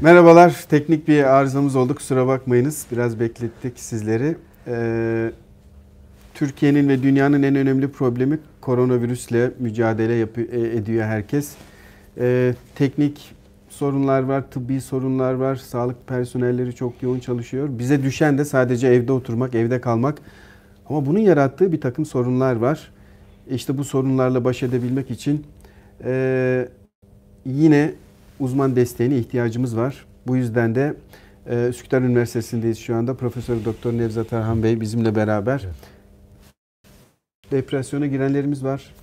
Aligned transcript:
Merhabalar. 0.00 0.64
Teknik 0.68 1.08
bir 1.08 1.24
arızamız 1.24 1.76
oldu. 1.76 1.94
Kusura 1.94 2.26
bakmayınız. 2.26 2.86
Biraz 2.92 3.20
beklettik 3.20 3.78
sizleri. 3.80 4.36
Ee, 4.66 5.30
Türkiye'nin 6.34 6.88
ve 6.88 7.02
dünyanın 7.02 7.42
en 7.42 7.54
önemli 7.56 7.88
problemi 7.90 8.38
koronavirüsle 8.60 9.50
mücadele 9.58 10.12
yapı- 10.14 10.40
e- 10.52 10.76
ediyor 10.76 11.04
herkes. 11.04 11.54
Ee, 12.18 12.54
teknik 12.74 13.34
sorunlar 13.68 14.22
var, 14.22 14.50
tıbbi 14.50 14.80
sorunlar 14.80 15.34
var. 15.34 15.56
Sağlık 15.56 16.06
personelleri 16.06 16.74
çok 16.74 17.02
yoğun 17.02 17.18
çalışıyor. 17.18 17.68
Bize 17.78 18.02
düşen 18.02 18.38
de 18.38 18.44
sadece 18.44 18.88
evde 18.88 19.12
oturmak, 19.12 19.54
evde 19.54 19.80
kalmak. 19.80 20.18
Ama 20.88 21.06
bunun 21.06 21.18
yarattığı 21.18 21.72
bir 21.72 21.80
takım 21.80 22.06
sorunlar 22.06 22.56
var. 22.56 22.92
İşte 23.50 23.78
bu 23.78 23.84
sorunlarla 23.84 24.44
baş 24.44 24.62
edebilmek 24.62 25.10
için 25.10 25.46
e, 26.04 26.68
yine 27.46 27.92
uzman 28.42 28.76
desteğine 28.76 29.18
ihtiyacımız 29.18 29.76
var. 29.76 30.04
Bu 30.26 30.36
yüzden 30.36 30.74
de 30.74 30.94
e, 31.50 31.68
Üsküdar 31.68 32.02
Üniversitesi'ndeyiz 32.02 32.78
şu 32.78 32.96
anda. 32.96 33.14
Profesör 33.14 33.64
Doktor 33.64 33.92
Nevzat 33.92 34.32
Arhan 34.32 34.62
Bey 34.62 34.80
bizimle 34.80 35.14
beraber. 35.14 35.66
Depresyona 37.50 38.06
girenlerimiz 38.06 38.64
var. 38.64 38.94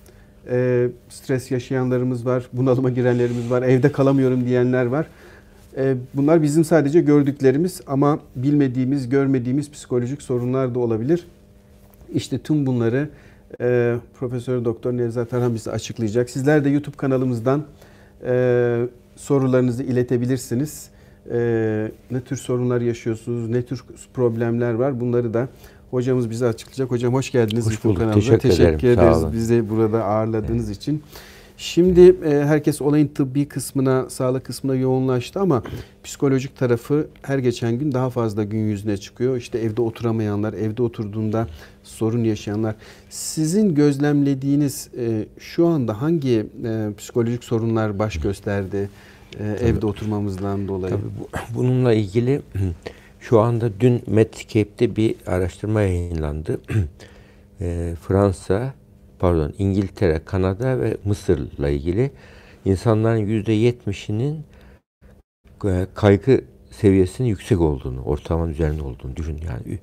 E, 0.50 0.88
stres 1.08 1.50
yaşayanlarımız 1.50 2.26
var. 2.26 2.48
Bunalıma 2.52 2.90
girenlerimiz 2.90 3.50
var. 3.50 3.62
Evde 3.62 3.92
kalamıyorum 3.92 4.46
diyenler 4.46 4.86
var. 4.86 5.06
E, 5.76 5.94
bunlar 6.14 6.42
bizim 6.42 6.64
sadece 6.64 7.00
gördüklerimiz 7.00 7.80
ama 7.86 8.18
bilmediğimiz, 8.36 9.08
görmediğimiz 9.08 9.70
psikolojik 9.70 10.22
sorunlar 10.22 10.74
da 10.74 10.78
olabilir. 10.78 11.26
İşte 12.14 12.38
tüm 12.38 12.66
bunları 12.66 13.08
e, 13.60 13.96
Profesör 14.14 14.64
Doktor 14.64 14.92
Nevzat 14.92 15.34
Arhan 15.34 15.54
bize 15.54 15.70
açıklayacak. 15.70 16.30
Sizler 16.30 16.64
de 16.64 16.68
YouTube 16.68 16.96
kanalımızdan 16.96 17.64
e, 18.24 18.86
sorularınızı 19.20 19.82
iletebilirsiniz. 19.82 20.88
E, 21.32 21.90
ne 22.10 22.20
tür 22.20 22.36
sorunlar 22.36 22.80
yaşıyorsunuz, 22.80 23.48
ne 23.48 23.62
tür 23.62 23.84
problemler 24.14 24.72
var 24.72 25.00
bunları 25.00 25.34
da 25.34 25.48
hocamız 25.90 26.30
bize 26.30 26.46
açıklayacak. 26.46 26.90
Hocam 26.90 27.14
hoş 27.14 27.32
geldiniz 27.32 27.66
Hoş 27.66 27.72
YouTube 27.72 27.88
bulduk. 27.88 28.02
kanalımıza. 28.02 28.38
Teşekkür 28.38 28.88
ederim. 28.88 29.12
Sağ 29.12 29.18
ederiz 29.18 29.32
bizi 29.32 29.70
burada 29.70 30.04
ağırladığınız 30.04 30.70
için. 30.70 31.02
Şimdi 31.56 32.16
e, 32.24 32.44
herkes 32.44 32.82
olayın 32.82 33.06
tıbbi 33.06 33.48
kısmına, 33.48 34.10
sağlık 34.10 34.44
kısmına 34.44 34.76
yoğunlaştı 34.76 35.40
ama 35.40 35.62
psikolojik 36.04 36.56
tarafı 36.56 37.06
her 37.22 37.38
geçen 37.38 37.78
gün 37.78 37.92
daha 37.92 38.10
fazla 38.10 38.44
gün 38.44 38.58
yüzüne 38.58 38.96
çıkıyor. 38.96 39.36
İşte 39.36 39.58
evde 39.58 39.82
oturamayanlar, 39.82 40.52
evde 40.52 40.82
oturduğunda 40.82 41.46
sorun 41.82 42.24
yaşayanlar. 42.24 42.74
Sizin 43.10 43.74
gözlemlediğiniz 43.74 44.88
e, 44.98 45.26
şu 45.38 45.66
anda 45.66 46.02
hangi 46.02 46.46
e, 46.64 46.88
psikolojik 46.98 47.44
sorunlar 47.44 47.98
baş 47.98 48.20
gösterdi 48.20 48.90
e, 49.38 49.66
evde 49.66 49.86
oturmamızdan 49.86 50.68
dolayı? 50.68 50.94
Tabii 50.94 51.10
bu, 51.20 51.28
bununla 51.54 51.92
ilgili 51.94 52.42
şu 53.20 53.40
anda 53.40 53.80
dün 53.80 54.02
Medscape'de 54.06 54.96
bir 54.96 55.14
araştırma 55.26 55.82
yayınlandı. 55.82 56.60
E, 57.62 57.94
Fransa, 58.08 58.74
pardon 59.18 59.52
İngiltere, 59.58 60.20
Kanada 60.24 60.80
ve 60.80 60.96
Mısır'la 61.04 61.68
ilgili 61.68 62.10
insanların 62.64 63.18
yüzde 63.18 63.52
yetmişinin 63.52 64.44
e, 65.64 65.86
kaygı 65.94 66.40
seviyesinin 66.70 67.28
yüksek 67.28 67.60
olduğunu, 67.60 68.02
ortalamanın 68.02 68.52
üzerinde 68.52 68.82
olduğunu 68.82 69.16
düşün. 69.16 69.40
Yani 69.48 69.78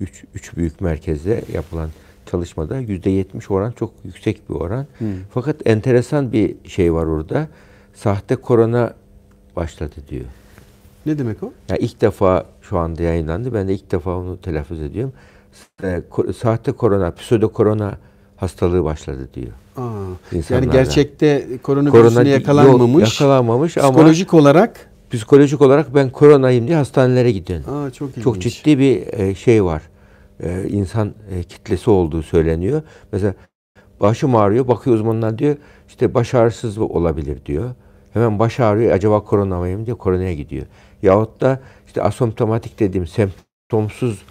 üç, 0.00 0.24
üç 0.34 0.56
büyük 0.56 0.80
merkezde 0.80 1.44
yapılan 1.52 1.90
çalışmada 2.26 2.78
yüzde 2.78 3.10
yetmiş 3.10 3.50
oran 3.50 3.72
çok 3.72 3.92
yüksek 4.04 4.50
bir 4.50 4.54
oran. 4.54 4.86
Hı. 4.98 5.04
Fakat 5.30 5.66
enteresan 5.66 6.32
bir 6.32 6.54
şey 6.64 6.94
var 6.94 7.04
orada. 7.06 7.48
Sahte 7.96 8.36
korona 8.36 8.94
başladı 9.56 9.94
diyor. 10.10 10.24
Ne 11.06 11.18
demek 11.18 11.42
o? 11.42 11.52
Ya 11.68 11.76
ilk 11.76 12.00
defa 12.00 12.44
şu 12.62 12.78
anda 12.78 13.02
yayınlandı. 13.02 13.54
Ben 13.54 13.68
de 13.68 13.74
ilk 13.74 13.92
defa 13.92 14.16
onu 14.16 14.40
telaffuz 14.40 14.80
ediyorum. 14.80 15.12
E, 15.82 15.86
ko- 16.10 16.32
Sahte 16.32 16.72
korona, 16.72 17.10
pseudo 17.14 17.52
korona 17.52 17.98
hastalığı 18.36 18.84
başladı 18.84 19.28
diyor. 19.34 19.52
Aa, 19.76 19.90
yani 20.50 20.70
gerçekte 20.70 21.46
koronavirüsüne 21.62 22.08
Korona 22.14 22.28
yakalanmamış. 22.28 23.20
yakalanmamış 23.20 23.78
ama 23.78 23.88
psikolojik 23.90 24.34
olarak 24.34 24.90
psikolojik 25.10 25.60
olarak 25.62 25.94
ben 25.94 26.10
koronayım 26.10 26.66
diye 26.66 26.76
hastanelere 26.76 27.32
gidiyorum. 27.32 27.64
aa, 27.74 27.90
çok 27.90 28.10
ilginç. 28.10 28.24
Çok 28.24 28.40
ciddi 28.40 28.78
bir 28.78 29.06
e, 29.20 29.34
şey 29.34 29.64
var. 29.64 29.82
E, 30.40 30.68
insan 30.68 31.12
e, 31.30 31.42
kitlesi 31.42 31.90
olduğu 31.90 32.22
söyleniyor. 32.22 32.82
Mesela 33.12 33.34
başım 34.00 34.36
ağrıyor. 34.36 34.68
Bakıyor 34.68 34.96
uzmanlar 34.96 35.38
diyor 35.38 35.56
işte 35.88 36.14
baş 36.14 36.34
ağrısız 36.34 36.78
olabilir 36.78 37.38
diyor. 37.46 37.70
Hemen 38.16 38.38
baş 38.38 38.60
ağrıyor. 38.60 38.92
Acaba 38.92 39.20
korona 39.24 39.58
mıyım 39.58 39.86
diye 39.86 39.96
koronaya 39.96 40.34
gidiyor. 40.34 40.66
Yahut 41.02 41.40
da 41.40 41.60
işte 41.86 42.02
asomptomatik 42.02 42.80
dediğim 42.80 43.06
semptomsuz 43.06 44.22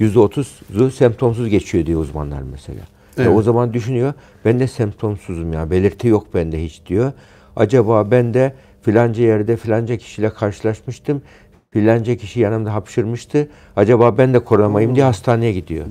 %30'u 0.00 0.90
semptomsuz 0.90 1.48
geçiyor 1.48 1.86
diyor 1.86 2.00
uzmanlar 2.00 2.42
mesela. 2.52 2.80
E, 3.18 3.22
Evet. 3.22 3.36
o 3.36 3.42
zaman 3.42 3.72
düşünüyor 3.74 4.12
ben 4.44 4.60
de 4.60 4.66
semptomsuzum 4.66 5.52
ya 5.52 5.70
belirti 5.70 6.08
yok 6.08 6.34
bende 6.34 6.64
hiç 6.64 6.82
diyor. 6.86 7.12
Acaba 7.56 8.10
ben 8.10 8.34
de 8.34 8.54
filanca 8.82 9.22
yerde 9.22 9.56
filanca 9.56 9.96
kişiyle 9.96 10.30
karşılaşmıştım. 10.30 11.22
Filanca 11.70 12.16
kişi 12.16 12.40
yanımda 12.40 12.74
hapşırmıştı. 12.74 13.48
Acaba 13.76 14.18
ben 14.18 14.34
de 14.34 14.38
koronamayım 14.38 14.94
diye 14.94 15.04
hastaneye 15.04 15.52
gidiyor. 15.52 15.86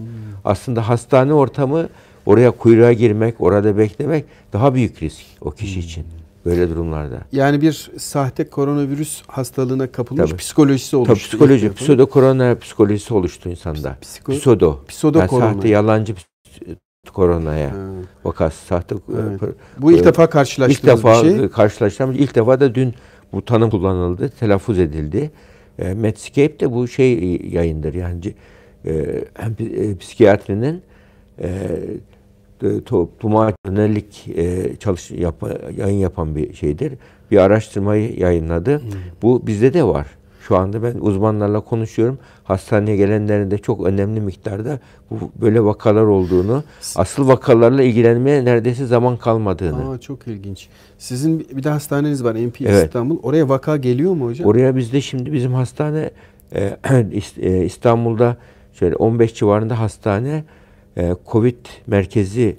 Aslında 0.46 0.90
hastane 0.90 1.34
ortamı 1.34 1.90
oraya 2.26 2.52
kuyruğa 2.52 2.94
girmek, 2.94 3.42
orada 3.42 3.78
beklemek 3.78 4.26
daha 4.54 4.74
büyük 4.76 5.04
risk 5.04 5.26
o 5.42 5.52
kişi 5.52 5.80
için. 5.80 6.06
Böyle 6.46 6.70
durumlarda. 6.70 7.22
Yani 7.32 7.62
bir 7.62 7.92
sahte 7.98 8.50
koronavirüs 8.50 9.22
hastalığına 9.28 9.92
kapılmış 9.92 10.30
Tabii. 10.30 10.38
psikolojisi 10.40 10.96
oluştu. 10.96 11.14
Tabii 11.14 11.20
psikoloji, 11.20 11.66
İlk 11.66 11.72
defa. 11.72 11.76
pseudo 11.84 12.06
korona 12.06 12.56
psikolojisi 12.60 13.14
oluştu 13.14 13.50
insanda. 13.50 13.98
Psiko- 14.02 14.40
Pseudo. 14.40 14.80
Pseudo 14.88 15.20
yani 15.20 15.28
korona. 15.28 15.54
sahte 15.54 15.68
yalancı 15.70 16.16
koronaya 17.14 17.70
Ha. 17.72 17.76
vakası 18.24 18.66
sahte 18.66 18.96
Evet. 19.20 19.42
Bu 19.78 19.92
ilk 19.92 20.02
Ee, 20.02 20.06
defa 20.06 20.24
ilk 20.24 20.32
karşılaştığımız 20.32 20.98
defa 21.04 21.24
bir 21.24 21.38
şey. 21.38 21.50
karşılaştığımız 21.50 22.16
ilk 22.18 22.36
defa 22.36 22.60
da 22.60 22.76
dün 22.76 22.94
bu 23.34 23.46
tanım 23.46 23.70
kullanıldı, 23.70 24.30
telaffuz 24.30 24.80
edildi. 24.80 25.32
E, 25.80 25.94
Medscape 25.94 26.60
de 26.60 26.72
bu 26.72 26.88
şey 26.88 27.42
yayındır 27.52 27.94
yani 27.94 28.34
e, 28.86 28.92
e, 29.60 29.98
psikiyatrinin 29.98 30.82
e, 31.42 31.50
topluma 32.86 33.54
yönelik 33.68 34.28
e, 34.36 34.76
çalış 34.76 35.12
yap, 35.12 35.44
yayın 35.78 35.98
yapan 35.98 36.36
bir 36.36 36.54
şeydir. 36.54 36.94
Bir 37.32 37.38
araştırmayı 37.38 38.20
yayınladı. 38.20 38.80
Hmm. 38.82 38.90
Bu 39.22 39.48
bizde 39.48 39.74
de 39.74 39.84
var. 39.84 40.08
Şu 40.48 40.58
anda 40.58 40.84
ben 40.84 40.96
uzmanlarla 41.00 41.60
konuşuyorum. 41.60 42.20
Hastaneye 42.44 42.98
gelenlerin 42.98 43.52
de 43.52 43.58
çok 43.58 43.86
önemli 43.86 44.22
miktarda 44.22 44.80
bu 45.12 45.16
böyle 45.42 45.64
vakalar 45.64 46.04
olduğunu, 46.04 46.64
asıl 46.96 47.28
vakalarla 47.28 47.84
ilgilenmeye 47.84 48.46
neredeyse 48.46 48.86
zaman 48.86 49.18
kalmadığını. 49.18 49.90
Aa, 49.92 49.98
çok 50.00 50.28
ilginç. 50.28 50.68
Sizin 50.98 51.40
bir 51.40 51.64
de 51.64 51.70
hastaneniz 51.70 52.24
var 52.24 52.36
MP 52.36 52.62
Evet. 52.62 52.86
İstanbul. 52.86 53.20
Oraya 53.24 53.50
vaka 53.50 53.78
geliyor 53.78 54.14
mu 54.14 54.26
hocam? 54.26 54.48
Oraya 54.48 54.76
bizde 54.76 55.02
şimdi 55.02 55.34
bizim 55.34 55.54
hastane 55.54 56.10
e, 56.56 56.78
İst- 57.12 57.40
e, 57.46 57.66
İstanbul'da 57.66 58.38
şöyle 58.74 58.96
15 58.96 59.34
civarında 59.36 59.80
hastane 59.80 60.44
e, 60.98 61.16
Covid 61.32 61.56
merkezi 61.88 62.58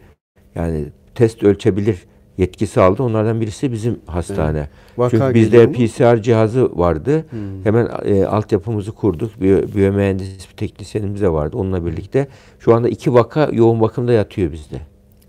yani 0.55 0.85
test 1.15 1.43
ölçebilir 1.43 2.07
yetkisi 2.39 2.81
aldı. 2.81 3.03
Onlardan 3.03 3.41
birisi 3.41 3.73
bizim 3.73 4.01
hastane. 4.07 4.69
Vaka 4.97 5.11
Çünkü 5.11 5.35
bizde 5.35 5.67
mu? 5.67 5.73
PCR 5.73 6.23
cihazı 6.23 6.79
vardı. 6.79 7.25
Hmm. 7.31 7.65
Hemen 7.65 7.89
e, 8.05 8.25
altyapımızı 8.25 8.93
kurduk. 8.93 9.41
Biyo, 9.41 9.59
biyomühendis 9.75 10.51
bir 10.51 10.57
teknisyenimiz 10.57 11.23
de 11.23 11.33
vardı 11.33 11.57
onunla 11.57 11.87
birlikte. 11.87 12.29
Şu 12.59 12.75
anda 12.75 12.89
iki 12.89 13.15
vaka 13.15 13.49
yoğun 13.53 13.81
bakımda 13.81 14.13
yatıyor 14.13 14.53
bizde. 14.53 14.81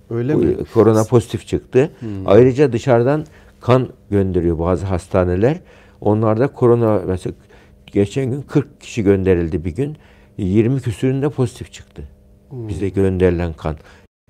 Öyle 0.10 0.36
Bu, 0.36 0.40
mi? 0.40 0.56
Korona 0.74 1.04
pozitif 1.04 1.48
çıktı. 1.48 1.90
Hmm. 2.00 2.10
Ayrıca 2.26 2.74
dışarıdan 2.74 3.26
kan 3.62 3.90
gönderiyor 4.12 4.60
bazı 4.60 4.86
hastaneler. 4.86 5.60
Onlarda 6.02 6.48
korona 6.48 7.02
mesela 7.08 7.34
geçen 7.86 8.32
gün 8.32 8.42
40 8.42 8.82
kişi 8.82 9.04
gönderildi 9.04 9.66
bir 9.66 9.76
gün. 9.76 9.98
20 10.38 10.82
küsüründe 10.82 11.30
pozitif 11.30 11.72
çıktı. 11.72 12.04
Hmm. 12.54 12.68
Bize 12.68 12.90
gönderilen 12.90 13.54
kan. 13.54 13.76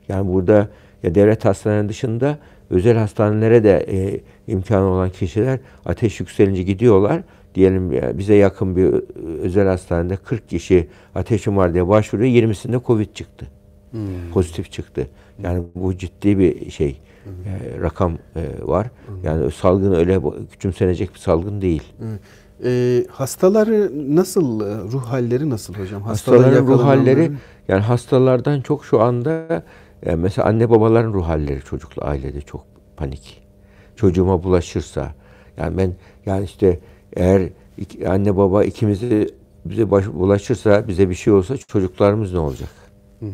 Yani 0.08 0.34
burada 0.34 0.70
ya 1.04 1.16
devlet 1.16 1.46
hastanelerinin 1.46 1.90
dışında 1.90 2.38
özel 2.70 2.98
hastanelere 2.98 3.64
de 3.64 3.86
e, 3.92 4.20
imkanı 4.52 4.86
olan 4.86 5.10
kişiler 5.10 5.60
ateş 5.86 6.20
yükselince 6.20 6.64
gidiyorlar. 6.64 7.22
Diyelim 7.56 7.92
ya, 7.92 8.18
bize 8.18 8.36
yakın 8.36 8.76
bir 8.76 8.84
ö- 8.86 9.06
özel 9.42 9.68
hastanede 9.68 10.16
40 10.16 10.50
kişi 10.50 10.88
ateşim 11.16 11.58
var 11.58 11.74
diye 11.74 11.88
başvuruyor. 11.88 12.30
20'sinde 12.34 12.80
Covid 12.86 13.14
çıktı 13.14 13.48
Hmm. 13.92 14.02
pozitif 14.34 14.72
çıktı. 14.72 15.08
Yani 15.44 15.64
bu 15.76 15.98
ciddi 15.98 16.40
bir 16.40 16.72
şey. 16.72 17.00
e, 17.26 17.82
rakam 17.82 18.14
e, 18.36 18.42
var. 18.68 18.88
Yani 19.24 19.52
salgın 19.52 19.94
öyle 19.94 20.20
küçümsenecek 20.52 21.14
bir 21.14 21.20
salgın 21.20 21.62
değil. 21.62 21.84
Evet. 22.04 22.20
Ee, 22.66 23.06
hastaları 23.10 23.92
nasıl, 24.16 24.62
e, 24.62 24.92
ruh 24.92 25.04
halleri 25.04 25.50
nasıl 25.50 25.74
hocam? 25.74 26.02
Hastaların 26.02 26.68
ruh 26.68 26.84
halleri 26.84 27.32
yani 27.68 27.82
hastalardan 27.82 28.62
çok 28.62 28.86
şu 28.86 29.02
anda 29.02 29.64
e, 30.04 30.16
mesela 30.16 30.48
anne 30.48 30.70
babaların 30.70 31.14
ruh 31.14 31.28
halleri 31.28 31.62
çocukla 31.62 32.04
ailede 32.04 32.42
çok 32.42 32.66
panik. 32.98 33.42
Çocuğuma 33.96 34.44
bulaşırsa 34.44 35.12
yani 35.58 35.78
ben 35.78 35.94
yani 36.26 36.46
işte 36.46 36.80
eğer 37.14 37.50
iki, 37.78 38.10
anne 38.10 38.38
baba 38.38 38.64
ikimizi 38.64 39.30
bize 39.66 39.92
baş, 39.92 40.08
bulaşırsa, 40.08 40.88
bize 40.88 41.10
bir 41.10 41.16
şey 41.16 41.34
olsa 41.34 41.58
çocuklarımız 41.58 42.34
ne 42.34 42.40
olacak? 42.40 42.70
Hı 43.20 43.26
hı. 43.26 43.32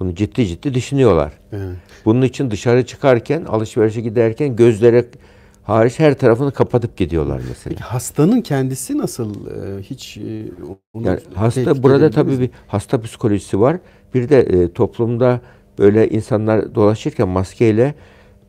Bunu 0.00 0.14
ciddi 0.14 0.46
ciddi 0.46 0.74
düşünüyorlar. 0.74 1.32
Evet. 1.52 1.76
Bunun 2.04 2.22
için 2.22 2.50
dışarı 2.50 2.86
çıkarken, 2.86 3.44
alışverişe 3.44 4.00
giderken 4.00 4.56
gözlere 4.56 5.04
hariç 5.62 5.98
her 5.98 6.14
tarafını 6.14 6.52
kapatıp 6.52 6.96
gidiyorlar 6.96 7.40
mesela. 7.48 7.74
Peki 7.74 7.82
hastanın 7.82 8.40
kendisi 8.40 8.98
nasıl? 8.98 9.34
Ee, 9.46 9.82
hiç 9.82 10.16
e, 10.16 10.44
onu 10.92 11.06
yani 11.06 11.20
hasta 11.34 11.82
burada 11.82 12.10
tabii 12.10 12.40
bir 12.40 12.50
hasta 12.66 13.00
psikolojisi 13.00 13.60
var. 13.60 13.76
Bir 14.14 14.28
de 14.28 14.40
e, 14.40 14.72
toplumda 14.72 15.40
böyle 15.78 16.08
insanlar 16.08 16.74
dolaşırken 16.74 17.28
maskeyle 17.28 17.94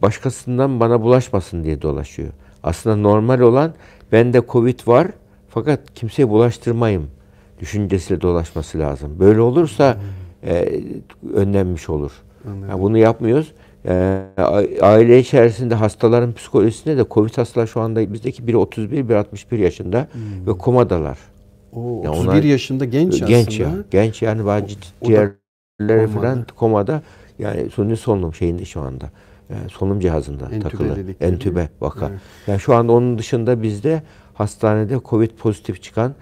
başkasından 0.02 0.80
bana 0.80 1.02
bulaşmasın 1.02 1.64
diye 1.64 1.82
dolaşıyor. 1.82 2.30
Aslında 2.64 2.96
normal 2.96 3.40
olan 3.40 3.74
bende 4.12 4.42
Covid 4.50 4.80
var 4.88 5.08
fakat 5.50 5.94
kimseye 5.96 6.30
bulaştırmayayım 6.30 7.08
düşüncesiyle 7.60 8.22
dolaşması 8.22 8.80
lazım. 8.80 9.20
Böyle 9.20 9.42
olursa 9.42 9.96
hmm. 9.96 10.50
e, 10.50 10.84
önlenmiş 11.34 11.90
olur. 11.90 12.12
Yani 12.70 12.82
bunu 12.82 12.98
yapmıyoruz. 12.98 13.54
E, 13.86 14.24
aile 14.82 15.20
içerisinde 15.20 15.76
hastaların 15.76 16.34
psikolojisinde 16.34 16.98
de 16.98 17.06
Covid 17.12 17.38
hastalar 17.38 17.68
şu 17.68 17.82
anda 17.82 18.14
bizdeki 18.14 18.48
biri 18.48 18.58
31, 18.58 19.10
biri 19.10 19.18
61 19.18 19.60
yaşında 19.60 20.08
hmm. 20.12 20.48
ve 20.48 20.58
komadalar. 20.58 21.18
Oo, 21.74 22.02
yani 22.04 22.10
31 22.10 22.30
onlar, 22.30 22.44
yaşında 22.44 22.86
genç, 22.86 23.26
genç 23.26 23.48
aslında. 23.48 23.78
Ya, 23.78 23.84
genç 23.92 24.22
yani 24.22 24.46
bazı 24.46 24.66
ciğerleri 25.04 26.08
falan 26.08 26.46
komada 26.56 27.02
yani 27.40 27.70
suni 27.70 27.98
solunum 27.98 28.34
şeyinde 28.34 28.66
şu 28.66 28.82
anda. 28.82 29.10
Yani 29.50 29.70
solunum 29.70 30.00
cihazında 30.00 30.46
Entübe 30.46 30.70
takılı. 30.70 30.98
Entübe 31.22 31.70
vaka. 31.82 32.10
Evet. 32.10 32.20
Yani 32.48 32.60
şu 32.60 32.76
anda 32.76 32.92
onun 32.92 33.18
dışında 33.18 33.64
bizde 33.64 34.04
hastanede 34.34 35.00
Covid 35.06 35.32
pozitif 35.32 35.84
çıkan 35.84 36.16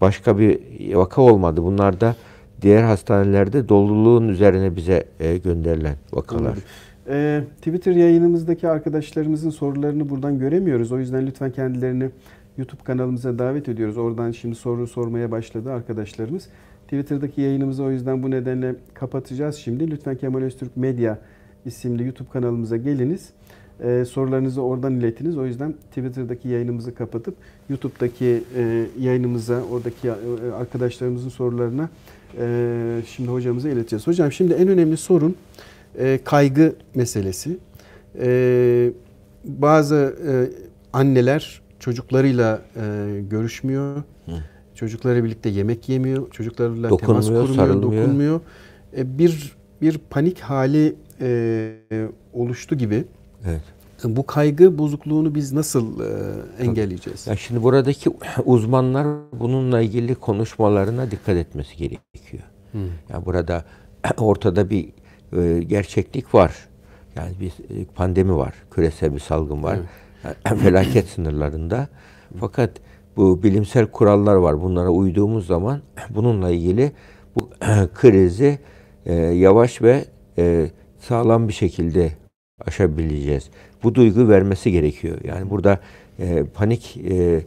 başka 0.00 0.38
bir 0.38 0.60
vaka 0.94 1.22
olmadı. 1.22 1.62
Bunlar 1.62 2.00
da 2.00 2.16
diğer 2.62 2.82
hastanelerde 2.82 3.68
doluluğun 3.68 4.28
üzerine 4.28 4.76
bize 4.76 5.04
e, 5.20 5.36
gönderilen 5.36 5.96
vakalar. 6.12 6.54
E, 7.08 7.44
Twitter 7.56 7.92
yayınımızdaki 7.92 8.68
arkadaşlarımızın 8.68 9.50
sorularını 9.50 10.10
buradan 10.10 10.38
göremiyoruz. 10.38 10.92
O 10.92 10.98
yüzden 10.98 11.26
lütfen 11.26 11.50
kendilerini 11.50 12.10
YouTube 12.58 12.82
kanalımıza 12.84 13.38
davet 13.38 13.68
ediyoruz. 13.68 13.96
Oradan 13.96 14.30
şimdi 14.30 14.54
soru 14.54 14.86
sormaya 14.86 15.30
başladı 15.30 15.72
arkadaşlarımız. 15.72 16.48
Twitter'daki 16.84 17.40
yayınımızı 17.40 17.84
o 17.84 17.90
yüzden 17.90 18.22
bu 18.22 18.30
nedenle 18.30 18.74
kapatacağız 18.94 19.56
şimdi. 19.56 19.90
Lütfen 19.90 20.16
Kemal 20.16 20.42
Öztürk 20.42 20.76
Medya 20.76 21.18
isimli 21.66 22.04
YouTube 22.04 22.28
kanalımıza 22.28 22.76
geliniz. 22.76 23.30
Ee, 23.82 24.04
sorularınızı 24.04 24.62
oradan 24.62 24.94
iletiniz. 24.94 25.38
O 25.38 25.46
yüzden 25.46 25.72
Twitter'daki 25.72 26.48
yayınımızı 26.48 26.94
kapatıp 26.94 27.34
YouTube'daki 27.70 28.42
e, 28.56 28.86
yayınımıza, 29.00 29.62
oradaki 29.62 30.08
e, 30.08 30.12
arkadaşlarımızın 30.58 31.28
sorularına 31.28 31.88
e, 32.38 33.02
şimdi 33.06 33.30
hocamıza 33.30 33.68
ileteceğiz. 33.68 34.06
Hocam 34.06 34.32
şimdi 34.32 34.52
en 34.52 34.68
önemli 34.68 34.96
sorun 34.96 35.36
e, 35.98 36.20
kaygı 36.24 36.76
meselesi. 36.94 37.58
E, 38.20 38.90
bazı 39.44 40.16
e, 40.28 40.32
anneler 40.92 41.62
çocuklarıyla 41.80 42.62
e, 42.76 43.20
görüşmüyor. 43.30 43.96
Hı. 44.26 44.32
Çocuklarıyla 44.74 45.24
birlikte 45.24 45.48
yemek 45.48 45.88
yemiyor. 45.88 46.30
Çocuklarıyla 46.30 46.96
temas 46.96 47.26
kurmuyor, 47.26 47.48
sarılmıyor. 47.54 48.02
dokunmuyor. 48.02 48.40
E, 48.96 49.18
bir 49.18 49.58
bir 49.82 49.98
panik 49.98 50.40
hali 50.40 50.94
e, 51.20 52.08
oluştu 52.32 52.74
gibi. 52.74 53.04
Evet. 53.46 53.62
Bu 54.04 54.26
kaygı 54.26 54.78
bozukluğunu 54.78 55.34
biz 55.34 55.52
nasıl 55.52 56.00
e, 56.00 56.64
engelleyeceğiz? 56.64 57.26
Ya 57.26 57.36
şimdi 57.36 57.62
buradaki 57.62 58.10
uzmanlar 58.44 59.06
bununla 59.32 59.80
ilgili 59.80 60.14
konuşmalarına 60.14 61.10
dikkat 61.10 61.36
etmesi 61.36 61.76
gerekiyor. 61.76 62.42
Hmm. 62.72 62.80
Yani 63.10 63.26
burada 63.26 63.64
ortada 64.18 64.70
bir 64.70 64.88
e, 65.36 65.62
gerçeklik 65.66 66.34
var. 66.34 66.68
Yani 67.16 67.32
bir 67.40 67.50
e, 67.50 67.84
pandemi 67.84 68.36
var, 68.36 68.54
küresel 68.70 69.14
bir 69.14 69.20
salgın 69.20 69.62
var. 69.62 69.78
Evet. 70.24 70.36
Yani, 70.44 70.58
felaket 70.62 71.08
sınırlarında. 71.08 71.88
Fakat 72.40 72.70
bu 73.16 73.42
bilimsel 73.42 73.86
kurallar 73.86 74.34
var. 74.34 74.62
Bunlara 74.62 74.88
uyduğumuz 74.90 75.46
zaman 75.46 75.82
bununla 76.10 76.50
ilgili 76.50 76.92
bu 77.36 77.50
krizi 77.94 78.58
e, 79.06 79.14
yavaş 79.14 79.82
ve 79.82 80.04
e, 80.38 80.70
sağlam 80.98 81.48
bir 81.48 81.52
şekilde 81.52 82.12
aşabileceğiz. 82.66 83.50
Bu 83.82 83.94
duygu 83.94 84.28
vermesi 84.28 84.72
gerekiyor. 84.72 85.18
Yani 85.24 85.50
burada 85.50 85.80
e, 86.18 86.44
panik 86.44 86.96
e, 86.96 87.42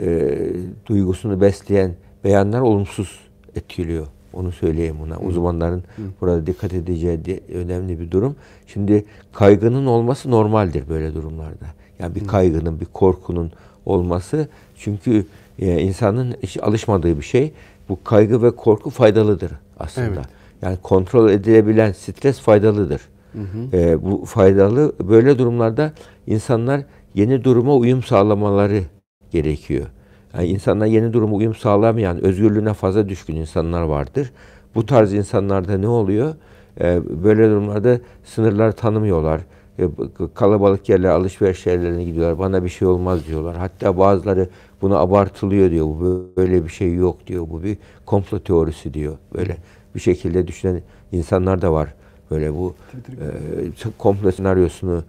e, 0.00 0.38
duygusunu 0.86 1.40
besleyen 1.40 1.94
beyanlar 2.24 2.60
olumsuz 2.60 3.20
etkiliyor. 3.56 4.06
Onu 4.32 4.52
söyleyeyim 4.52 4.96
buna. 5.02 5.18
Uzmanların 5.18 5.78
Hı. 5.78 6.02
burada 6.20 6.46
dikkat 6.46 6.72
edeceği 6.72 7.24
de 7.24 7.40
önemli 7.54 8.00
bir 8.00 8.10
durum. 8.10 8.36
Şimdi 8.66 9.04
kaygının 9.32 9.86
olması 9.86 10.30
normaldir 10.30 10.88
böyle 10.88 11.14
durumlarda. 11.14 11.66
Yani 11.98 12.14
bir 12.14 12.26
kaygının, 12.26 12.80
bir 12.80 12.86
korkunun 12.86 13.52
olması 13.86 14.48
çünkü 14.76 15.26
e, 15.58 15.80
insanın 15.80 16.36
hiç 16.42 16.56
alışmadığı 16.62 17.18
bir 17.18 17.22
şey. 17.22 17.52
Bu 17.88 18.04
kaygı 18.04 18.42
ve 18.42 18.50
korku 18.50 18.90
faydalıdır 18.90 19.52
aslında. 19.78 20.06
Evet. 20.06 20.26
Yani 20.62 20.76
kontrol 20.82 21.30
edilebilen 21.30 21.92
stres 21.92 22.40
faydalıdır. 22.40 23.00
Hı 23.32 23.38
hı. 23.38 23.76
E, 23.76 24.02
bu 24.02 24.24
faydalı. 24.24 24.92
Böyle 25.08 25.38
durumlarda 25.38 25.92
insanlar 26.26 26.82
yeni 27.14 27.44
duruma 27.44 27.76
uyum 27.76 28.02
sağlamaları 28.02 28.82
gerekiyor. 29.30 29.86
Yani 30.34 30.46
insanlar 30.46 30.86
yeni 30.86 31.12
duruma 31.12 31.36
uyum 31.36 31.54
sağlamayan, 31.54 32.24
özgürlüğüne 32.24 32.72
fazla 32.72 33.08
düşkün 33.08 33.36
insanlar 33.36 33.82
vardır. 33.82 34.32
Bu 34.74 34.86
tarz 34.86 35.14
insanlarda 35.14 35.78
ne 35.78 35.88
oluyor? 35.88 36.34
E, 36.80 37.00
böyle 37.24 37.50
durumlarda 37.50 37.98
sınırlar 38.24 38.72
tanımıyorlar. 38.72 39.40
E, 39.78 39.88
kalabalık 40.34 40.88
yerlere, 40.88 41.12
alışveriş 41.12 41.66
yerlerine 41.66 42.04
gidiyorlar. 42.04 42.38
Bana 42.38 42.64
bir 42.64 42.68
şey 42.68 42.88
olmaz 42.88 43.26
diyorlar. 43.26 43.56
Hatta 43.56 43.98
bazıları 43.98 44.48
bunu 44.82 44.96
abartılıyor 44.96 45.70
diyor. 45.70 45.86
Bu 45.86 46.26
böyle 46.36 46.64
bir 46.64 46.68
şey 46.68 46.94
yok 46.94 47.26
diyor. 47.26 47.46
Bu 47.50 47.62
bir 47.62 47.78
komplo 48.06 48.38
teorisi 48.38 48.94
diyor. 48.94 49.16
Böyle 49.34 49.56
bir 49.94 50.00
şekilde 50.00 50.46
düşünen 50.46 50.82
insanlar 51.12 51.62
da 51.62 51.72
var. 51.72 51.94
Böyle 52.30 52.54
bu 52.54 52.74
e, 53.10 53.90
komple 53.98 54.32
senaryosunu 54.32 55.04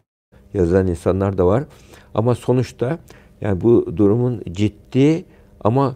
yazan 0.53 0.87
insanlar 0.87 1.37
da 1.37 1.45
var. 1.47 1.63
Ama 2.15 2.35
sonuçta 2.35 2.99
yani 3.41 3.61
bu 3.61 3.97
durumun 3.97 4.41
ciddi 4.51 5.23
ama 5.63 5.95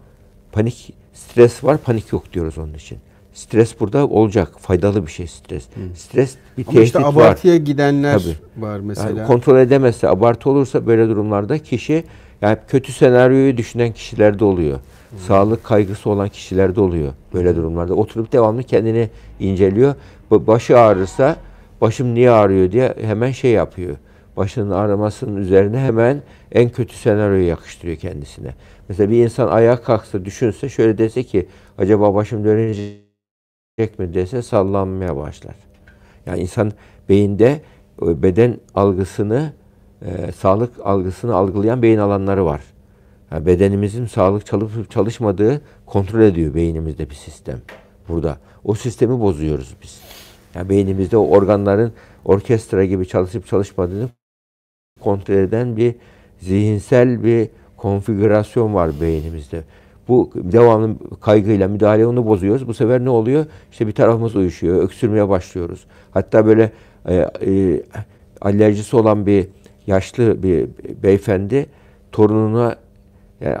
panik 0.52 0.92
stres 1.12 1.64
var, 1.64 1.78
panik 1.78 2.12
yok 2.12 2.32
diyoruz 2.32 2.58
onun 2.58 2.74
için. 2.74 2.98
Stres 3.34 3.80
burada 3.80 4.08
olacak. 4.08 4.52
Faydalı 4.60 5.06
bir 5.06 5.12
şey 5.12 5.26
stres. 5.26 5.64
Hı. 5.64 5.96
Stres 5.96 6.34
bir 6.58 6.64
Ama 6.64 6.72
tehdit 6.72 6.86
işte 6.86 6.98
abartıya 6.98 7.54
var. 7.54 7.60
gidenler 7.60 8.18
Tabii. 8.18 8.64
var 8.64 8.80
mesela. 8.80 9.18
Yani 9.18 9.26
kontrol 9.26 9.58
edemezse, 9.58 10.08
abartı 10.08 10.50
olursa 10.50 10.86
böyle 10.86 11.08
durumlarda 11.08 11.58
kişi 11.58 12.04
yani 12.42 12.58
kötü 12.68 12.92
senaryoyu 12.92 13.56
düşünen 13.56 13.92
kişilerde 13.92 14.44
oluyor. 14.44 14.78
Hı. 15.10 15.18
Sağlık 15.26 15.64
kaygısı 15.64 16.10
olan 16.10 16.28
kişilerde 16.28 16.80
oluyor 16.80 17.12
böyle 17.34 17.56
durumlarda. 17.56 17.94
Oturup 17.94 18.32
devamlı 18.32 18.62
kendini 18.62 19.10
inceliyor. 19.40 19.94
Başı 20.30 20.78
ağrırsa 20.78 21.36
başım 21.80 22.14
niye 22.14 22.30
ağrıyor 22.30 22.72
diye 22.72 22.94
hemen 23.00 23.30
şey 23.30 23.50
yapıyor. 23.50 23.96
Başının 24.36 24.70
ağrımasının 24.70 25.36
üzerine 25.36 25.78
hemen 25.78 26.22
en 26.52 26.68
kötü 26.68 26.96
senaryoyu 26.96 27.46
yakıştırıyor 27.46 27.96
kendisine. 27.96 28.54
Mesela 28.88 29.10
bir 29.10 29.24
insan 29.24 29.48
ayağa 29.48 29.82
kalksa 29.82 30.24
düşünse 30.24 30.68
şöyle 30.68 30.98
dese 30.98 31.22
ki 31.22 31.48
acaba 31.78 32.14
başım 32.14 32.44
dönecek 32.44 33.98
mi 33.98 34.14
dese 34.14 34.42
sallanmaya 34.42 35.16
başlar. 35.16 35.54
Yani 36.26 36.40
insan 36.40 36.72
beyinde 37.08 37.60
e, 38.02 38.22
beden 38.22 38.56
algısını, 38.74 39.52
e, 40.02 40.32
sağlık 40.32 40.72
algısını 40.84 41.34
algılayan 41.34 41.82
beyin 41.82 41.98
alanları 41.98 42.44
var. 42.44 42.60
Yani 43.30 43.46
bedenimizin 43.46 44.06
sağlık 44.06 44.46
çalışıp 44.46 44.90
çalışmadığı 44.90 45.60
kontrol 45.86 46.20
ediyor 46.20 46.54
beynimizde 46.54 47.10
bir 47.10 47.14
sistem. 47.14 47.58
Burada. 48.08 48.38
O 48.64 48.74
sistemi 48.74 49.20
bozuyoruz 49.20 49.74
biz. 49.82 50.00
Yani 50.54 50.68
beynimizde 50.68 51.16
o 51.16 51.26
organların 51.26 51.92
orkestra 52.24 52.84
gibi 52.84 53.08
çalışıp 53.08 53.46
çalışmadığını 53.46 54.08
kontrol 55.00 55.34
eden 55.34 55.76
bir 55.76 55.94
zihinsel 56.40 57.24
bir 57.24 57.48
konfigürasyon 57.76 58.74
var 58.74 58.90
beynimizde. 59.00 59.62
Bu 60.08 60.30
devamlı 60.34 60.96
kaygıyla 61.20 61.68
müdahale 61.68 62.06
onu 62.06 62.26
bozuyoruz. 62.26 62.68
Bu 62.68 62.74
sefer 62.74 63.04
ne 63.04 63.10
oluyor? 63.10 63.46
İşte 63.72 63.86
bir 63.86 63.92
tarafımız 63.92 64.36
uyuşuyor, 64.36 64.82
öksürmeye 64.82 65.28
başlıyoruz. 65.28 65.86
Hatta 66.10 66.46
böyle 66.46 66.70
e, 67.08 67.14
e, 67.46 67.82
alerjisi 68.40 68.96
olan 68.96 69.26
bir 69.26 69.46
yaşlı 69.86 70.42
bir 70.42 70.66
beyefendi 71.02 71.66
torununa 72.12 72.76
yani 73.40 73.56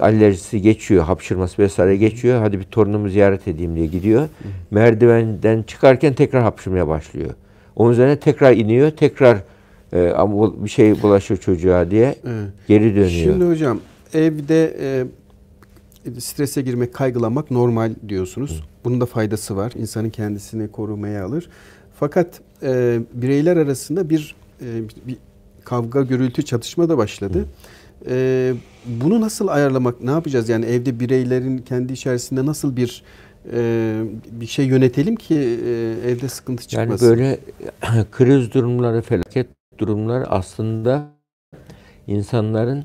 alerjisi 0.00 0.62
geçiyor, 0.62 1.04
hapşırması 1.04 1.62
vesaire 1.62 1.96
geçiyor. 1.96 2.40
Hadi 2.40 2.58
bir 2.58 2.64
torunumu 2.64 3.08
ziyaret 3.08 3.48
edeyim 3.48 3.76
diye 3.76 3.86
gidiyor. 3.86 4.28
Merdivenden 4.70 5.62
çıkarken 5.62 6.14
tekrar 6.14 6.42
hapşırmaya 6.42 6.88
başlıyor. 6.88 7.30
Onun 7.76 7.92
üzerine 7.92 8.16
tekrar 8.16 8.52
iniyor, 8.52 8.90
tekrar 8.90 9.38
e, 9.92 10.08
ama 10.08 10.64
bir 10.64 10.70
şey 10.70 11.02
bulaşır 11.02 11.36
çocuğa 11.36 11.90
diye 11.90 12.14
evet. 12.24 12.48
geri 12.68 12.94
dönüyor. 12.94 13.10
Şimdi 13.10 13.44
hocam 13.44 13.80
evde 14.14 14.76
e, 14.80 15.06
strese 16.20 16.62
girmek, 16.62 16.94
kaygılanmak 16.94 17.50
normal 17.50 17.94
diyorsunuz. 18.08 18.64
Bunun 18.84 19.00
da 19.00 19.06
faydası 19.06 19.56
var. 19.56 19.72
İnsanın 19.76 20.10
kendisini 20.10 20.68
korumaya 20.68 21.24
alır. 21.24 21.48
Fakat 22.00 22.40
e, 22.62 23.00
bireyler 23.12 23.56
arasında 23.56 24.10
bir, 24.10 24.34
e, 24.60 24.66
bir 25.06 25.16
kavga, 25.64 26.02
gürültü, 26.02 26.42
çatışma 26.42 26.88
da 26.88 26.98
başladı. 26.98 27.46
E, 28.08 28.52
bunu 28.86 29.20
nasıl 29.20 29.48
ayarlamak, 29.48 30.02
ne 30.02 30.10
yapacağız? 30.10 30.48
Yani 30.48 30.64
evde 30.64 31.00
bireylerin 31.00 31.58
kendi 31.58 31.92
içerisinde 31.92 32.46
nasıl 32.46 32.76
bir 32.76 33.02
e, 33.52 34.02
bir 34.30 34.46
şey 34.46 34.66
yönetelim 34.66 35.16
ki 35.16 35.34
e, 35.34 35.94
evde 36.10 36.28
sıkıntı 36.28 36.68
çıkmasın? 36.68 37.06
Yani 37.06 37.18
böyle 37.18 37.38
kriz 38.10 38.52
durumları, 38.52 39.02
felaket 39.02 39.46
durumları 39.80 40.30
aslında 40.30 41.06
insanların 42.06 42.84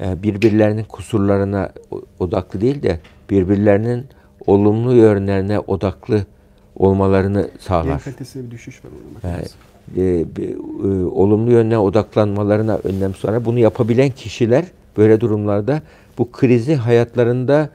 e, 0.00 0.22
birbirlerinin 0.22 0.84
kusurlarına 0.84 1.70
odaklı 2.18 2.60
değil 2.60 2.82
de 2.82 3.00
birbirlerinin 3.30 4.06
olumlu 4.46 4.94
yönlerine 4.94 5.58
odaklı 5.58 6.26
olmalarını 6.76 7.50
sağlar. 7.60 8.02
Kalitesinde 8.02 8.46
bir 8.46 8.50
düşüş 8.50 8.84
var. 8.84 8.90
Yani, 9.22 9.44
e, 9.96 10.36
bir, 10.36 10.50
e, 10.54 11.04
olumlu 11.06 11.50
yönüne 11.50 11.78
odaklanmalarına 11.78 12.78
önlem 12.84 13.14
sonra 13.14 13.44
bunu 13.44 13.58
yapabilen 13.58 14.10
kişiler 14.10 14.64
böyle 14.96 15.20
durumlarda 15.20 15.82
bu 16.18 16.32
krizi 16.32 16.74
hayatlarında 16.74 17.70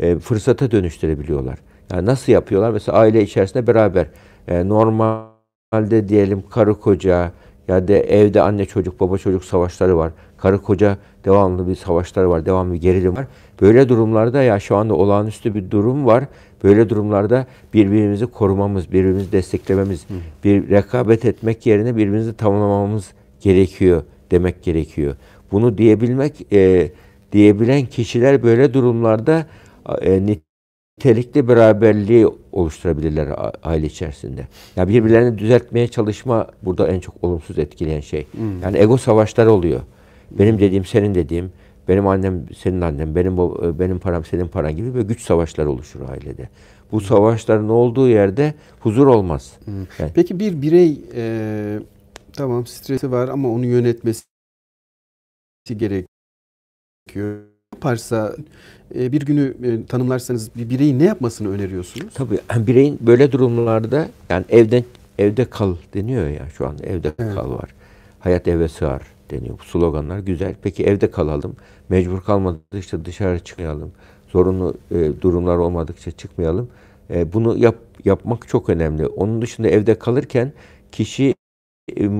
e, 0.00 0.18
fırsata 0.18 0.70
dönüştürebiliyorlar. 0.70 1.58
Yani 1.92 2.06
nasıl 2.06 2.32
yapıyorlar? 2.32 2.70
Mesela 2.70 2.98
aile 2.98 3.22
içerisinde 3.22 3.66
beraber 3.66 4.06
e, 4.48 4.68
normalde 4.68 6.08
diyelim 6.08 6.42
karı 6.50 6.74
koca 6.74 7.32
ya 7.70 7.88
da 7.88 7.92
evde 7.92 8.42
anne 8.42 8.64
çocuk 8.66 9.00
baba 9.00 9.18
çocuk 9.18 9.44
savaşları 9.44 9.96
var. 9.96 10.12
Karı 10.38 10.62
koca 10.62 10.96
devamlı 11.24 11.68
bir 11.68 11.74
savaşları 11.74 12.30
var, 12.30 12.46
devamlı 12.46 12.74
bir 12.74 12.80
gerilim 12.80 13.16
var. 13.16 13.26
Böyle 13.60 13.88
durumlarda 13.88 14.42
ya 14.42 14.60
şu 14.60 14.76
anda 14.76 14.94
olağanüstü 14.94 15.54
bir 15.54 15.70
durum 15.70 16.06
var. 16.06 16.24
Böyle 16.64 16.88
durumlarda 16.88 17.46
birbirimizi 17.74 18.26
korumamız, 18.26 18.92
birbirimizi 18.92 19.32
desteklememiz, 19.32 20.04
Hı. 20.08 20.14
bir 20.44 20.70
rekabet 20.70 21.24
etmek 21.24 21.66
yerine 21.66 21.96
birbirimizi 21.96 22.36
tamamlamamız 22.36 23.10
gerekiyor 23.40 24.02
demek 24.30 24.62
gerekiyor. 24.62 25.16
Bunu 25.52 25.78
diyebilmek, 25.78 26.52
e, 26.52 26.92
diyebilen 27.32 27.86
kişiler 27.86 28.42
böyle 28.42 28.74
durumlarda 28.74 29.46
e, 30.02 30.26
nitelikli 31.00 31.48
beraberliği 31.48 32.28
oluşturabilirler 32.52 33.28
aile 33.62 33.86
içerisinde. 33.86 34.48
Yani 34.76 34.88
birbirlerini 34.88 35.38
düzeltmeye 35.38 35.88
çalışma 35.88 36.46
burada 36.62 36.88
en 36.88 37.00
çok 37.00 37.24
olumsuz 37.24 37.58
etkileyen 37.58 38.00
şey. 38.00 38.26
Hmm. 38.32 38.62
Yani 38.62 38.78
ego 38.78 38.96
savaşları 38.96 39.52
oluyor. 39.52 39.80
Benim 40.30 40.58
dediğim 40.58 40.84
senin 40.84 41.14
dediğim, 41.14 41.52
benim 41.88 42.06
annem 42.06 42.46
senin 42.58 42.80
annem, 42.80 43.14
benim 43.14 43.36
benim 43.78 43.98
param 43.98 44.24
senin 44.24 44.48
paran 44.48 44.76
gibi 44.76 44.94
böyle 44.94 45.06
güç 45.06 45.20
savaşları 45.20 45.70
oluşur 45.70 46.00
ailede. 46.08 46.48
Bu 46.92 46.98
hmm. 46.98 47.06
savaşların 47.06 47.68
olduğu 47.68 48.08
yerde 48.08 48.54
huzur 48.80 49.06
olmaz. 49.06 49.52
Hmm. 49.64 49.74
Yani. 49.98 50.10
Peki 50.14 50.40
bir 50.40 50.62
birey 50.62 51.00
e, 51.14 51.78
tamam 52.32 52.66
stresi 52.66 53.10
var 53.10 53.28
ama 53.28 53.48
onu 53.48 53.66
yönetmesi 53.66 54.24
gerekiyor 55.76 57.50
yaparsa 57.80 58.36
bir 58.94 59.20
günü 59.20 59.54
e, 59.62 59.86
tanımlarsanız 59.86 60.50
bir 60.56 60.70
bireyin 60.70 60.98
ne 60.98 61.04
yapmasını 61.04 61.50
öneriyorsunuz? 61.50 62.14
Tabii 62.14 62.38
bireyin 62.56 62.98
böyle 63.00 63.32
durumlarda 63.32 64.08
yani 64.30 64.44
evden 64.48 64.84
evde 65.18 65.44
kal 65.44 65.76
deniyor 65.94 66.28
ya 66.28 66.48
şu 66.48 66.68
anda 66.68 66.86
evde 66.86 67.12
evet. 67.18 67.34
kal 67.34 67.50
var. 67.50 67.70
Hayat 68.20 68.48
eve 68.48 68.68
sığar 68.68 69.02
deniyor. 69.30 69.58
Bu 69.58 69.64
sloganlar 69.64 70.18
güzel. 70.18 70.54
Peki 70.62 70.84
evde 70.84 71.10
kalalım. 71.10 71.56
Mecbur 71.88 72.22
kalmadıkça 72.22 73.04
dışarı 73.04 73.38
çıkmayalım. 73.38 73.92
Zorunlu 74.28 74.74
e, 74.90 75.22
durumlar 75.22 75.56
olmadıkça 75.56 76.10
çıkmayalım. 76.10 76.70
E, 77.10 77.32
bunu 77.32 77.58
yap, 77.58 77.76
yapmak 78.04 78.48
çok 78.48 78.68
önemli. 78.68 79.06
Onun 79.06 79.42
dışında 79.42 79.68
evde 79.68 79.98
kalırken 79.98 80.52
kişi 80.92 81.34
e, 81.98 82.10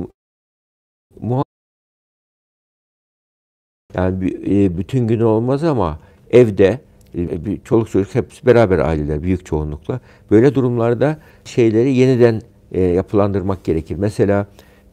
yani 3.95 4.35
e, 4.47 4.79
bütün 4.79 5.07
gün 5.07 5.21
olmaz 5.21 5.65
ama 5.65 5.99
evde 6.31 6.81
e, 7.15 7.29
çoluk 7.65 7.91
çocuk 7.91 8.15
hepsi 8.15 8.47
beraber 8.47 8.79
aileler 8.79 9.23
büyük 9.23 9.47
çoğunlukla. 9.47 10.01
Böyle 10.31 10.55
durumlarda 10.55 11.19
şeyleri 11.45 11.95
yeniden 11.95 12.43
e, 12.73 12.81
yapılandırmak 12.81 13.65
gerekir. 13.65 13.97
Mesela 13.97 14.47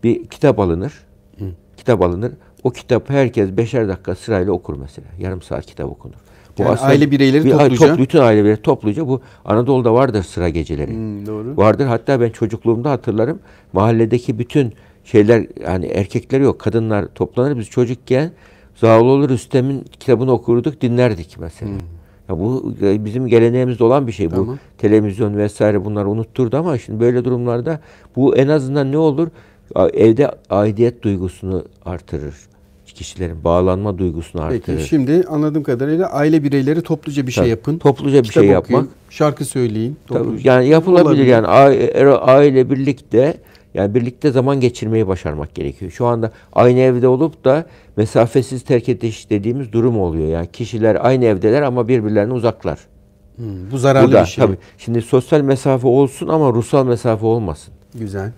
bir 0.03 0.25
kitap 0.25 0.59
alınır. 0.59 0.93
Hı. 1.39 1.45
Kitap 1.77 2.01
alınır. 2.01 2.31
O 2.63 2.69
kitap 2.71 3.09
herkes 3.09 3.49
beşer 3.57 3.87
dakika 3.87 4.15
sırayla 4.15 4.51
okur 4.51 4.77
mesela. 4.79 5.07
Yarım 5.19 5.41
saat 5.41 5.65
kitap 5.65 5.89
okunur. 5.89 6.15
Bu 6.57 6.61
yani 6.61 6.79
aile 6.79 7.11
bireyleri 7.11 7.45
bir, 7.45 7.51
topluca. 7.51 7.87
Top, 7.87 7.99
bütün 7.99 8.19
aile 8.19 8.39
bireyleri 8.39 8.61
topluca 8.61 9.07
bu 9.07 9.21
Anadolu'da 9.45 9.93
vardır 9.93 10.23
sıra 10.23 10.49
geceleri. 10.49 10.91
Hmm, 10.91 11.25
doğru. 11.25 11.57
Vardır. 11.57 11.85
Hatta 11.85 12.21
ben 12.21 12.29
çocukluğumda 12.29 12.91
hatırlarım. 12.91 13.39
Mahalledeki 13.73 14.39
bütün 14.39 14.73
şeyler 15.03 15.47
yani 15.63 15.85
erkekler 15.85 16.41
yok 16.41 16.59
kadınlar 16.59 17.05
toplanır 17.05 17.57
biz 17.57 17.69
çocukken 17.69 18.31
Zağaloğlu 18.81 19.29
Rüstem'in 19.29 19.85
kitabını 19.99 20.31
okurduk, 20.31 20.81
dinlerdik 20.81 21.35
mesela. 21.39 21.71
Hmm. 21.71 21.77
Ya 22.29 22.39
bu 22.39 22.73
e, 22.81 23.05
bizim 23.05 23.27
geleneğimizde 23.27 23.83
olan 23.83 24.07
bir 24.07 24.11
şey. 24.11 24.29
Tamam. 24.29 24.47
Bu 24.47 24.57
televizyon 24.77 25.37
vesaire 25.37 25.85
bunları 25.85 26.09
unutturdu 26.09 26.57
ama 26.57 26.77
şimdi 26.77 26.99
böyle 26.99 27.25
durumlarda 27.25 27.79
bu 28.15 28.35
en 28.35 28.47
azından 28.47 28.91
ne 28.91 28.97
olur? 28.97 29.27
Evde 29.93 30.31
aidiyet 30.49 31.03
duygusunu 31.03 31.63
artırır. 31.85 32.35
Kişilerin 32.85 33.43
bağlanma 33.43 33.97
duygusunu 33.97 34.41
artırır. 34.41 34.77
Peki 34.77 34.89
şimdi 34.89 35.23
anladığım 35.29 35.63
kadarıyla 35.63 36.11
aile 36.11 36.43
bireyleri 36.43 36.81
topluca 36.81 37.27
bir 37.27 37.31
şey 37.31 37.41
Tabii, 37.41 37.45
şey 37.45 37.49
yapın. 37.49 37.77
Topluca 37.77 38.23
bir 38.23 38.27
şey 38.27 38.43
yapmak. 38.43 38.79
Okuyun, 38.79 38.89
şarkı 39.09 39.45
söyleyin. 39.45 39.97
Tabii, 40.07 40.27
yani 40.43 40.67
yapılabilir 40.67 41.05
olabilir. 41.05 41.25
yani 41.25 41.47
aile, 41.47 42.07
aile 42.07 42.69
birlikte 42.69 43.37
yani 43.73 43.95
birlikte 43.95 44.31
zaman 44.31 44.59
geçirmeyi 44.59 45.07
başarmak 45.07 45.55
gerekiyor. 45.55 45.91
Şu 45.91 46.05
anda 46.05 46.31
aynı 46.53 46.79
evde 46.79 47.07
olup 47.07 47.45
da 47.45 47.65
mesafesiz 47.97 48.63
terk 48.63 48.89
ediş 48.89 49.29
dediğimiz 49.29 49.71
durum 49.71 49.99
oluyor. 49.99 50.27
Yani 50.27 50.47
kişiler 50.51 50.97
aynı 51.01 51.25
evdeler 51.25 51.61
ama 51.61 51.87
birbirlerine 51.87 52.33
uzaklar. 52.33 52.79
Hmm, 53.35 53.71
bu 53.71 53.77
zararlı 53.77 54.07
bu 54.07 54.11
da, 54.11 54.21
bir 54.21 54.27
şey. 54.27 54.45
Tabii. 54.45 54.57
Şimdi 54.77 55.01
sosyal 55.01 55.41
mesafe 55.41 55.87
olsun 55.87 56.27
ama 56.27 56.53
ruhsal 56.53 56.85
mesafe 56.85 57.25
olmasın. 57.25 57.73
Güzel. 57.95 58.31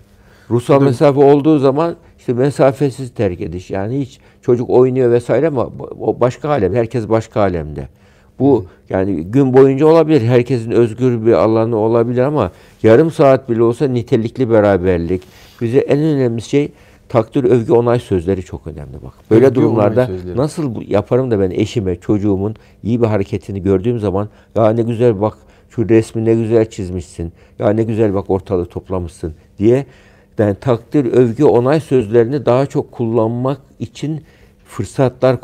Ruhsal 0.50 0.82
mesafe 0.82 1.20
olduğu 1.20 1.58
zaman 1.58 1.96
işte 2.18 2.32
mesafesiz 2.32 3.14
terk 3.14 3.40
ediş. 3.40 3.70
Yani 3.70 4.00
hiç 4.00 4.20
çocuk 4.42 4.70
oynuyor 4.70 5.10
vesaire 5.10 5.48
ama 5.48 5.70
o 6.00 6.20
başka 6.20 6.48
alem. 6.48 6.74
Herkes 6.74 7.08
başka 7.08 7.40
alemde. 7.40 7.88
Bu 8.40 8.66
yani 8.90 9.22
gün 9.22 9.54
boyunca 9.54 9.86
olabilir. 9.86 10.20
Herkesin 10.20 10.70
özgür 10.70 11.26
bir 11.26 11.32
alanı 11.32 11.76
olabilir 11.76 12.22
ama 12.22 12.50
yarım 12.82 13.10
saat 13.10 13.50
bile 13.50 13.62
olsa 13.62 13.88
nitelikli 13.88 14.50
beraberlik. 14.50 15.22
Bize 15.60 15.78
en 15.78 15.98
önemli 15.98 16.42
şey 16.42 16.72
takdir, 17.08 17.44
övgü, 17.44 17.72
onay 17.72 17.98
sözleri 17.98 18.42
çok 18.42 18.66
önemli 18.66 19.02
bak. 19.04 19.12
Böyle 19.30 19.46
övgü, 19.46 19.54
durumlarda 19.54 20.10
nasıl 20.36 20.74
bu, 20.74 20.82
yaparım 20.86 21.30
da 21.30 21.40
ben 21.40 21.50
eşime, 21.50 21.96
çocuğumun 21.96 22.56
iyi 22.82 23.02
bir 23.02 23.06
hareketini 23.06 23.62
gördüğüm 23.62 23.98
zaman 23.98 24.28
ya 24.54 24.70
ne 24.70 24.82
güzel 24.82 25.20
bak 25.20 25.36
şu 25.70 25.88
resmi 25.88 26.24
ne 26.24 26.34
güzel 26.34 26.70
çizmişsin. 26.70 27.32
Ya 27.58 27.70
ne 27.70 27.82
güzel 27.82 28.14
bak 28.14 28.30
ortalığı 28.30 28.66
toplamışsın 28.66 29.34
diye 29.58 29.86
yani 30.38 30.54
takdir, 30.54 31.04
övgü, 31.04 31.44
onay 31.44 31.80
sözlerini 31.80 32.46
daha 32.46 32.66
çok 32.66 32.92
kullanmak 32.92 33.60
için 33.78 34.22
fırsatlar 34.64 35.36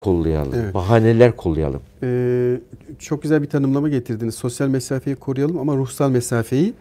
kollayalım. 0.00 0.52
Evet. 0.54 0.74
Bahaneler 0.74 1.36
kollayalım. 1.36 1.80
Ee, 2.02 2.60
çok 2.98 3.22
güzel 3.22 3.42
bir 3.42 3.48
tanımlama 3.48 3.88
getirdiniz. 3.88 4.34
Sosyal 4.34 4.68
mesafeyi 4.68 5.16
koruyalım 5.16 5.58
ama 5.58 5.76
ruhsal 5.76 6.10
mesafeyi 6.10 6.74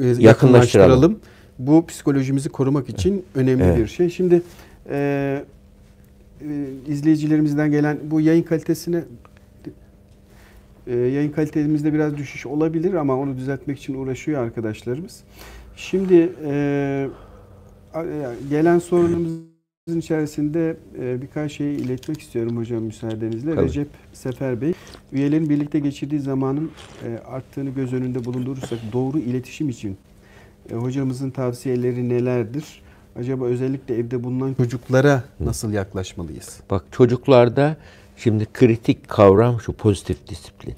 e, 0.00 0.06
yakınlaştıralım. 0.06 1.18
Bu 1.58 1.86
psikolojimizi 1.86 2.48
korumak 2.48 2.88
için 2.88 3.24
önemli 3.34 3.62
evet. 3.62 3.78
bir 3.78 3.86
şey. 3.86 4.10
Şimdi 4.10 4.42
e, 4.90 5.44
e, 6.40 6.66
izleyicilerimizden 6.86 7.70
gelen 7.70 7.98
bu 8.04 8.20
yayın 8.20 8.42
kalitesine 8.42 9.04
e, 10.86 10.96
yayın 10.96 11.32
kalitemizde 11.32 11.92
biraz 11.92 12.16
düşüş 12.16 12.46
olabilir 12.46 12.94
ama 12.94 13.16
onu 13.16 13.36
düzeltmek 13.36 13.78
için 13.78 13.94
uğraşıyor 13.94 14.42
arkadaşlarımız. 14.42 15.20
Şimdi 15.76 16.32
e, 16.44 17.08
gelen 18.50 18.78
sorunumuz 18.78 19.49
içerisinde 19.98 20.76
e, 21.00 21.22
birkaç 21.22 21.52
şeyi 21.52 21.78
iletmek 21.78 22.20
istiyorum 22.20 22.56
hocam 22.56 22.82
müsaadenizle. 22.82 23.54
Tabii. 23.54 23.64
Recep 23.64 23.88
Sefer 24.12 24.60
Bey, 24.60 24.72
üyelerin 25.12 25.48
birlikte 25.48 25.78
geçirdiği 25.78 26.20
zamanın 26.20 26.70
e, 27.06 27.18
arttığını 27.18 27.70
göz 27.70 27.92
önünde 27.92 28.24
bulundurursak 28.24 28.78
doğru 28.92 29.18
iletişim 29.18 29.68
için 29.68 29.96
e, 30.72 30.74
hocamızın 30.74 31.30
tavsiyeleri 31.30 32.08
nelerdir? 32.08 32.82
Acaba 33.16 33.44
özellikle 33.44 33.96
evde 33.96 34.24
bulunan 34.24 34.54
çocuklara 34.54 35.24
nasıl 35.40 35.72
yaklaşmalıyız? 35.72 36.60
Bak 36.70 36.84
çocuklarda 36.90 37.76
şimdi 38.16 38.46
kritik 38.52 39.08
kavram 39.08 39.60
şu 39.60 39.72
pozitif 39.72 40.28
disiplin. 40.28 40.74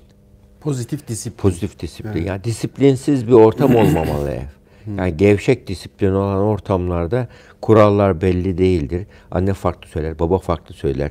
Pozitif 0.61 1.09
disiplin. 1.09 1.43
Pozitif 1.43 1.79
disiplin. 1.79 2.13
Evet. 2.13 2.27
Yani 2.27 2.45
disiplinsiz 2.45 3.27
bir 3.27 3.33
ortam 3.33 3.75
olmamalı 3.77 4.31
ev. 4.31 4.62
Yani 4.99 5.17
gevşek 5.17 5.67
disiplin 5.67 6.13
olan 6.13 6.39
ortamlarda 6.39 7.29
kurallar 7.61 8.21
belli 8.21 8.59
değildir. 8.59 9.07
Anne 9.31 9.55
farklı 9.55 9.89
söyler, 9.89 10.19
baba 10.19 10.39
farklı 10.39 10.75
söyler. 10.75 11.11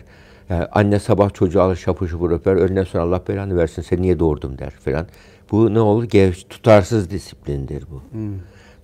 Yani 0.49 0.65
anne 0.71 0.99
sabah 0.99 1.33
çocuğu 1.33 1.61
alır 1.61 1.75
şapur 1.75 2.07
şupur 2.07 2.31
öper. 2.31 2.55
Öğleden 2.55 2.83
sonra 2.83 3.03
Allah 3.03 3.21
belanı 3.27 3.57
versin 3.57 3.81
seni 3.81 4.01
niye 4.01 4.19
doğurdum 4.19 4.57
der 4.57 4.69
falan. 4.69 5.07
Bu 5.51 5.73
ne 5.73 5.79
olur? 5.79 6.03
Gev 6.03 6.33
tutarsız 6.49 7.11
disiplindir 7.11 7.83
bu. 7.91 8.01
Hmm. 8.11 8.33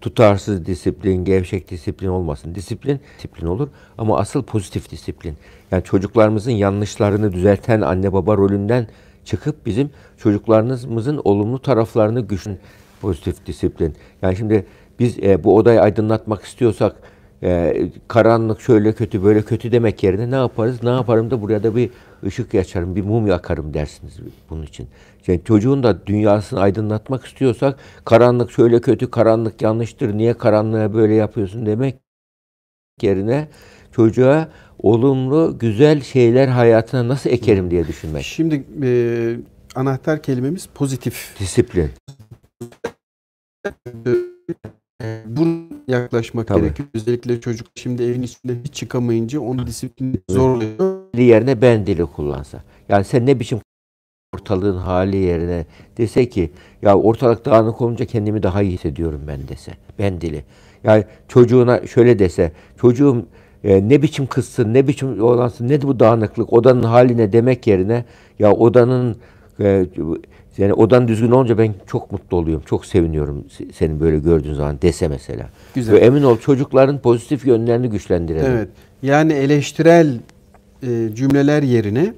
Tutarsız 0.01 0.65
disiplin, 0.65 1.25
gevşek 1.25 1.69
disiplin 1.69 2.07
olmasın. 2.07 2.55
Disiplin, 2.55 2.99
disiplin 3.17 3.47
olur 3.47 3.67
ama 3.97 4.17
asıl 4.17 4.43
pozitif 4.43 4.91
disiplin. 4.91 5.37
Yani 5.71 5.83
çocuklarımızın 5.83 6.51
yanlışlarını 6.51 7.33
düzelten 7.33 7.81
anne 7.81 8.13
baba 8.13 8.37
rolünden 8.37 8.87
çıkıp 9.25 9.65
bizim 9.65 9.89
çocuklarımızın 10.17 11.21
olumlu 11.23 11.61
taraflarını 11.61 12.21
güçlü 12.21 12.57
pozitif 13.01 13.45
disiplin. 13.45 13.93
Yani 14.21 14.35
şimdi 14.35 14.65
biz 14.99 15.19
e, 15.19 15.43
bu 15.43 15.55
odayı 15.55 15.81
aydınlatmak 15.81 16.43
istiyorsak 16.43 16.95
e, 17.43 17.75
karanlık 18.07 18.61
şöyle 18.61 18.93
kötü 18.93 19.23
böyle 19.23 19.41
kötü 19.41 19.71
demek 19.71 20.03
yerine 20.03 20.31
ne 20.31 20.35
yaparız? 20.35 20.83
Ne 20.83 20.89
yaparım 20.89 21.31
da 21.31 21.41
buraya 21.41 21.63
da 21.63 21.75
bir 21.75 21.89
ışık 22.25 22.53
yaşarım, 22.53 22.95
bir 22.95 23.01
mum 23.03 23.27
yakarım 23.27 23.73
dersiniz 23.73 24.19
bunun 24.49 24.63
için. 24.63 24.87
Yani 25.27 25.41
çocuğun 25.45 25.83
da 25.83 26.05
dünyasını 26.07 26.59
aydınlatmak 26.59 27.25
istiyorsak 27.25 27.79
karanlık 28.05 28.51
şöyle 28.51 28.81
kötü, 28.81 29.11
karanlık 29.11 29.61
yanlıştır, 29.61 30.17
niye 30.17 30.33
karanlığa 30.33 30.93
böyle 30.93 31.13
yapıyorsun 31.13 31.65
demek 31.65 31.95
yerine 33.01 33.47
çocuğa 33.91 34.49
olumlu, 34.79 35.57
güzel 35.59 36.01
şeyler 36.01 36.47
hayatına 36.47 37.07
nasıl 37.07 37.29
ekerim 37.29 37.71
diye 37.71 37.87
düşünmek. 37.87 38.23
Şimdi 38.23 38.63
e, 38.83 38.89
anahtar 39.75 40.21
kelimemiz 40.21 40.67
pozitif. 40.75 41.35
Disiplin. 41.39 41.89
Bu 45.25 45.47
yaklaşmak 45.87 46.47
Tabii. 46.47 46.61
gerekiyor. 46.61 46.89
Özellikle 46.93 47.41
çocuk 47.41 47.67
şimdi 47.75 48.03
evin 48.03 48.21
içinde 48.21 48.55
hiç 48.63 48.73
çıkamayınca 48.73 49.39
onu 49.39 49.67
disiplin 49.67 50.23
zorluyor. 50.29 50.97
Yerine 51.17 51.61
ben 51.61 51.85
dili 51.85 52.05
kullansa. 52.05 52.63
Yani 52.89 53.05
sen 53.05 53.25
ne 53.25 53.39
biçim 53.39 53.59
ortalığın 54.33 54.77
hali 54.77 55.17
yerine 55.17 55.65
dese 55.97 56.29
ki 56.29 56.51
ya 56.81 56.97
ortalık 56.97 57.45
dağınık 57.45 57.81
olunca 57.81 58.05
kendimi 58.05 58.43
daha 58.43 58.61
iyi 58.61 58.71
hissediyorum 58.71 59.21
ben 59.27 59.47
dese. 59.47 59.71
Ben 59.99 60.21
dili. 60.21 60.43
Yani 60.83 61.05
çocuğuna 61.27 61.87
şöyle 61.87 62.19
dese 62.19 62.51
çocuğum 62.77 63.25
e, 63.63 63.89
ne 63.89 64.01
biçim 64.01 64.27
kızsın 64.27 64.73
ne 64.73 64.87
biçim 64.87 65.23
olansın 65.23 65.67
ne 65.67 65.81
bu 65.81 65.99
dağınıklık 65.99 66.53
odanın 66.53 66.83
haline 66.83 67.33
demek 67.33 67.67
yerine 67.67 68.05
ya 68.39 68.51
odanın 68.53 69.17
e, 69.59 69.85
yani 70.57 70.73
odan 70.73 71.07
düzgün 71.07 71.31
olunca 71.31 71.57
ben 71.57 71.73
çok 71.87 72.11
mutlu 72.11 72.37
oluyorum. 72.37 72.63
Çok 72.65 72.85
seviniyorum 72.85 73.45
seni 73.73 73.99
böyle 73.99 74.19
gördüğün 74.19 74.53
zaman 74.53 74.81
dese 74.81 75.07
mesela. 75.07 75.49
Güzel. 75.75 75.93
Ve 75.93 75.99
emin 75.99 76.23
ol 76.23 76.37
çocukların 76.37 76.99
pozitif 76.99 77.45
yönlerini 77.45 77.89
güçlendirelim. 77.89 78.51
Evet. 78.51 78.69
Yani 79.03 79.33
eleştirel 79.33 80.19
e, 80.83 81.09
cümleler 81.15 81.63
yerine 81.63 82.13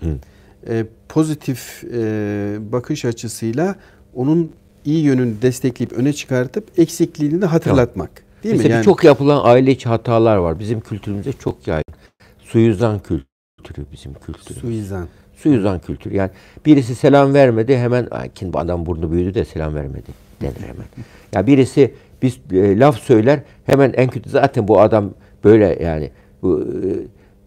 e, 0.68 0.86
pozitif 1.10 1.84
e, 1.94 2.58
bakış 2.72 3.06
açısıyla 3.06 3.76
onun 4.16 4.52
iyi 4.86 5.04
yönünü 5.04 5.42
destekleyip 5.42 5.94
öne 5.94 6.14
çıkartıp 6.14 6.80
eksikliğini 6.80 7.42
de 7.42 7.46
hatırlatmak. 7.46 8.16
Tamam. 8.16 8.30
Değil 8.44 8.56
Mesela 8.56 8.70
mi? 8.70 8.74
Yani... 8.74 8.86
çok 8.86 9.04
yapılan 9.04 9.42
aile 9.44 9.72
içi 9.72 9.90
hatalar 9.90 10.38
var. 10.38 10.60
Bizim 10.60 10.80
kültürümüzde 10.80 11.34
çok 11.34 11.68
yaygın. 11.68 11.94
Suizan 12.40 13.00
kültürü 13.00 13.86
bizim 13.92 14.14
kültürümüz. 14.14 14.62
Suizan. 14.62 15.08
Suizan 15.40 15.80
kültürü. 15.80 16.16
Yani 16.16 16.32
birisi 16.66 16.96
selam 16.96 17.34
vermedi 17.34 17.78
hemen 17.78 18.10
kim 18.36 18.58
adam 18.58 18.86
burnu 18.86 19.12
büyüdü 19.12 19.34
de 19.34 19.46
selam 19.46 19.76
vermedi 19.76 20.08
denir 20.42 20.62
hemen. 20.62 20.86
Ya 20.98 21.04
yani 21.34 21.48
birisi 21.48 21.94
biz 22.22 22.40
e, 22.52 22.80
laf 22.80 23.00
söyler 23.00 23.40
hemen 23.66 23.94
en 23.96 24.10
kötü 24.10 24.30
zaten 24.30 24.68
bu 24.68 24.80
adam 24.80 25.14
böyle 25.44 25.84
yani 25.84 26.12
bu 26.42 26.68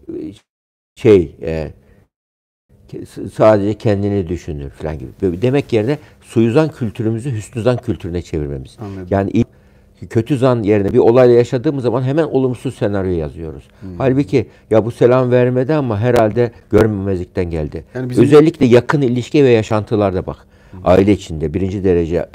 e, 0.07 0.15
şey 0.95 1.35
e, 1.41 1.71
sadece 3.33 3.73
kendini 3.73 4.27
düşünür 4.27 4.69
falan 4.69 4.99
gibi. 4.99 5.41
Demek 5.41 5.73
yerine 5.73 5.97
suizan 6.21 6.69
kültürümüzü 6.71 7.31
hüsnüzan 7.31 7.77
kültürüne 7.77 8.21
çevirmemiz. 8.21 8.77
Anladım. 8.79 9.07
Yani 9.09 9.31
kötü 10.09 10.37
zan 10.37 10.63
yerine 10.63 10.93
bir 10.93 10.97
olayla 10.97 11.35
yaşadığımız 11.35 11.83
zaman 11.83 12.03
hemen 12.03 12.23
olumsuz 12.23 12.75
senaryo 12.75 13.11
yazıyoruz. 13.11 13.63
Hmm. 13.81 13.89
Halbuki 13.97 14.47
ya 14.69 14.85
bu 14.85 14.91
selam 14.91 15.31
vermedi 15.31 15.73
ama 15.73 15.99
herhalde 15.99 16.51
görmemezlikten 16.69 17.49
geldi. 17.49 17.83
Yani 17.95 18.09
bizim... 18.09 18.23
Özellikle 18.23 18.65
yakın 18.65 19.01
ilişki 19.01 19.43
ve 19.43 19.49
yaşantılarda 19.49 20.25
bak. 20.25 20.37
Hmm. 20.71 20.79
Aile 20.83 21.11
içinde 21.11 21.53
birinci 21.53 21.83
derece 21.83 22.25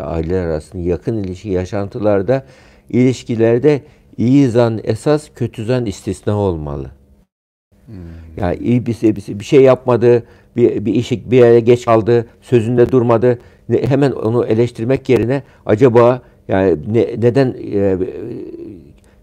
aileler 0.00 0.46
arasında 0.46 0.82
yakın 0.82 1.16
ilişki 1.16 1.48
yaşantılarda 1.48 2.46
ilişkilerde 2.90 3.82
iyi 4.16 4.48
zan 4.48 4.80
esas 4.84 5.28
kötü 5.34 5.64
zan 5.64 5.86
istisna 5.86 6.36
olmalı. 6.36 6.90
Hmm. 7.86 7.94
Yani 8.36 8.56
iyi 8.56 8.86
bir, 8.86 9.02
bir, 9.02 9.38
bir 9.40 9.44
şey 9.44 9.62
yapmadı, 9.62 10.22
bir, 10.56 10.84
bir 10.84 10.94
işi 10.94 11.30
bir 11.30 11.36
yere 11.36 11.60
geç 11.60 11.84
kaldı, 11.84 12.26
sözünde 12.42 12.92
durmadı. 12.92 13.38
Hemen 13.88 14.10
onu 14.10 14.46
eleştirmek 14.46 15.08
yerine 15.08 15.42
acaba 15.66 16.22
yani 16.48 16.76
ne, 16.92 17.06
neden 17.18 17.56
e, 17.72 17.98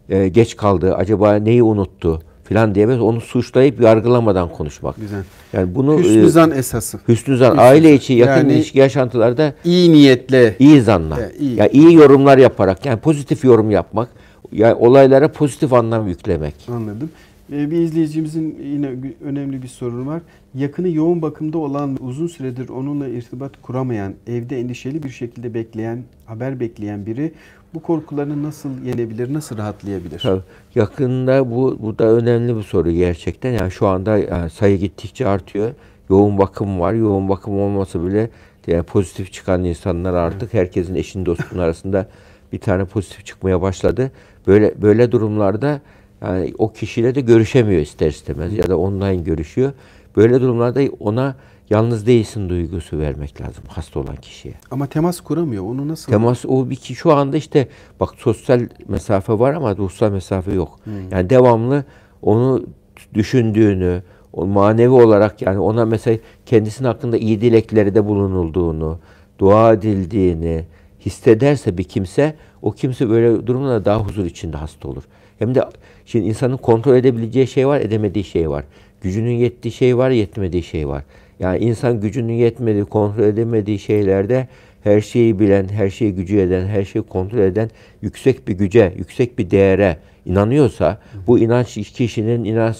e, 0.10 0.28
geç 0.28 0.56
kaldı, 0.56 0.96
acaba 0.96 1.36
neyi 1.36 1.64
unuttu 1.64 2.22
filan 2.44 2.76
diyemez. 2.76 3.02
Onu 3.02 3.22
suçlayıp 3.22 3.82
yargılamadan 3.82 4.50
konuşmak. 4.50 4.96
Güzel. 4.96 5.24
Yani 5.54 5.76
bunu 5.76 6.00
hüsnü 6.00 6.30
zan 6.30 6.52
e, 6.52 6.56
esası. 6.56 7.00
Hüsnü 7.08 7.38
zan 7.38 7.58
aile 7.58 7.94
içi 7.94 8.14
yakın 8.14 8.42
yani, 8.42 8.54
ilişki 8.54 8.80
yaşantılarda 8.80 9.54
iyi 9.66 9.92
niyetle 9.92 10.56
iyi 10.60 10.82
zanla. 10.82 11.20
Ya, 11.20 11.32
iyi. 11.40 11.56
Yani 11.56 11.70
iyi 11.74 11.94
yorumlar 11.94 12.38
yaparak 12.38 12.86
yani 12.86 13.00
pozitif 13.00 13.44
yorum 13.44 13.72
yapmak. 13.72 14.10
Yani 14.52 14.74
olaylara 14.74 15.32
pozitif 15.32 15.74
anlam 15.74 16.08
yüklemek. 16.08 16.56
Anladım. 16.68 17.10
Ee, 17.52 17.72
bir 17.72 17.78
izleyicimizin 17.78 18.58
yine 18.64 18.96
önemli 19.24 19.62
bir 19.62 19.68
sorunu 19.68 20.08
var. 20.08 20.22
Yakını 20.56 20.90
yoğun 20.90 21.22
bakımda 21.22 21.58
olan, 21.58 21.98
uzun 22.02 22.28
süredir 22.28 22.70
onunla 22.70 23.08
irtibat 23.08 23.62
kuramayan, 23.62 24.14
evde 24.28 24.60
endişeli 24.60 25.04
bir 25.04 25.10
şekilde 25.10 25.54
bekleyen, 25.54 26.04
haber 26.26 26.60
bekleyen 26.60 27.06
biri 27.06 27.32
bu 27.74 27.82
korkularını 27.82 28.44
nasıl 28.44 28.70
yenebilir, 28.86 29.34
nasıl 29.34 29.58
rahatlayabilir? 29.58 30.20
Tabii. 30.20 30.42
Yakında 30.76 31.52
bu, 31.52 31.78
bu 31.82 32.00
da 32.00 32.06
önemli 32.06 32.58
bir 32.58 32.64
soru 32.64 32.92
gerçekten. 32.92 33.52
Yani 33.52 33.72
şu 33.72 33.88
anda 33.88 34.18
yani 34.18 34.50
sayı 34.50 34.78
gittikçe 34.78 35.28
artıyor. 35.28 35.72
Yoğun 36.10 36.38
bakım 36.38 36.80
var. 36.80 36.94
Yoğun 36.94 37.30
bakım 37.30 37.60
olması 37.60 38.08
bile 38.08 38.30
yani 38.68 38.84
pozitif 38.84 39.34
çıkan 39.34 39.64
insanlar 39.64 40.14
artık 40.14 40.54
herkesin 40.54 40.96
eşin 40.96 41.26
dostun 41.26 41.58
arasında 41.58 42.08
bir 42.54 42.60
tane 42.60 42.86
pozitif 42.86 43.26
çıkmaya 43.26 43.62
başladı. 43.62 44.12
Böyle 44.48 44.82
böyle 44.82 45.12
durumlarda 45.12 45.82
yani 46.24 46.54
o 46.58 46.74
kişiyle 46.74 47.16
de 47.16 47.22
görüşemiyor 47.22 47.82
ister 47.82 48.08
istemez 48.08 48.54
ya 48.54 48.68
da 48.68 48.78
online 48.78 49.16
görüşüyor. 49.16 49.72
Böyle 50.16 50.42
durumlarda 50.42 50.82
ona 51.00 51.36
yalnız 51.70 52.08
değilsin 52.08 52.50
duygusu 52.50 53.00
vermek 53.00 53.42
lazım 53.42 53.64
hasta 53.68 54.00
olan 54.00 54.16
kişiye. 54.16 54.54
Ama 54.72 54.88
temas 54.88 55.22
kuramıyor. 55.22 55.64
Onu 55.64 55.88
nasıl? 55.88 56.12
Temas 56.12 56.46
o 56.46 56.70
bir 56.70 56.76
ki 56.76 56.96
şu 56.96 57.14
anda 57.14 57.38
işte 57.38 57.68
bak 58.00 58.10
sosyal 58.18 58.62
mesafe 58.88 59.40
var 59.40 59.54
ama 59.54 59.78
ruhsal 59.78 60.12
mesafe 60.12 60.54
yok. 60.54 60.80
Hmm. 60.84 60.94
Yani 61.12 61.30
devamlı 61.30 61.86
onu 62.22 62.66
düşündüğünü, 63.14 64.04
o 64.34 64.46
manevi 64.46 64.90
olarak 64.90 65.42
yani 65.42 65.60
ona 65.60 65.86
mesela 65.86 66.18
kendisinin 66.46 66.88
hakkında 66.88 67.18
iyi 67.18 67.42
dilekleri 67.42 67.96
de 67.96 68.06
bulunulduğunu, 68.06 69.00
dua 69.40 69.74
edildiğini 69.74 70.66
hissederse 71.06 71.78
bir 71.78 71.84
kimse 71.84 72.36
o 72.62 72.72
kimse 72.72 73.10
böyle 73.10 73.48
durumda 73.48 73.86
daha 73.86 74.00
huzur 74.00 74.26
içinde 74.26 74.58
hasta 74.58 74.88
olur. 74.88 75.04
Hem 75.40 75.56
de 75.56 75.64
şimdi 76.06 76.26
insanın 76.28 76.58
kontrol 76.58 76.96
edebileceği 76.96 77.48
şey 77.48 77.68
var, 77.68 77.82
edemediği 77.82 78.24
şey 78.24 78.50
var. 78.50 78.64
Gücünün 79.02 79.32
yettiği 79.32 79.72
şey 79.72 79.98
var, 79.98 80.10
yetmediği 80.10 80.64
şey 80.64 80.88
var. 80.88 81.04
Yani 81.40 81.60
insan 81.60 82.02
gücünün 82.02 82.34
yetmediği, 82.34 82.86
kontrol 82.86 83.24
edemediği 83.24 83.80
şeylerde 83.80 84.48
her 84.84 85.02
şeyi 85.02 85.40
bilen, 85.40 85.70
her 85.70 85.90
şeyi 85.90 86.16
gücü 86.16 86.38
eden, 86.40 86.68
her 86.68 86.84
şeyi 86.84 87.04
kontrol 87.04 87.40
eden 87.40 87.70
yüksek 88.02 88.48
bir 88.48 88.54
güce, 88.54 88.94
yüksek 88.98 89.40
bir 89.40 89.52
değere 89.52 89.98
inanıyorsa 90.26 91.00
bu 91.28 91.40
inanç 91.40 91.92
kişinin 91.92 92.44
inanç 92.44 92.78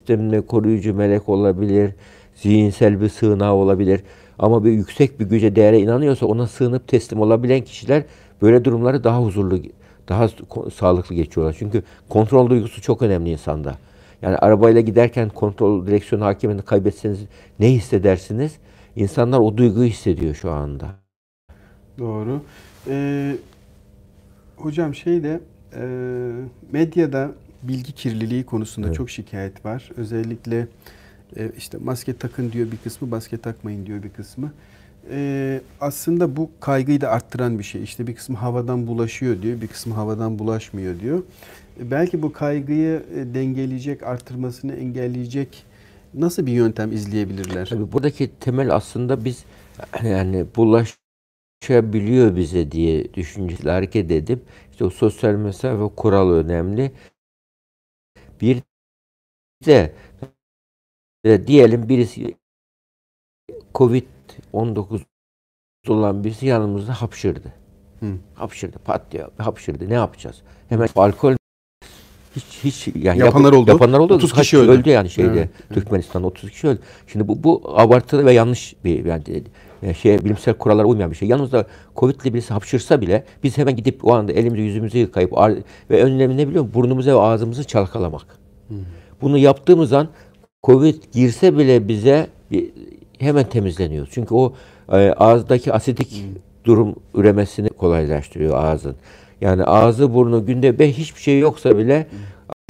sistemine 0.00 0.40
koruyucu 0.40 0.94
melek 0.94 1.28
olabilir, 1.28 1.90
zihinsel 2.34 3.00
bir 3.00 3.08
sığınağı 3.08 3.54
olabilir. 3.54 4.00
Ama 4.38 4.64
bir 4.64 4.70
yüksek 4.70 5.20
bir 5.20 5.24
güce, 5.24 5.56
değere 5.56 5.80
inanıyorsa 5.80 6.26
ona 6.26 6.46
sığınıp 6.46 6.88
teslim 6.88 7.20
olabilen 7.20 7.60
kişiler 7.60 8.02
böyle 8.42 8.64
durumları 8.64 9.04
daha 9.04 9.22
huzurlu 9.22 9.58
daha 10.08 10.28
sağlıklı 10.74 11.14
geçiyorlar. 11.14 11.56
Çünkü 11.58 11.82
kontrol 12.08 12.50
duygusu 12.50 12.82
çok 12.82 13.02
önemli 13.02 13.30
insanda. 13.30 13.74
Yani 14.22 14.36
arabayla 14.36 14.80
giderken 14.80 15.28
kontrol 15.28 15.86
direksiyon 15.86 16.22
hakimini 16.22 16.62
kaybetseniz 16.62 17.20
ne 17.58 17.72
hissedersiniz? 17.72 18.52
İnsanlar 18.96 19.38
o 19.38 19.56
duyguyu 19.56 19.88
hissediyor 19.88 20.34
şu 20.34 20.50
anda. 20.50 20.86
Doğru. 21.98 22.42
Ee, 22.88 23.36
hocam 24.56 24.94
şeyde 24.94 25.40
e, 25.76 25.82
medyada 26.72 27.30
bilgi 27.62 27.92
kirliliği 27.92 28.44
konusunda 28.44 28.86
evet. 28.86 28.96
çok 28.96 29.10
şikayet 29.10 29.64
var. 29.64 29.90
Özellikle 29.96 30.66
e, 31.36 31.50
işte 31.58 31.78
maske 31.80 32.16
takın 32.16 32.52
diyor 32.52 32.72
bir 32.72 32.76
kısmı, 32.76 33.08
maske 33.08 33.38
takmayın 33.38 33.86
diyor 33.86 34.02
bir 34.02 34.10
kısmı 34.10 34.52
e, 35.10 35.60
aslında 35.80 36.36
bu 36.36 36.50
kaygıyı 36.60 37.00
da 37.00 37.10
arttıran 37.10 37.58
bir 37.58 37.64
şey. 37.64 37.82
İşte 37.82 38.06
bir 38.06 38.14
kısmı 38.14 38.36
havadan 38.36 38.86
bulaşıyor 38.86 39.42
diyor, 39.42 39.60
bir 39.60 39.68
kısmı 39.68 39.94
havadan 39.94 40.38
bulaşmıyor 40.38 41.00
diyor. 41.00 41.22
E, 41.80 41.90
belki 41.90 42.22
bu 42.22 42.32
kaygıyı 42.32 43.02
e, 43.16 43.34
dengeleyecek, 43.34 44.02
arttırmasını 44.02 44.74
engelleyecek 44.74 45.64
nasıl 46.14 46.46
bir 46.46 46.52
yöntem 46.52 46.92
izleyebilirler? 46.92 47.68
Tabii 47.68 47.92
buradaki 47.92 48.30
temel 48.40 48.74
aslında 48.74 49.24
biz 49.24 49.44
yani 50.04 50.46
bulaşabiliyor 50.56 52.36
bize 52.36 52.72
diye 52.72 53.14
düşünceyle 53.14 53.70
hareket 53.70 54.10
edip 54.10 54.42
işte 54.72 54.84
o 54.84 54.90
sosyal 54.90 55.34
mesafe 55.34 55.94
kuralı 55.96 56.44
önemli. 56.44 56.92
Bir 58.40 58.62
de 59.66 59.92
e, 61.24 61.46
diyelim 61.46 61.88
birisi 61.88 62.34
Covid-19 64.54 65.00
olan 65.88 66.24
birisi 66.24 66.46
yanımızda 66.46 66.92
hapşırdı. 67.02 67.52
Hı. 68.00 68.06
Hapşırdı, 68.34 68.78
pat 68.78 69.02
diye 69.12 69.26
hapşırdı. 69.38 69.88
Ne 69.90 69.94
yapacağız? 69.94 70.36
Hemen 70.68 70.88
alkol 70.96 71.34
hiç 72.36 72.44
hiç 72.64 72.88
yani 72.96 73.18
Yapanlar 73.18 73.52
yap- 73.52 73.60
oldu. 73.62 73.70
Yapanlar 73.70 73.98
oldu. 73.98 74.14
30 74.14 74.32
Kaç 74.32 74.42
kişi 74.42 74.58
öldü. 74.58 74.90
yani 74.90 75.10
şeyde 75.10 75.30
Evet, 75.32 75.48
Türkmenistan'da 75.74 76.26
30 76.26 76.50
kişi 76.50 76.68
öldü. 76.68 76.80
Şimdi 77.06 77.28
bu 77.28 77.42
bu 77.44 77.62
abartılı 77.80 78.26
ve 78.26 78.32
yanlış 78.32 78.74
bir 78.84 79.04
yani 79.04 79.22
e, 79.82 79.94
şey 79.94 80.18
bilimsel 80.24 80.54
kurallara 80.54 80.86
uymayan 80.86 81.10
bir 81.10 81.16
şey. 81.16 81.28
Yanımızda 81.28 81.66
Covid'li 81.96 82.34
birisi 82.34 82.52
hapşırsa 82.54 83.00
bile 83.00 83.24
biz 83.42 83.58
hemen 83.58 83.76
gidip 83.76 84.04
o 84.04 84.14
anda 84.14 84.32
elimizi 84.32 84.62
yüzümüzü 84.62 84.98
yıkayıp 84.98 85.32
ve 85.90 86.02
önemli 86.02 86.36
ne 86.36 86.48
biliyor 86.48 86.64
musun? 86.64 86.74
Burnumuzu 86.74 87.10
ve 87.10 87.20
ağzımızı 87.20 87.64
çalkalamak. 87.64 88.26
Bunu 89.22 89.38
yaptığımız 89.38 89.92
an 89.92 90.08
Covid 90.66 91.02
girse 91.12 91.58
bile 91.58 91.88
bize 91.88 92.26
bir- 92.50 92.70
hemen 93.22 93.44
temizleniyor. 93.44 94.08
Çünkü 94.10 94.34
o 94.34 94.52
e, 94.92 94.96
ağızdaki 95.12 95.72
asidik 95.72 96.24
durum 96.64 96.94
üremesini 97.14 97.68
kolaylaştırıyor 97.68 98.64
ağzın. 98.64 98.96
Yani 99.40 99.64
ağzı 99.64 100.14
burnu 100.14 100.46
günde 100.46 100.78
be 100.78 100.92
hiçbir 100.92 101.20
şey 101.20 101.38
yoksa 101.38 101.78
bile 101.78 102.06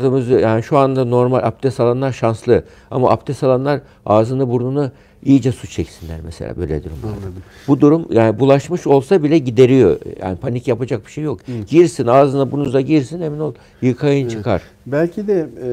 ağzımızı 0.01 0.33
yani 0.33 0.63
şu 0.63 0.79
anda 0.79 1.05
normal 1.05 1.39
abdest 1.39 1.81
alanlar 1.81 2.13
şanslı 2.13 2.65
ama 2.91 3.11
abdest 3.11 3.45
alanlar 3.45 3.81
ağzını 4.07 4.51
burnunu 4.51 4.91
iyice 5.25 5.53
su 5.53 5.67
çeksinler 5.67 6.21
mesela 6.25 6.57
böyle 6.57 6.85
durumlarda. 6.85 7.09
Anladım. 7.09 7.43
Bu 7.69 7.81
durum 7.81 8.07
yani 8.11 8.41
bulaşmış 8.41 8.87
olsa 8.87 9.23
bile 9.23 9.39
gideriyor. 9.39 9.97
Yani 10.23 10.37
panik 10.37 10.69
yapacak 10.69 11.07
bir 11.07 11.11
şey 11.11 11.25
yok. 11.25 11.41
Girsin 11.69 12.07
ağzına 12.07 12.51
burnunuza 12.53 12.81
girsin 12.81 13.21
emin 13.21 13.39
ol 13.39 13.55
yıkayın 13.83 14.29
çıkar. 14.29 14.63
Belki 14.87 15.27
de 15.27 15.49
e, 15.63 15.69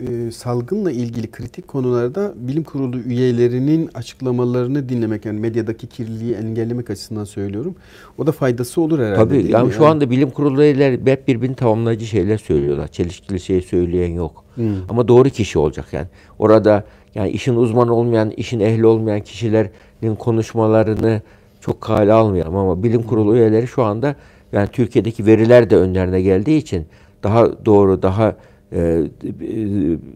e, 0.00 0.30
salgınla 0.30 0.90
ilgili 0.92 1.30
kritik 1.30 1.68
konularda 1.68 2.34
bilim 2.36 2.64
kurulu 2.64 2.98
üyelerinin 2.98 3.90
açıklamalarını 3.94 4.88
dinlemek 4.88 5.24
yani 5.24 5.40
medyadaki 5.40 5.86
kirliliği 5.86 6.34
engellemek 6.34 6.90
açısından 6.90 7.24
söylüyorum. 7.24 7.74
O 8.18 8.26
da 8.26 8.32
faydası 8.32 8.80
olur 8.80 8.98
herhalde. 8.98 9.16
Tabii 9.16 9.52
yani 9.52 9.66
mi? 9.66 9.72
şu 9.72 9.86
anda 9.86 10.10
bilim 10.10 10.30
kurulu 10.30 10.62
üyeleri 10.62 11.00
hep 11.06 11.28
birbirini 11.28 11.56
tamamlayıcı 11.56 12.06
şeyler 12.06 12.38
söylüyorlar. 12.38 12.88
Çelişkili 12.88 13.40
şey 13.40 13.60
söyleyen 13.62 14.10
yok. 14.10 14.44
Ama 14.88 15.08
doğru 15.08 15.28
kişi 15.28 15.58
olacak 15.58 15.86
yani. 15.92 16.06
Orada 16.38 16.84
yani 17.14 17.30
işin 17.30 17.56
uzmanı 17.56 17.94
olmayan, 17.94 18.30
işin 18.30 18.60
ehli 18.60 18.86
olmayan 18.86 19.20
kişilerin 19.20 20.14
konuşmalarını 20.18 21.22
çok 21.60 21.80
kale 21.80 22.12
almayalım 22.12 22.56
ama 22.56 22.82
bilim 22.82 23.02
kurulu 23.02 23.36
üyeleri 23.36 23.66
şu 23.66 23.82
anda 23.82 24.16
yani 24.52 24.68
Türkiye'deki 24.68 25.26
veriler 25.26 25.70
de 25.70 25.76
önlerine 25.76 26.22
geldiği 26.22 26.58
için 26.58 26.86
daha 27.22 27.66
doğru, 27.66 28.02
daha 28.02 28.36
e, 28.72 28.78
e, 28.78 29.02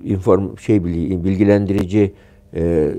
inform 0.04 0.58
şey 0.58 0.76
bilgi- 0.76 1.24
bilgilendirici 1.24 2.12
e, 2.54 2.90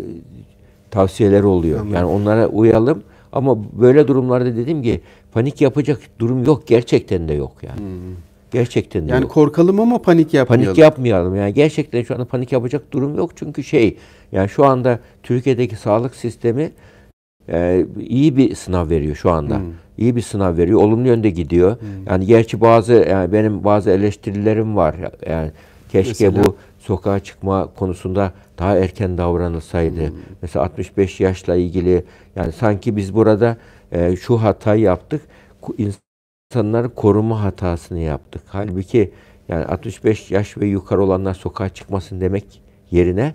tavsiyeler 0.91 1.43
oluyor. 1.43 1.79
Anladım. 1.79 1.95
Yani 1.95 2.05
onlara 2.05 2.47
uyalım 2.47 3.03
ama 3.31 3.57
böyle 3.81 4.07
durumlarda 4.07 4.55
dedim 4.57 4.81
ki 4.83 5.01
panik 5.31 5.61
yapacak 5.61 5.99
durum 6.19 6.43
yok 6.43 6.67
gerçekten 6.67 7.27
de 7.27 7.33
yok 7.33 7.51
yani. 7.63 7.79
Gerçekten 8.51 9.07
de 9.07 9.11
Yani 9.11 9.21
yok. 9.21 9.31
korkalım 9.31 9.79
ama 9.79 10.01
panik 10.01 10.33
yapmayalım. 10.33 10.65
Panik 10.65 10.77
yapmayalım. 10.77 11.35
Yani 11.35 11.53
gerçekten 11.53 12.03
şu 12.03 12.13
anda 12.13 12.25
panik 12.25 12.51
yapacak 12.51 12.91
durum 12.93 13.15
yok. 13.17 13.31
Çünkü 13.35 13.63
şey 13.63 13.97
yani 14.31 14.49
şu 14.49 14.65
anda 14.65 14.99
Türkiye'deki 15.23 15.75
sağlık 15.75 16.15
sistemi 16.15 16.71
e, 17.49 17.85
iyi 17.99 18.37
bir 18.37 18.55
sınav 18.55 18.89
veriyor 18.89 19.15
şu 19.15 19.31
anda. 19.31 19.57
Hmm. 19.57 19.65
İyi 19.97 20.15
bir 20.15 20.21
sınav 20.21 20.57
veriyor. 20.57 20.81
Olumlu 20.81 21.07
yönde 21.07 21.29
gidiyor. 21.29 21.77
Yani 22.05 22.25
gerçi 22.25 22.61
bazı 22.61 22.93
yani 22.93 23.33
benim 23.33 23.63
bazı 23.63 23.89
eleştirilerim 23.89 24.75
var. 24.75 24.95
Yani 25.29 25.51
keşke 25.89 26.29
Mesela? 26.29 26.43
bu 26.43 26.55
sokağa 26.79 27.19
çıkma 27.19 27.67
konusunda 27.75 28.33
daha 28.59 28.77
erken 28.77 29.17
davranılsaydı. 29.17 30.07
Hmm. 30.07 30.15
Mesela 30.41 30.65
65 30.65 31.19
yaşla 31.19 31.55
ilgili 31.55 32.03
yani 32.35 32.51
sanki 32.51 32.95
biz 32.95 33.15
burada 33.15 33.57
e, 33.91 34.15
şu 34.15 34.37
hatayı 34.37 34.81
yaptık. 34.81 35.21
İnsanları 35.77 36.89
koruma 36.95 37.43
hatasını 37.43 37.99
yaptık. 37.99 38.41
Halbuki 38.47 39.11
yani 39.47 39.65
65 39.65 40.31
yaş 40.31 40.57
ve 40.57 40.65
yukarı 40.65 41.03
olanlar 41.03 41.33
sokağa 41.33 41.69
çıkmasın 41.69 42.21
demek 42.21 42.61
yerine 42.91 43.33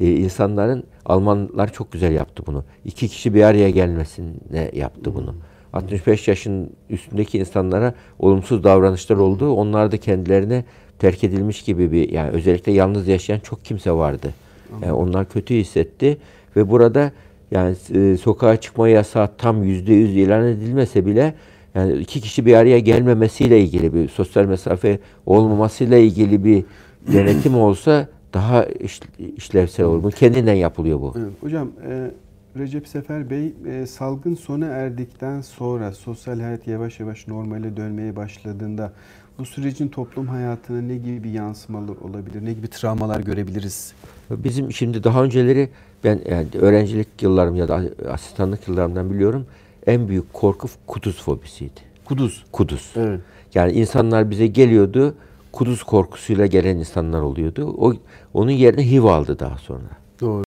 e, 0.00 0.12
insanların 0.12 0.84
Almanlar 1.08 1.72
çok 1.72 1.92
güzel 1.92 2.12
yaptı 2.12 2.42
bunu. 2.46 2.64
İki 2.84 3.08
kişi 3.08 3.34
bir 3.34 3.42
araya 3.42 3.70
gelmesine 3.70 4.70
yaptı 4.72 5.14
bunu. 5.14 5.34
65 5.72 6.28
yaşın 6.28 6.70
üstündeki 6.90 7.38
insanlara 7.38 7.94
olumsuz 8.18 8.64
davranışlar 8.64 9.16
oldu. 9.16 9.52
Onlar 9.52 9.92
da 9.92 9.96
kendilerine 9.96 10.64
terk 10.98 11.24
edilmiş 11.24 11.62
gibi 11.62 11.92
bir 11.92 12.10
yani 12.10 12.30
özellikle 12.30 12.72
yalnız 12.72 13.08
yaşayan 13.08 13.38
çok 13.38 13.64
kimse 13.64 13.92
vardı. 13.92 14.34
Yani 14.82 14.92
onlar 14.92 15.28
kötü 15.28 15.54
hissetti 15.54 16.18
ve 16.56 16.70
burada 16.70 17.12
yani 17.50 17.76
e, 17.94 18.16
sokağa 18.16 18.56
çıkma 18.56 18.88
yasağı 18.88 19.30
tam 19.38 19.62
yüzde 19.62 19.92
yüz 19.92 20.16
ilan 20.16 20.46
edilmese 20.46 21.06
bile 21.06 21.34
yani 21.74 21.92
iki 21.92 22.20
kişi 22.20 22.46
bir 22.46 22.54
araya 22.54 22.78
gelmemesiyle 22.78 23.60
ilgili 23.60 23.94
bir 23.94 24.08
sosyal 24.08 24.44
mesafe 24.44 24.98
olmamasıyla 25.26 25.98
ilgili 25.98 26.44
bir 26.44 26.64
denetim 27.12 27.58
olsa 27.58 28.08
daha 28.34 28.64
iş- 28.64 29.00
işlevsel 29.36 29.86
olur. 29.86 30.02
Bu 30.02 30.10
kendinden 30.10 30.54
yapılıyor 30.54 31.00
bu. 31.00 31.14
Evet, 31.18 31.32
hocam 31.40 31.68
e, 31.88 32.10
Recep 32.58 32.88
Sefer 32.88 33.30
Bey 33.30 33.52
e, 33.66 33.86
salgın 33.86 34.34
sona 34.34 34.66
erdikten 34.66 35.40
sonra 35.40 35.92
sosyal 35.92 36.40
hayat 36.40 36.66
yavaş 36.66 37.00
yavaş 37.00 37.28
normale 37.28 37.76
dönmeye 37.76 38.16
başladığında 38.16 38.92
bu 39.38 39.44
sürecin 39.44 39.88
toplum 39.88 40.26
hayatına 40.26 40.80
ne 40.80 40.96
gibi 40.96 41.28
yansımalar 41.28 41.96
olabilir? 41.96 42.44
Ne 42.44 42.52
gibi 42.52 42.68
travmalar 42.68 43.20
görebiliriz? 43.20 43.92
Bizim 44.30 44.72
şimdi 44.72 45.04
daha 45.04 45.24
önceleri 45.24 45.68
ben 46.04 46.20
yani 46.30 46.46
öğrencilik 46.54 47.08
yıllarım 47.22 47.56
ya 47.56 47.68
da 47.68 47.82
asistanlık 48.10 48.68
yıllarımdan 48.68 49.10
biliyorum 49.10 49.46
en 49.86 50.08
büyük 50.08 50.32
korku 50.32 50.68
kuduz 50.86 51.22
fobisiydi. 51.22 51.80
Kuduz. 52.04 52.44
Kuduz. 52.52 52.92
Evet. 52.96 53.20
Yani 53.54 53.72
insanlar 53.72 54.30
bize 54.30 54.46
geliyordu, 54.46 55.14
kuduz 55.52 55.82
korkusuyla 55.82 56.46
gelen 56.46 56.76
insanlar 56.76 57.20
oluyordu. 57.20 57.74
O 57.78 57.94
onun 58.34 58.50
yerine 58.50 58.90
HIV 58.90 59.04
aldı 59.04 59.38
daha 59.38 59.58
sonra. 59.58 59.88
Doğru. 60.20 60.42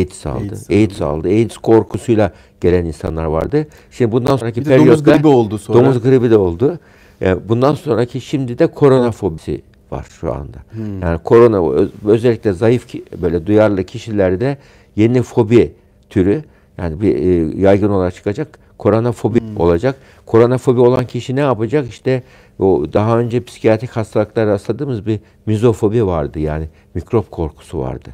AIDS 0.00 0.26
aldı. 0.26 0.42
AIDS 0.42 0.70
AIDS, 0.70 1.02
aldı. 1.02 1.10
aldı. 1.18 1.28
AIDS 1.28 1.56
korkusuyla 1.56 2.32
gelen 2.60 2.84
insanlar 2.84 3.24
vardı. 3.24 3.66
Şimdi 3.90 4.12
bundan 4.12 4.36
sonraki 4.36 4.60
Bir 4.60 4.66
de 4.66 4.70
domuz 4.70 4.84
periyotta 4.84 5.12
gribi 5.16 5.26
oldu 5.28 5.58
sonra. 5.58 5.78
domuz 5.78 6.02
gribi 6.02 6.30
de 6.30 6.36
oldu. 6.36 6.78
Yani 7.20 7.40
bundan 7.48 7.74
sonraki 7.74 8.20
şimdi 8.20 8.58
de 8.58 8.66
korona 8.66 9.10
fobisi 9.10 9.62
var 9.90 10.06
şu 10.20 10.34
anda. 10.34 10.58
Hmm. 10.70 11.00
Yani 11.02 11.18
korona 11.18 11.70
öz- 11.72 11.90
özellikle 12.06 12.52
zayıf 12.52 12.86
böyle 13.22 13.46
duyarlı 13.46 13.84
kişilerde 13.84 14.58
yeni 14.96 15.22
fobi 15.22 15.72
türü 16.10 16.44
yani 16.78 17.00
bir 17.00 17.16
e, 17.16 17.60
yaygın 17.60 17.88
olarak 17.90 18.14
çıkacak. 18.14 18.58
Korona 18.78 19.12
fobi 19.12 19.40
Hmm. 19.40 19.56
olacak. 19.60 19.96
Korona 20.26 20.58
fobi 20.58 20.80
olan 20.80 21.06
kişi 21.06 21.36
ne 21.36 21.40
yapacak? 21.40 21.88
İşte 21.88 22.22
o 22.58 22.84
daha 22.92 23.18
önce 23.18 23.44
psikiyatrik 23.44 23.90
hastalıklar 23.90 24.46
rastladığımız 24.46 25.06
bir 25.06 25.20
mizofobi 25.46 26.06
vardı. 26.06 26.38
Yani 26.38 26.68
mikrop 26.94 27.30
korkusu 27.30 27.78
vardı. 27.78 28.08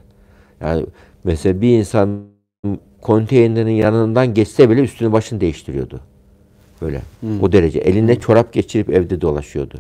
Yani 0.61 0.87
mesela 1.25 1.61
bir 1.61 1.79
insan 1.79 2.21
konteynerin 3.01 3.71
yanından 3.71 4.35
geçse 4.35 4.71
bile 4.71 4.81
üstünü 4.81 5.13
başını 5.13 5.41
değiştiriyordu. 5.41 6.01
Böyle. 6.83 7.03
O 7.43 7.53
derece. 7.53 7.79
Elinde 7.79 8.21
çorap 8.21 8.53
geçirip 8.53 8.91
evde 8.91 9.21
dolaşıyordu. 9.21 9.79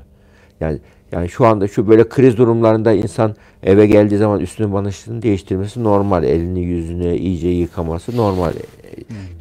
Yani 0.61 0.79
yani 1.13 1.29
şu 1.29 1.47
anda 1.47 1.69
şu 1.69 1.89
böyle 1.89 2.09
kriz 2.09 2.37
durumlarında 2.37 2.93
insan 2.93 3.37
eve 3.63 3.87
geldiği 3.87 4.17
zaman 4.17 4.41
üstünü 4.41 4.73
başını 4.73 5.23
değiştirmesi 5.23 5.85
normal. 5.85 6.25
Elini 6.25 6.61
yüzünü 6.61 7.17
iyice 7.17 7.49
yıkaması 7.49 8.17
normal. 8.17 8.53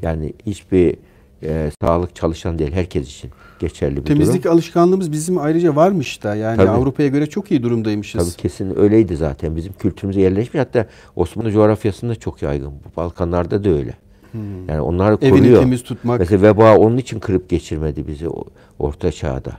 Yani 0.01 0.33
hiçbir 0.45 0.95
e, 1.43 1.71
sağlık 1.81 2.15
çalışan 2.15 2.59
değil. 2.59 2.71
Herkes 2.71 3.07
için 3.07 3.31
geçerli 3.59 3.97
bir 3.97 4.05
Temizlik 4.05 4.43
durum. 4.43 4.53
alışkanlığımız 4.55 5.11
bizim 5.11 5.37
ayrıca 5.37 5.75
varmış 5.75 6.23
da 6.23 6.35
yani. 6.35 6.61
Avrupa'ya 6.61 7.09
göre 7.09 7.25
çok 7.25 7.51
iyi 7.51 7.63
durumdaymışız. 7.63 8.25
Tabii 8.35 8.41
kesin 8.41 8.79
öyleydi 8.79 9.15
zaten. 9.15 9.55
Bizim 9.55 9.73
kültürümüze 9.73 10.21
yerleşmiş. 10.21 10.59
Hatta 10.61 10.85
Osmanlı 11.15 11.51
coğrafyasında 11.51 12.15
çok 12.15 12.41
yaygın. 12.41 12.71
Bu 12.71 12.97
Balkanlarda 12.97 13.63
da 13.63 13.69
öyle. 13.69 13.93
Yani 14.67 14.81
onlar 14.81 15.17
Evini 15.21 15.29
koruyor. 15.39 15.59
temiz 15.59 15.83
tutmak. 15.83 16.19
Mesela 16.19 16.41
veba 16.41 16.77
onun 16.77 16.97
için 16.97 17.19
kırıp 17.19 17.49
geçirmedi 17.49 18.07
bizi 18.07 18.27
orta 18.79 19.11
çağda. 19.11 19.51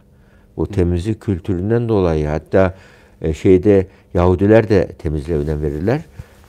Bu 0.56 0.66
temizlik 0.66 1.20
kültüründen 1.20 1.88
dolayı 1.88 2.26
hatta 2.26 2.74
e, 3.22 3.34
şeyde 3.34 3.86
Yahudiler 4.14 4.68
de 4.68 4.86
temizliğe 4.86 5.38
önem 5.38 5.62
verirler. 5.62 6.00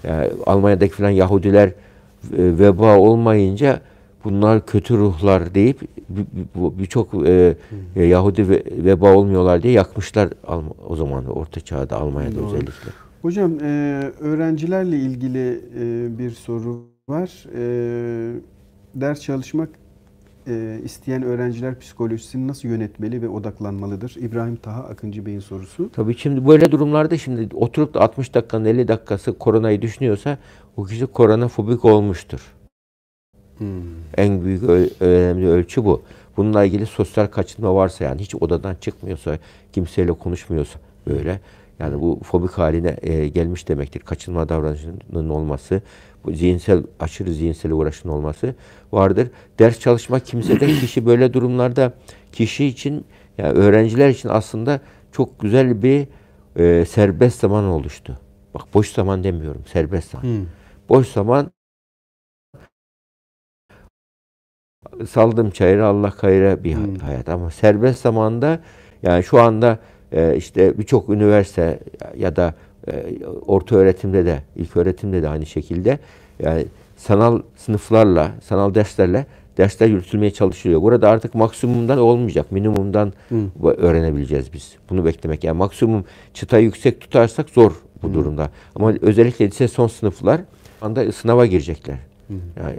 Yani 0.03 0.29
Almanya'daki 0.45 0.93
falan 0.93 1.09
Yahudiler 1.09 1.67
e, 1.67 1.73
veba 2.37 2.97
olmayınca 2.97 3.81
bunlar 4.25 4.65
kötü 4.65 4.97
ruhlar 4.97 5.55
deyip 5.55 5.81
bir- 6.09 6.25
bir- 6.55 6.79
birçok 6.79 7.27
e, 7.27 7.55
e, 7.95 8.03
Yahudi 8.03 8.49
ve- 8.49 8.63
veba 8.71 9.15
olmuyorlar 9.15 9.63
diye 9.63 9.73
yakmışlar 9.73 10.29
o 10.87 10.95
zaman 10.95 11.25
orta 11.25 11.59
çağda 11.61 11.97
Almanya'da 11.97 12.35
Doğru. 12.35 12.45
özellikle. 12.45 12.91
Hocam 13.21 13.51
e, 13.61 13.65
öğrencilerle 14.19 14.97
ilgili 14.97 15.61
e, 15.79 16.17
bir 16.19 16.31
soru 16.31 16.81
var. 17.09 17.45
E, 17.55 18.33
ders 18.95 19.21
çalışmak 19.21 19.69
e, 20.47 20.79
isteyen 20.83 21.23
öğrenciler 21.23 21.79
psikolojisini 21.79 22.47
nasıl 22.47 22.67
yönetmeli 22.67 23.21
ve 23.21 23.29
odaklanmalıdır? 23.29 24.15
İbrahim 24.19 24.55
Taha 24.55 24.83
Akıncı 24.83 25.25
Bey'in 25.25 25.39
sorusu. 25.39 25.89
Tabii 25.93 26.17
şimdi 26.17 26.47
böyle 26.47 26.71
durumlarda 26.71 27.17
şimdi 27.17 27.55
oturup 27.55 27.93
da 27.93 28.01
60 28.01 28.33
dakikanın 28.33 28.65
50 28.65 28.87
dakikası 28.87 29.37
koronayı 29.37 29.81
düşünüyorsa 29.81 30.37
o 30.77 30.83
kişi 30.83 31.05
koronafobik 31.07 31.85
olmuştur. 31.85 32.53
Hmm. 33.57 33.67
En 34.17 34.45
büyük 34.45 34.63
önemli 34.99 35.47
ölçü 35.47 35.85
bu. 35.85 36.01
Bununla 36.37 36.63
ilgili 36.63 36.85
sosyal 36.85 37.27
kaçınma 37.27 37.75
varsa 37.75 38.03
yani 38.03 38.21
hiç 38.21 38.35
odadan 38.35 38.75
çıkmıyorsa, 38.75 39.37
kimseyle 39.73 40.13
konuşmuyorsa 40.13 40.79
böyle 41.07 41.39
yani 41.79 42.01
bu 42.01 42.19
fobik 42.23 42.51
haline 42.51 42.97
e, 43.01 43.27
gelmiş 43.27 43.67
demektir. 43.67 43.99
Kaçınma 43.99 44.49
davranışının 44.49 45.29
olması, 45.29 45.81
bu 46.25 46.31
zihinsel 46.31 46.83
aşırı 46.99 47.33
zihinsel 47.33 47.71
uğraşın 47.71 48.09
olması 48.09 48.55
vardır. 48.91 49.27
Ders 49.59 49.79
çalışmak 49.79 50.25
kimsede 50.25 50.67
kişi 50.79 51.05
böyle 51.05 51.33
durumlarda 51.33 51.93
kişi 52.31 52.65
için 52.65 53.05
yani 53.37 53.51
öğrenciler 53.51 54.09
için 54.09 54.29
aslında 54.29 54.81
çok 55.11 55.39
güzel 55.39 55.83
bir 55.83 56.07
e, 56.55 56.85
serbest 56.85 57.39
zaman 57.39 57.63
oluştu. 57.63 58.19
Bak 58.53 58.63
boş 58.73 58.91
zaman 58.91 59.23
demiyorum, 59.23 59.61
serbest 59.73 60.11
zaman. 60.11 60.23
Hmm. 60.23 60.45
Boş 60.89 61.07
zaman 61.07 61.51
saldım 65.09 65.49
çayıra 65.49 65.87
Allah 65.87 66.11
kayra 66.11 66.63
bir 66.63 66.75
hmm. 66.75 66.95
hayat 66.95 67.29
ama 67.29 67.51
serbest 67.51 68.01
zamanda 68.01 68.59
yani 69.03 69.23
şu 69.23 69.41
anda 69.41 69.79
e, 70.11 70.35
işte 70.37 70.77
birçok 70.77 71.09
üniversite 71.09 71.79
ya 72.17 72.35
da 72.35 72.53
e, 72.87 73.05
orta 73.47 73.75
öğretimde 73.75 74.25
de 74.25 74.41
ilk 74.55 74.77
öğretimde 74.77 75.23
de 75.23 75.29
aynı 75.29 75.45
şekilde 75.45 75.99
yani 76.39 76.65
sanal 76.97 77.41
sınıflarla, 77.55 78.31
sanal 78.43 78.73
derslerle 78.75 79.25
dersler 79.57 79.87
yürütülmeye 79.87 80.31
çalışılıyor. 80.31 80.81
Burada 80.81 81.09
artık 81.09 81.35
maksimumdan 81.35 81.99
olmayacak. 81.99 82.51
Minimumdan 82.51 83.13
Hı. 83.29 83.67
öğrenebileceğiz 83.77 84.53
biz. 84.53 84.75
Bunu 84.89 85.05
beklemek. 85.05 85.43
Yani 85.43 85.57
maksimum 85.57 86.05
çıtayı 86.33 86.63
yüksek 86.65 87.01
tutarsak 87.01 87.49
zor 87.49 87.71
bu 88.03 88.09
Hı. 88.09 88.13
durumda. 88.13 88.49
Ama 88.75 88.93
özellikle 89.01 89.47
lise 89.47 89.67
son 89.67 89.87
sınıflar 89.87 90.41
anda 90.81 91.11
sınava 91.11 91.45
girecekler. 91.45 91.97
Yani, 92.29 92.77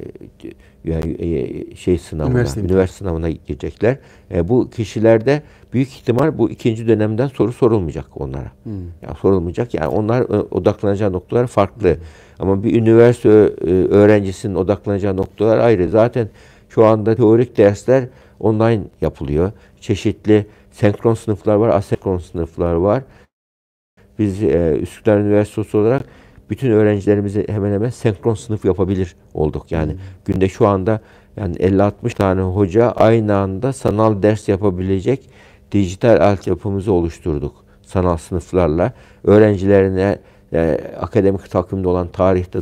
yani 0.85 1.17
e, 1.19 1.77
şey 1.77 1.99
sınavına, 1.99 2.33
üniversite, 2.33 2.61
üniversite 2.61 2.99
sınavına 2.99 3.31
girecekler. 3.31 3.99
E, 4.31 4.49
bu 4.49 4.71
kişilerde 4.71 5.43
büyük 5.73 5.89
ihtimal 5.89 6.39
bu 6.39 6.51
ikinci 6.51 6.89
dönemden 6.89 7.27
soru 7.27 7.53
sorulmayacak 7.53 8.21
onlara. 8.21 8.53
Hmm. 8.63 8.73
Yani 9.03 9.17
sorulmayacak. 9.21 9.75
Yani 9.75 9.89
onlar 9.89 10.21
e, 10.21 10.25
odaklanacağı 10.51 11.13
noktalar 11.13 11.47
farklı. 11.47 11.95
Hmm. 11.95 12.03
Ama 12.39 12.65
bir 12.65 12.81
üniversite 12.81 13.29
öğrencisinin 13.91 14.55
odaklanacağı 14.55 15.17
noktalar 15.17 15.59
ayrı. 15.59 15.89
Zaten 15.89 16.29
şu 16.69 16.85
anda 16.85 17.15
teorik 17.15 17.57
dersler 17.57 18.09
online 18.41 18.83
yapılıyor. 19.01 19.53
Çeşitli 19.81 20.47
senkron 20.71 21.15
sınıflar 21.15 21.55
var, 21.55 21.69
asenkron 21.69 22.19
sınıflar 22.19 22.75
var. 22.75 23.03
Biz 24.19 24.43
e, 24.43 24.79
Üsküdar 24.81 25.19
Üniversitesi 25.19 25.77
olarak 25.77 26.05
bütün 26.51 26.71
öğrencilerimizi 26.71 27.47
hemen 27.49 27.73
hemen 27.73 27.91
senkron 27.91 28.35
sınıf 28.35 28.65
yapabilir 28.65 29.17
olduk. 29.35 29.73
Yani 29.73 29.93
hmm. 29.93 29.99
günde 30.25 30.49
şu 30.49 30.67
anda 30.67 31.01
yani 31.37 31.57
50-60 31.57 32.15
tane 32.15 32.41
hoca 32.41 32.91
aynı 32.91 33.37
anda 33.37 33.73
sanal 33.73 34.23
ders 34.23 34.49
yapabilecek 34.49 35.31
dijital 35.73 36.21
altyapımızı 36.21 36.93
oluşturduk. 36.93 37.65
Sanal 37.83 38.17
sınıflarla 38.17 38.93
öğrencilerine 39.25 40.19
e, 40.53 40.81
akademik 41.01 41.51
takvimde 41.51 41.89
olan 41.89 42.09
tarihte 42.09 42.59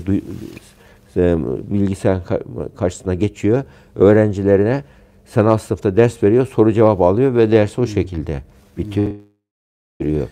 e, 1.17 1.37
bilgisayar 1.71 2.19
karşısına 2.77 3.15
geçiyor. 3.15 3.63
Öğrencilerine 3.95 4.85
sanal 5.25 5.59
sınıfta 5.59 5.97
ders 5.97 6.23
veriyor, 6.23 6.47
soru 6.47 6.73
cevap 6.73 7.01
alıyor 7.01 7.35
ve 7.35 7.51
ders 7.51 7.79
o 7.79 7.83
hmm. 7.83 7.89
şekilde 7.89 8.43
bitiriyor. 8.79 10.29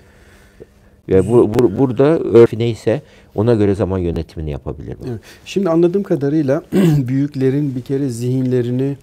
Ve 1.08 1.28
bu, 1.28 1.54
bu, 1.54 1.78
burada 1.78 2.18
örf 2.18 2.52
neyse 2.52 3.02
ona 3.34 3.54
göre 3.54 3.74
zaman 3.74 3.98
yönetimini 3.98 4.50
yapabilir. 4.50 4.96
Evet. 5.08 5.20
Şimdi 5.44 5.70
anladığım 5.70 6.02
kadarıyla 6.02 6.62
büyüklerin 6.98 7.76
bir 7.76 7.80
kere 7.80 8.08
zihinlerini 8.08 8.96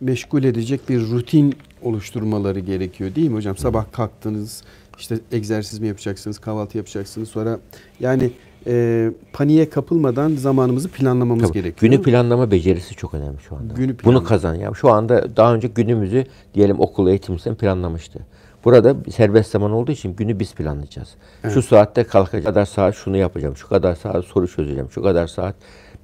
meşgul 0.00 0.44
edecek 0.44 0.88
bir 0.88 1.00
rutin 1.00 1.54
oluşturmaları 1.82 2.60
gerekiyor 2.60 3.14
değil 3.14 3.28
mi 3.28 3.34
hocam? 3.34 3.56
Sabah 3.56 3.92
kalktınız, 3.92 4.62
işte 4.98 5.18
egzersiz 5.32 5.78
mi 5.78 5.86
yapacaksınız, 5.86 6.38
kahvaltı 6.38 6.76
yapacaksınız. 6.76 7.28
Sonra 7.28 7.58
yani 8.00 8.30
e, 8.66 9.10
paniğe 9.32 9.70
kapılmadan 9.70 10.34
zamanımızı 10.34 10.88
planlamamız 10.88 11.48
Tabii, 11.48 11.62
gerekiyor. 11.62 11.92
Günü 11.92 12.02
planlama 12.02 12.50
becerisi 12.50 12.94
çok 12.94 13.14
önemli 13.14 13.38
şu 13.48 13.56
anda. 13.56 13.74
Günü 13.74 13.96
Bunu 14.04 14.24
kazan. 14.24 14.54
Yani 14.54 14.76
şu 14.76 14.90
anda 14.90 15.36
daha 15.36 15.54
önce 15.54 15.68
günümüzü 15.68 16.24
diyelim 16.54 16.80
okul 16.80 17.08
eğitimcisinin 17.08 17.54
planlamıştı. 17.54 18.26
Burada 18.64 18.96
serbest 19.10 19.50
zaman 19.50 19.72
olduğu 19.72 19.92
için 19.92 20.16
günü 20.16 20.38
biz 20.38 20.54
planlayacağız. 20.54 21.08
Evet. 21.44 21.54
Şu 21.54 21.62
saatte 21.62 22.04
kalkacağım, 22.04 22.42
şu 22.42 22.48
kadar 22.48 22.64
saat 22.64 22.94
şunu 22.94 23.16
yapacağım, 23.16 23.56
şu 23.56 23.68
kadar 23.68 23.94
saat 23.94 24.24
soru 24.24 24.48
çözeceğim, 24.48 24.90
şu 24.90 25.02
kadar 25.02 25.26
saat 25.26 25.54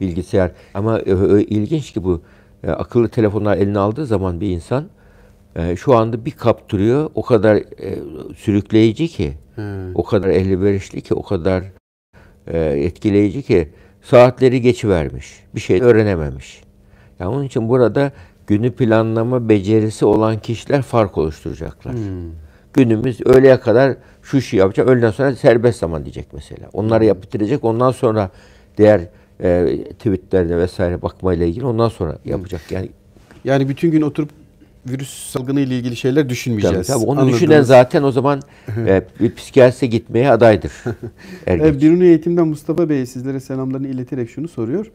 bilgisayar. 0.01 0.51
Ama 0.75 0.99
e, 0.99 1.11
e, 1.11 1.43
ilginç 1.43 1.93
ki 1.93 2.05
bu 2.05 2.23
e, 2.65 2.71
akıllı 2.71 3.09
telefonlar 3.09 3.57
eline 3.57 3.79
aldığı 3.79 4.07
zaman 4.07 4.41
bir 4.41 4.51
insan 4.51 4.85
e, 5.57 5.77
şu 5.77 5.97
anda 5.97 6.25
bir 6.25 6.31
kaptırıyor. 6.31 7.11
O 7.15 7.23
kadar 7.23 7.57
e, 7.57 7.99
sürükleyici 8.37 9.09
ki, 9.09 9.33
hmm. 9.55 9.95
o 9.95 10.05
kadar 10.05 10.29
elverişli 10.29 11.01
ki, 11.01 11.15
o 11.15 11.23
kadar 11.23 11.65
e, 12.47 12.59
etkileyici 12.59 13.43
ki 13.43 13.69
saatleri 14.03 14.61
geçivermiş. 14.61 15.45
Bir 15.55 15.61
şey 15.61 15.83
öğrenememiş. 15.83 16.63
Yani 17.21 17.35
onun 17.35 17.45
için 17.45 17.69
burada 17.69 18.13
günü 18.47 18.73
planlama 18.73 19.49
becerisi 19.49 20.05
olan 20.05 20.39
kişiler 20.39 20.83
fark 20.83 21.19
oluşturacaklar. 21.19 21.95
Hmm 21.95 22.46
günümüz 22.77 23.21
öğleye 23.27 23.61
kadar 23.61 23.97
şu 24.23 24.37
işi 24.37 24.57
yapacak. 24.57 24.89
Öğleden 24.89 25.11
sonra 25.11 25.37
serbest 25.37 25.79
zaman 25.79 26.05
diyecek 26.05 26.27
mesela. 26.33 26.69
Onları 26.73 27.05
yapıp 27.05 27.23
bitirecek. 27.23 27.65
Ondan 27.65 27.91
sonra 27.91 28.31
diğer 28.79 29.01
e, 29.43 29.79
tweetlerine 29.99 30.59
vesaire 30.59 31.03
bakmayla 31.03 31.47
ilgili 31.47 31.65
ondan 31.67 31.89
sonra 31.89 32.19
yapacak. 32.25 32.61
Yani 32.71 32.89
yani 33.45 33.69
bütün 33.69 33.91
gün 33.91 34.03
oturup 34.03 34.31
virüs 34.89 35.31
salgını 35.31 35.61
ile 35.61 35.77
ilgili 35.77 35.97
şeyler 35.97 36.29
düşünmeyeceğiz. 36.29 36.87
Tabii, 36.87 36.99
tabii. 36.99 37.11
Onu 37.11 37.21
Anladınız. 37.21 37.41
düşünen 37.41 37.63
zaten 37.63 38.03
o 38.03 38.13
zaman 38.13 38.43
e, 38.87 39.03
bir 39.21 39.35
psikiyatriste 39.35 39.87
gitmeye 39.87 40.31
adaydır. 40.31 40.73
evet, 41.47 41.83
Biruni 41.83 42.05
Eğitim'den 42.05 42.49
Mustafa 42.49 42.89
Bey 42.89 43.07
sizlere 43.07 43.41
selamlarını 43.41 43.89
ileterek 43.89 44.31
şunu 44.31 44.49
soruyor. 44.49 44.91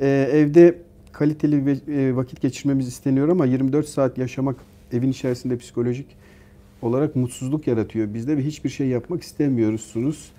Ee, 0.00 0.30
evde 0.32 0.74
kaliteli 1.12 1.80
e, 1.88 2.16
vakit 2.16 2.40
geçirmemiz 2.40 2.88
isteniyor 2.88 3.28
ama 3.28 3.46
24 3.46 3.88
saat 3.88 4.18
yaşamak 4.18 4.56
evin 4.92 5.10
içerisinde 5.10 5.56
psikolojik 5.56 6.06
olarak 6.82 7.16
mutsuzluk 7.16 7.66
yaratıyor 7.66 8.14
bizde 8.14 8.36
ve 8.36 8.44
hiçbir 8.44 8.70
şey 8.70 8.86
yapmak 8.86 9.22
istemiyorsunuz. 9.22 10.32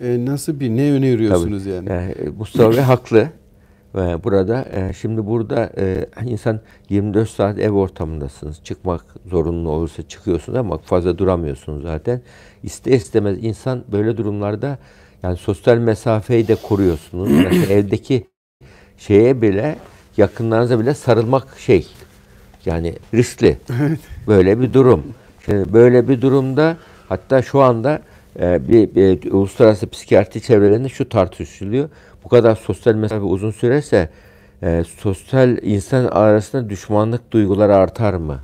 E, 0.00 0.24
nasıl 0.24 0.60
bir 0.60 0.70
ne 0.70 0.92
öneriyorsunuz 0.92 1.64
Tabii. 1.64 1.74
yani? 1.74 1.88
yani 1.90 2.12
e, 2.12 2.28
Mustafa 2.28 2.70
Bey 2.76 2.80
haklı. 2.80 3.28
Ve 3.94 4.24
burada 4.24 4.68
e, 4.72 4.92
şimdi 4.92 5.26
burada 5.26 5.72
e, 5.78 6.06
insan 6.24 6.60
24 6.88 7.28
saat 7.30 7.58
ev 7.58 7.70
ortamındasınız. 7.70 8.64
Çıkmak 8.64 9.04
zorunlu 9.26 9.70
olursa 9.70 10.02
çıkıyorsunuz 10.02 10.58
ama 10.58 10.78
fazla 10.78 11.18
duramıyorsunuz 11.18 11.82
zaten. 11.82 12.20
İste 12.62 12.96
istemez 12.96 13.44
insan 13.44 13.84
böyle 13.92 14.16
durumlarda 14.16 14.78
yani 15.22 15.36
sosyal 15.36 15.78
mesafeyi 15.78 16.48
de 16.48 16.54
koruyorsunuz. 16.54 17.30
Mesela 17.44 17.72
evdeki 17.72 18.26
şeye 18.98 19.42
bile 19.42 19.76
yakınlarınıza 20.16 20.80
bile 20.80 20.94
sarılmak 20.94 21.58
şey 21.58 21.86
yani 22.66 22.94
riskli. 23.14 23.58
Evet. 23.80 24.00
Böyle 24.26 24.60
bir 24.60 24.72
durum. 24.72 25.04
Şimdi 25.44 25.72
böyle 25.72 26.08
bir 26.08 26.20
durumda 26.20 26.76
hatta 27.08 27.42
şu 27.42 27.60
anda 27.60 28.00
e, 28.40 28.68
bir, 28.68 28.94
bir 28.94 29.32
uluslararası 29.32 29.90
psikiyatri 29.90 30.42
çevrelerinde 30.42 30.88
şu 30.88 31.08
tartışılıyor. 31.08 31.88
Bu 32.24 32.28
kadar 32.28 32.56
sosyal 32.56 32.94
mesafe 32.94 33.22
uzun 33.22 33.50
sürerse 33.50 34.10
e, 34.62 34.84
sosyal 34.98 35.58
insan 35.62 36.04
arasında 36.04 36.70
düşmanlık 36.70 37.32
duyguları 37.32 37.76
artar 37.76 38.14
mı? 38.14 38.40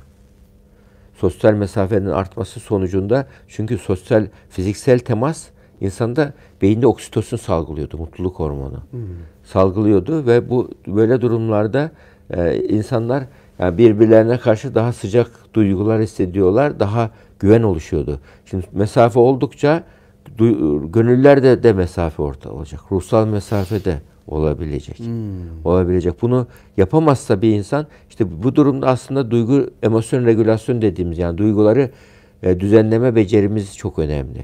Sosyal 1.15 1.53
mesafenin 1.53 2.09
artması 2.09 2.59
sonucunda 2.59 3.27
çünkü 3.47 3.77
sosyal 3.77 4.27
fiziksel 4.49 4.99
temas 4.99 5.47
insanda 5.81 6.33
beyinde 6.61 6.87
oksitosin 6.87 7.37
salgılıyordu, 7.37 7.97
mutluluk 7.97 8.39
hormonu. 8.39 8.83
Hmm. 8.91 8.99
Salgılıyordu 9.43 10.25
ve 10.25 10.49
bu 10.49 10.71
böyle 10.87 11.21
durumlarda 11.21 11.91
e, 12.33 12.57
insanlar 12.57 13.23
yani 13.59 13.77
birbirlerine 13.77 14.37
karşı 14.37 14.75
daha 14.75 14.93
sıcak 14.93 15.31
duygular 15.53 16.01
hissediyorlar, 16.01 16.79
daha 16.79 17.11
güven 17.39 17.63
oluşuyordu. 17.63 18.19
Şimdi 18.45 18.65
mesafe 18.71 19.19
oldukça 19.19 19.83
gönüllerde 20.83 21.63
de 21.63 21.73
mesafe 21.73 22.23
orta 22.23 22.51
olacak. 22.51 22.81
Ruhsal 22.91 23.27
mesafe 23.27 23.85
de 23.85 24.01
olabilecek. 24.27 24.99
Hmm. 24.99 25.65
Olabilecek. 25.65 26.21
Bunu 26.21 26.47
yapamazsa 26.77 27.41
bir 27.41 27.53
insan 27.53 27.87
işte 28.09 28.43
bu 28.43 28.55
durumda 28.55 28.87
aslında 28.87 29.31
duygu 29.31 29.69
emosyon 29.83 30.25
regülasyon 30.25 30.81
dediğimiz 30.81 31.17
yani 31.17 31.37
duyguları 31.37 31.89
e, 32.43 32.59
düzenleme 32.59 33.15
becerimiz 33.15 33.77
çok 33.77 33.99
önemli. 33.99 34.43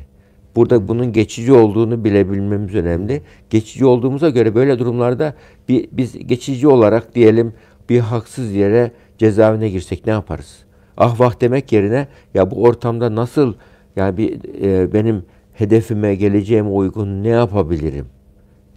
Burada 0.56 0.88
bunun 0.88 1.14
geçici 1.14 1.54
olduğunu 1.54 2.04
bilebilmemiz 2.04 2.76
önemli. 2.76 3.22
Geçici 3.50 3.86
olduğumuza 3.86 4.30
göre 4.30 4.56
böyle 4.56 4.80
durumlarda 4.80 5.34
bir, 5.70 5.88
biz 5.92 6.28
geçici 6.28 6.68
olarak 6.68 7.16
diyelim 7.16 7.54
bir 7.90 8.00
haksız 8.00 8.52
yere 8.52 8.92
cezaevine 9.18 9.70
girsek 9.70 10.06
ne 10.06 10.12
yaparız? 10.12 10.58
Ah 10.98 11.20
vah 11.20 11.42
demek 11.42 11.72
yerine 11.72 12.08
ya 12.34 12.52
bu 12.52 12.64
ortamda 12.64 13.16
nasıl 13.16 13.54
yani 13.96 14.18
bir 14.18 14.40
e, 14.62 14.94
benim 14.94 15.26
hedefime, 15.54 16.16
geleceğime 16.16 16.70
uygun 16.70 17.24
ne 17.24 17.30
yapabilirim? 17.30 18.06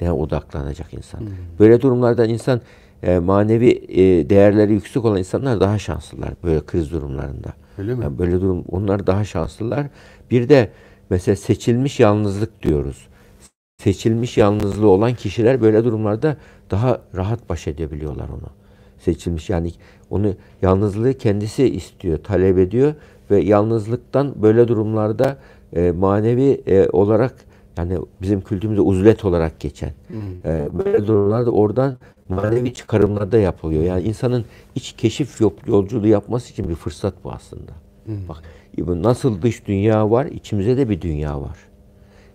Ne 0.01 0.13
odaklanacak 0.13 0.95
insan. 0.95 1.21
Hmm. 1.21 1.29
Böyle 1.59 1.81
durumlarda 1.81 2.27
insan 2.27 2.61
e, 3.03 3.19
manevi 3.19 3.71
e, 3.89 4.31
değerleri 4.31 4.73
yüksek 4.73 5.05
olan 5.05 5.19
insanlar 5.19 5.61
daha 5.61 5.79
şanslılar 5.79 6.31
böyle 6.45 6.67
kriz 6.67 6.93
durumlarında. 6.93 7.53
Öyle 7.79 7.95
mi? 7.95 8.05
Yani 8.05 8.19
böyle 8.19 8.41
durum 8.41 8.65
onlar 8.69 9.07
daha 9.07 9.25
şanslılar. 9.25 9.87
Bir 10.31 10.49
de 10.49 10.71
mesela 11.11 11.37
seçilmiş 11.37 12.01
yalnızlık 12.01 12.63
diyoruz. 12.63 13.09
Seçilmiş 13.83 14.37
yalnızlığı 14.37 14.89
olan 14.89 15.15
kişiler 15.15 15.61
böyle 15.61 15.85
durumlarda 15.85 16.37
daha 16.71 17.01
rahat 17.15 17.49
baş 17.49 17.69
edebiliyorlar 17.69 18.29
onu. 18.29 18.51
Seçilmiş 18.99 19.51
yani 19.51 19.73
onu 20.11 20.35
yalnızlığı 20.63 21.15
kendisi 21.15 21.69
istiyor, 21.69 22.19
talep 22.19 22.59
ediyor 22.59 22.95
ve 23.31 23.41
yalnızlıktan 23.41 24.43
böyle 24.43 24.69
durumlarda 24.69 25.37
e, 25.77 25.91
manevi 25.91 26.61
e, 26.67 26.89
olarak 26.89 27.35
yani 27.77 27.99
bizim 28.23 28.41
kültürümüzde 28.41 28.81
uzlet 28.81 29.25
olarak 29.25 29.61
geçen 29.61 29.93
hmm. 30.09 30.19
e, 30.51 30.69
böyle 30.85 31.07
durumlarda 31.07 31.51
oradan 31.51 31.97
manevi 32.29 32.75
çıkarımlar 32.75 33.33
da 33.33 33.39
yapılıyor. 33.39 33.83
Yani 33.83 34.03
insanın 34.03 34.45
iç 34.75 34.93
keşif 34.93 35.41
yolculuğu 35.67 36.07
yapması 36.07 36.53
için 36.53 36.69
bir 36.69 36.75
fırsat 36.75 37.15
bu 37.25 37.33
aslında. 37.33 37.73
Hmm. 38.05 38.29
Bak 38.29 38.43
nasıl 38.87 39.43
dış 39.43 39.67
dünya 39.67 40.11
var, 40.11 40.27
içimizde 40.27 40.77
de 40.77 40.89
bir 40.89 41.01
dünya 41.01 41.41
var. 41.41 41.59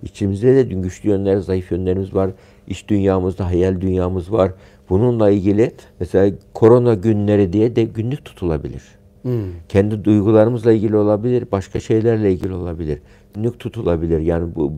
İçimizde 0.04 0.56
de 0.56 0.64
güçlü 0.64 1.10
yönler, 1.10 1.38
zayıf 1.38 1.72
yönlerimiz 1.72 2.16
var. 2.16 2.32
İç 2.68 2.88
dünyamızda 2.88 3.46
hayal 3.46 3.82
dünyamız 3.82 4.32
var. 4.32 4.52
Bununla 4.90 5.30
ilgili 5.30 5.72
mesela 6.00 6.36
korona 6.54 6.94
günleri 6.94 7.54
diye 7.54 7.76
de 7.76 7.84
günlük 7.84 8.26
tutulabilir. 8.26 8.84
Hmm. 9.22 9.46
Kendi 9.70 10.04
duygularımızla 10.04 10.72
ilgili 10.74 10.98
olabilir, 10.98 11.48
başka 11.52 11.80
şeylerle 11.80 12.32
ilgili 12.32 12.54
olabilir. 12.54 13.00
Günlük 13.36 13.60
tutulabilir. 13.60 14.20
Yani 14.20 14.56
bu 14.56 14.74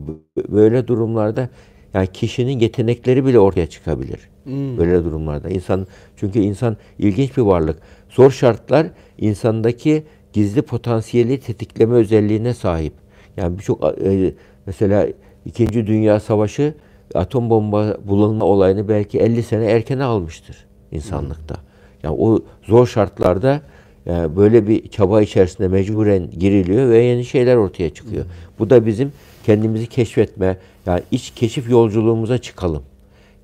böyle 0.48 0.86
durumlarda 0.86 1.48
yani 1.94 2.06
kişinin 2.06 2.58
yetenekleri 2.58 3.26
bile 3.26 3.38
ortaya 3.38 3.66
çıkabilir. 3.66 4.20
Hmm. 4.44 4.78
Böyle 4.78 5.04
durumlarda 5.04 5.48
insan 5.48 5.86
çünkü 6.16 6.38
insan 6.38 6.76
ilginç 6.98 7.36
bir 7.36 7.42
varlık. 7.42 7.78
Zor 8.08 8.30
şartlar 8.30 8.86
insandaki 9.18 10.02
gizli 10.32 10.62
potansiyeli 10.62 11.40
tetikleme 11.40 11.94
özelliğine 11.94 12.54
sahip. 12.54 12.92
Yani 13.36 13.58
birçok 13.58 13.84
e, 14.04 14.34
mesela 14.66 15.06
İkinci 15.46 15.86
Dünya 15.86 16.20
Savaşı 16.20 16.74
atom 17.14 17.50
bomba 17.50 17.96
bulunma 18.04 18.44
olayını 18.44 18.88
belki 18.88 19.18
50 19.18 19.42
sene 19.42 19.64
erken 19.64 19.98
almıştır 19.98 20.66
insanlıkta. 20.92 21.56
Yani 22.02 22.16
o 22.18 22.40
zor 22.62 22.86
şartlarda 22.86 23.60
yani 24.06 24.36
böyle 24.36 24.68
bir 24.68 24.88
çaba 24.88 25.22
içerisinde 25.22 25.68
mecburen 25.68 26.30
giriliyor 26.30 26.90
ve 26.90 26.98
yeni 26.98 27.24
şeyler 27.24 27.56
ortaya 27.56 27.94
çıkıyor. 27.94 28.24
Bu 28.58 28.70
da 28.70 28.86
bizim 28.86 29.12
kendimizi 29.46 29.86
keşfetme, 29.86 30.58
yani 30.86 31.02
iç 31.10 31.30
keşif 31.30 31.70
yolculuğumuza 31.70 32.38
çıkalım. 32.38 32.82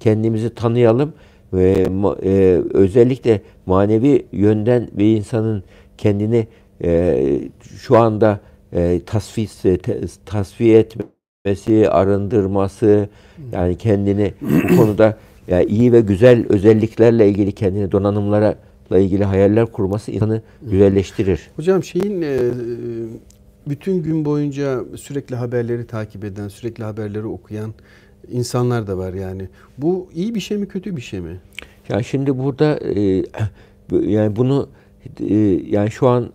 Kendimizi 0.01 0.55
tanıyalım 0.55 1.13
ve 1.53 1.87
e, 2.23 2.61
özellikle 2.75 3.41
manevi 3.67 4.27
yönden 4.33 4.89
bir 4.93 5.17
insanın 5.17 5.65
kendini 5.99 6.47
e, 6.85 7.41
şu 7.79 7.99
anda 7.99 8.41
e, 8.73 9.01
tasfiye, 9.07 9.79
tasfiye 10.27 10.89
etmesi, 11.45 11.91
arındırması, 11.91 13.09
yani 13.53 13.77
kendini 13.79 14.35
bu 14.41 14.77
konuda 14.77 15.19
yani 15.49 15.65
iyi 15.65 15.93
ve 15.93 16.01
güzel 16.01 16.47
özelliklerle 16.49 17.29
ilgili 17.29 17.53
kendini 17.53 17.93
donanımlara 17.93 18.55
ilgili 18.91 19.25
hayaller 19.25 19.67
kurması 19.67 20.11
insanı 20.11 20.43
güzelleştirir. 20.63 21.51
Hocam 21.57 21.85
şeyin 21.85 22.23
e, 22.23 22.39
bütün 23.69 24.03
gün 24.03 24.25
boyunca 24.25 24.85
sürekli 24.97 25.37
haberleri 25.37 25.87
takip 25.87 26.25
eden, 26.25 26.49
sürekli 26.49 26.85
haberleri 26.85 27.27
okuyan 27.27 27.75
insanlar 28.31 28.87
da 28.87 28.99
var 28.99 29.15
yani. 29.15 29.49
Bu 29.79 30.09
iyi 30.15 30.35
bir 30.35 30.41
şey 30.41 30.59
mi, 30.59 30.69
kötü 30.69 30.97
bir 30.97 31.03
şey 31.03 31.21
mi? 31.21 31.41
Ya 31.89 32.03
şimdi 32.03 32.39
burada 32.39 32.79
e, 32.79 33.25
yani 34.11 34.37
bunu 34.37 34.69
e, 35.21 35.35
yani 35.67 35.91
şu 35.91 36.09
an 36.09 36.31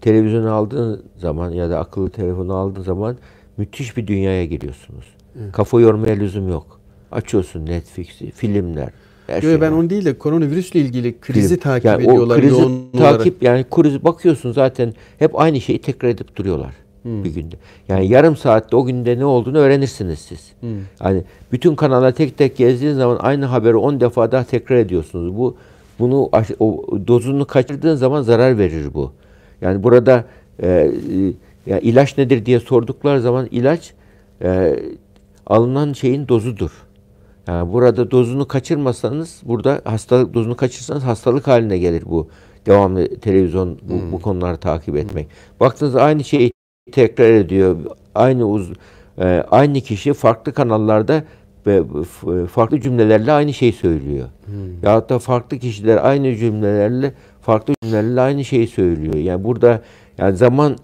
televizyonu 0.00 0.52
aldığın 0.52 1.02
zaman 1.16 1.50
ya 1.50 1.70
da 1.70 1.78
akıllı 1.78 2.10
telefonu 2.10 2.54
aldığın 2.54 2.82
zaman 2.82 3.16
müthiş 3.56 3.96
bir 3.96 4.06
dünyaya 4.06 4.44
giriyorsunuz. 4.44 5.04
Evet. 5.40 5.52
Kafa 5.52 5.80
yormaya 5.80 6.14
lüzum 6.14 6.48
yok. 6.48 6.80
Açıyorsun 7.12 7.66
Netflix'i, 7.66 8.30
filmler. 8.30 8.88
Her 9.26 9.42
Yo, 9.42 9.50
şey 9.50 9.60
ben 9.60 9.72
onu 9.72 9.90
değil 9.90 10.04
de 10.04 10.18
koronavirüsle 10.18 10.80
ilgili 10.80 11.20
krizi 11.20 11.48
Film. 11.48 11.60
takip 11.60 11.84
yani 11.84 12.02
ediyorlar. 12.02 12.36
O 12.36 12.40
krizi 12.40 12.92
takip 12.92 13.42
olarak. 13.42 13.42
yani 13.42 13.64
kriz 13.70 14.04
bakıyorsun 14.04 14.52
zaten 14.52 14.94
hep 15.18 15.40
aynı 15.40 15.60
şeyi 15.60 15.80
tekrar 15.80 16.08
edip 16.08 16.36
duruyorlar 16.36 16.74
hmm. 17.02 17.24
bir 17.24 17.30
günde. 17.30 17.56
Yani 17.88 18.08
yarım 18.08 18.36
saatte 18.36 18.76
o 18.76 18.84
günde 18.84 19.18
ne 19.18 19.24
olduğunu 19.24 19.58
öğrenirsiniz 19.58 20.18
siz. 20.18 20.52
Hmm. 20.60 20.70
Yani 21.04 21.22
bütün 21.52 21.76
kanallar 21.76 22.12
tek 22.12 22.38
tek 22.38 22.56
gezdiğiniz 22.56 22.96
zaman 22.96 23.18
aynı 23.20 23.44
haberi 23.44 23.76
10 23.76 24.00
defa 24.00 24.32
daha 24.32 24.44
tekrar 24.44 24.76
ediyorsunuz. 24.76 25.36
Bu 25.36 25.56
bunu 25.98 26.30
o 26.60 26.86
dozunu 27.06 27.46
kaçırdığın 27.46 27.96
zaman 27.96 28.22
zarar 28.22 28.58
verir 28.58 28.94
bu. 28.94 29.12
Yani 29.60 29.82
burada 29.82 30.24
e, 30.62 30.90
e, 31.66 31.70
yani 31.70 31.82
ilaç 31.82 32.18
nedir 32.18 32.46
diye 32.46 32.60
sordukları 32.60 33.20
zaman 33.20 33.48
ilaç 33.50 33.94
e, 34.42 34.78
alınan 35.46 35.92
şeyin 35.92 36.28
dozudur. 36.28 36.70
Yani 37.48 37.72
burada 37.72 38.10
dozunu 38.10 38.48
kaçırmasanız, 38.48 39.42
burada 39.44 39.80
hastalık 39.84 40.34
dozunu 40.34 40.56
kaçırsanız 40.56 41.02
hastalık 41.02 41.46
haline 41.46 41.78
gelir 41.78 42.02
bu. 42.06 42.28
Devamlı 42.66 43.16
televizyon 43.16 43.78
bu, 43.82 43.92
hmm. 43.92 44.12
bu 44.12 44.18
konuları 44.20 44.56
takip 44.56 44.96
etmek. 44.96 45.26
Hmm. 45.26 45.60
Baktığınızda 45.60 46.02
aynı 46.02 46.24
şeyi 46.24 46.52
tekrar 46.92 47.30
ediyor. 47.30 47.76
Aynı 48.14 48.48
uz, 48.48 48.70
e, 49.18 49.44
aynı 49.50 49.80
kişi 49.80 50.12
farklı 50.12 50.52
kanallarda 50.52 51.24
ve 51.66 51.82
farklı 52.46 52.80
cümlelerle 52.80 53.32
aynı 53.32 53.54
şeyi 53.54 53.72
söylüyor. 53.72 54.28
Hmm. 54.46 54.54
Ya 54.82 55.08
da 55.08 55.18
farklı 55.18 55.58
kişiler 55.58 56.06
aynı 56.06 56.36
cümlelerle 56.36 57.14
farklı 57.40 57.74
cümlelerle 57.82 58.20
aynı 58.20 58.44
şeyi 58.44 58.66
söylüyor. 58.66 59.14
Yani 59.14 59.44
burada 59.44 59.82
yani 60.18 60.36
zaman 60.36 60.76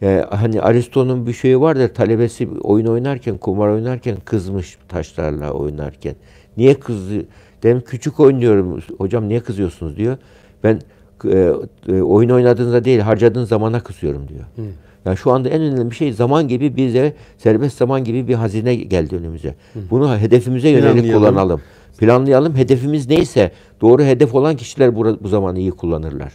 yani 0.00 0.20
hani 0.30 0.62
Aristo'nun 0.62 1.26
bir 1.26 1.32
şeyi 1.32 1.60
vardır. 1.60 1.94
Talebesi 1.94 2.48
oyun 2.62 2.86
oynarken, 2.86 3.38
kumar 3.38 3.68
oynarken 3.68 4.16
kızmış 4.24 4.78
taşlarla 4.88 5.50
oynarken. 5.50 6.14
Niye 6.56 6.74
kızdı? 6.74 7.24
Dedim 7.62 7.82
küçük 7.86 8.20
oynuyorum. 8.20 8.80
Hocam 8.98 9.28
niye 9.28 9.40
kızıyorsunuz 9.40 9.96
diyor. 9.96 10.16
Ben 10.64 10.80
e, 11.24 11.52
e, 11.88 12.02
oyun 12.02 12.30
oynadığınızda 12.30 12.84
değil, 12.84 13.00
harcadığın 13.00 13.44
zamana 13.44 13.80
kızıyorum 13.80 14.28
diyor. 14.28 14.44
Hı. 14.56 14.62
Yani 15.04 15.16
şu 15.16 15.32
anda 15.32 15.48
en 15.48 15.62
önemli 15.62 15.90
bir 15.90 15.96
şey 15.96 16.12
zaman 16.12 16.48
gibi 16.48 16.76
bize 16.76 17.12
serbest 17.38 17.78
zaman 17.78 18.04
gibi 18.04 18.28
bir 18.28 18.34
hazine 18.34 18.74
geldi 18.74 19.16
önümüze. 19.16 19.48
Hı. 19.48 19.78
Bunu 19.90 20.18
hedefimize 20.18 20.68
yönelik 20.68 21.14
kullanalım. 21.14 21.60
Planlayalım. 21.98 22.56
Hedefimiz 22.56 23.08
neyse 23.08 23.52
doğru 23.80 24.02
hedef 24.02 24.34
olan 24.34 24.56
kişiler 24.56 24.96
bu, 24.96 25.18
bu 25.22 25.28
zamanı 25.28 25.58
iyi 25.58 25.70
kullanırlar. 25.70 26.32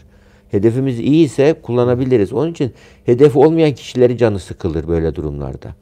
Hedefimiz 0.53 0.99
iyi 0.99 1.25
ise 1.25 1.55
kullanabiliriz. 1.61 2.33
Onun 2.33 2.51
için 2.51 2.71
hedef 3.05 3.35
olmayan 3.35 3.73
kişileri 3.73 4.17
canı 4.17 4.39
sıkılır 4.39 4.87
böyle 4.87 5.15
durumlarda. 5.15 5.75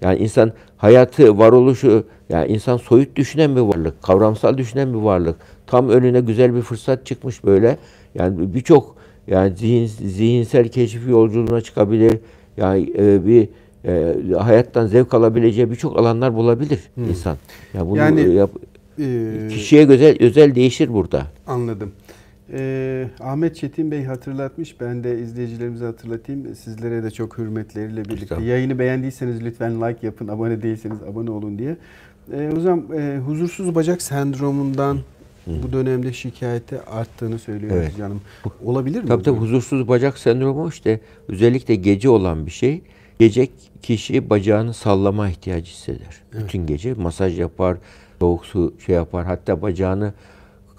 Yani 0.00 0.18
insan 0.18 0.52
hayatı, 0.76 1.38
varoluşu, 1.38 2.04
yani 2.28 2.52
insan 2.52 2.76
soyut 2.76 3.16
düşünen 3.16 3.56
bir 3.56 3.60
varlık, 3.60 4.02
kavramsal 4.02 4.58
düşünen 4.58 4.92
bir 4.94 4.98
varlık. 4.98 5.36
Tam 5.66 5.88
önüne 5.88 6.20
güzel 6.20 6.54
bir 6.54 6.62
fırsat 6.62 7.06
çıkmış 7.06 7.44
böyle. 7.44 7.78
Yani 8.14 8.54
birçok 8.54 8.96
yani 9.26 9.56
zihin, 9.56 9.86
zihinsel 9.86 10.68
keşif 10.68 11.08
yolculuğuna 11.08 11.60
çıkabilir. 11.60 12.18
Yani 12.56 12.92
e, 12.98 13.26
bir 13.26 13.48
e, 13.84 14.14
hayattan 14.38 14.86
zevk 14.86 15.14
alabileceği 15.14 15.70
birçok 15.70 15.98
alanlar 15.98 16.34
bulabilir 16.34 16.80
hmm. 16.94 17.04
insan. 17.04 17.36
Yani 17.74 17.90
bunu 17.90 17.98
yani, 17.98 18.34
yap, 18.34 18.50
e, 18.98 19.48
kişiye 19.50 19.88
özel 19.88 20.16
özel 20.20 20.54
değişir 20.54 20.92
burada. 20.92 21.26
Anladım. 21.46 21.92
Ee, 22.52 23.08
Ahmet 23.20 23.56
Çetin 23.56 23.90
Bey 23.90 24.04
hatırlatmış. 24.04 24.80
Ben 24.80 25.04
de 25.04 25.18
izleyicilerimize 25.18 25.84
hatırlatayım. 25.84 26.54
Sizlere 26.54 27.02
de 27.02 27.10
çok 27.10 27.38
hürmetleriyle 27.38 28.04
birlikte. 28.04 28.42
Yayını 28.42 28.78
beğendiyseniz 28.78 29.44
lütfen 29.44 29.80
like 29.80 30.06
yapın. 30.06 30.28
Abone 30.28 30.62
değilseniz 30.62 31.02
abone 31.02 31.30
olun 31.30 31.58
diye. 31.58 31.76
Ee, 32.32 32.50
hocam 32.54 32.84
e, 32.98 33.18
huzursuz 33.18 33.74
bacak 33.74 34.02
sendromundan 34.02 34.98
Hı. 35.44 35.50
bu 35.62 35.72
dönemde 35.72 36.12
şikayete 36.12 36.82
arttığını 36.82 37.38
söylüyor 37.38 37.76
evet. 37.76 37.96
canım. 37.96 38.20
Olabilir 38.64 39.02
mi? 39.02 39.08
Tabii 39.08 39.22
tabii 39.22 39.38
huzursuz 39.38 39.88
bacak 39.88 40.18
sendromu 40.18 40.68
işte 40.68 41.00
özellikle 41.28 41.74
gece 41.74 42.08
olan 42.08 42.46
bir 42.46 42.50
şey. 42.50 42.82
Gece 43.18 43.48
kişi 43.82 44.30
bacağını 44.30 44.74
sallama 44.74 45.28
ihtiyacı 45.28 45.70
hisseder. 45.70 46.22
Evet. 46.32 46.44
Bütün 46.44 46.66
gece 46.66 46.94
masaj 46.94 47.38
yapar, 47.40 47.76
soğuk 48.20 48.46
su 48.46 48.74
şey 48.86 48.94
yapar. 48.94 49.26
Hatta 49.26 49.62
bacağını 49.62 50.12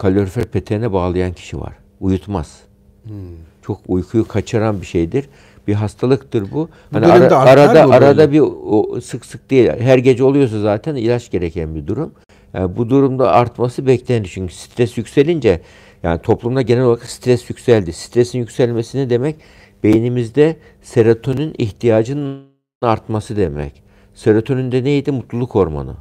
kalorifer 0.03 0.45
peteğine 0.45 0.93
bağlayan 0.93 1.33
kişi 1.33 1.59
var. 1.59 1.73
Uyutmaz. 1.99 2.59
Hmm. 3.03 3.13
Çok 3.61 3.79
uykuyu 3.87 4.27
kaçıran 4.27 4.81
bir 4.81 4.85
şeydir. 4.85 5.29
bir 5.67 5.73
hastalıktır 5.73 6.51
bu. 6.51 6.55
Bu 6.55 6.69
Hani 6.91 7.05
ara- 7.05 7.37
arada 7.39 7.89
arada 7.89 8.31
bir 8.31 8.39
o, 8.65 9.01
sık 9.01 9.25
sık 9.25 9.49
değil. 9.49 9.69
Her 9.79 9.97
gece 9.97 10.23
oluyorsa 10.23 10.59
zaten 10.59 10.95
ilaç 10.95 11.31
gereken 11.31 11.75
bir 11.75 11.87
durum. 11.87 12.11
Yani 12.53 12.77
bu 12.77 12.89
durumda 12.89 13.31
artması 13.31 13.87
beklenir 13.87 14.29
çünkü 14.33 14.53
stres 14.53 14.97
yükselince 14.97 15.61
yani 16.03 16.21
toplumda 16.21 16.61
genel 16.61 16.83
olarak 16.83 17.03
stres 17.05 17.49
yükseldi. 17.49 17.93
Stresin 17.93 18.39
yükselmesi 18.39 18.97
ne 18.97 19.09
demek? 19.09 19.35
Beynimizde 19.83 20.57
serotonin 20.81 21.53
ihtiyacının 21.57 22.41
artması 22.81 23.35
demek. 23.37 23.83
Serotonin 24.13 24.71
de 24.71 24.83
neydi? 24.83 25.11
Mutluluk 25.11 25.55
hormonu. 25.55 25.95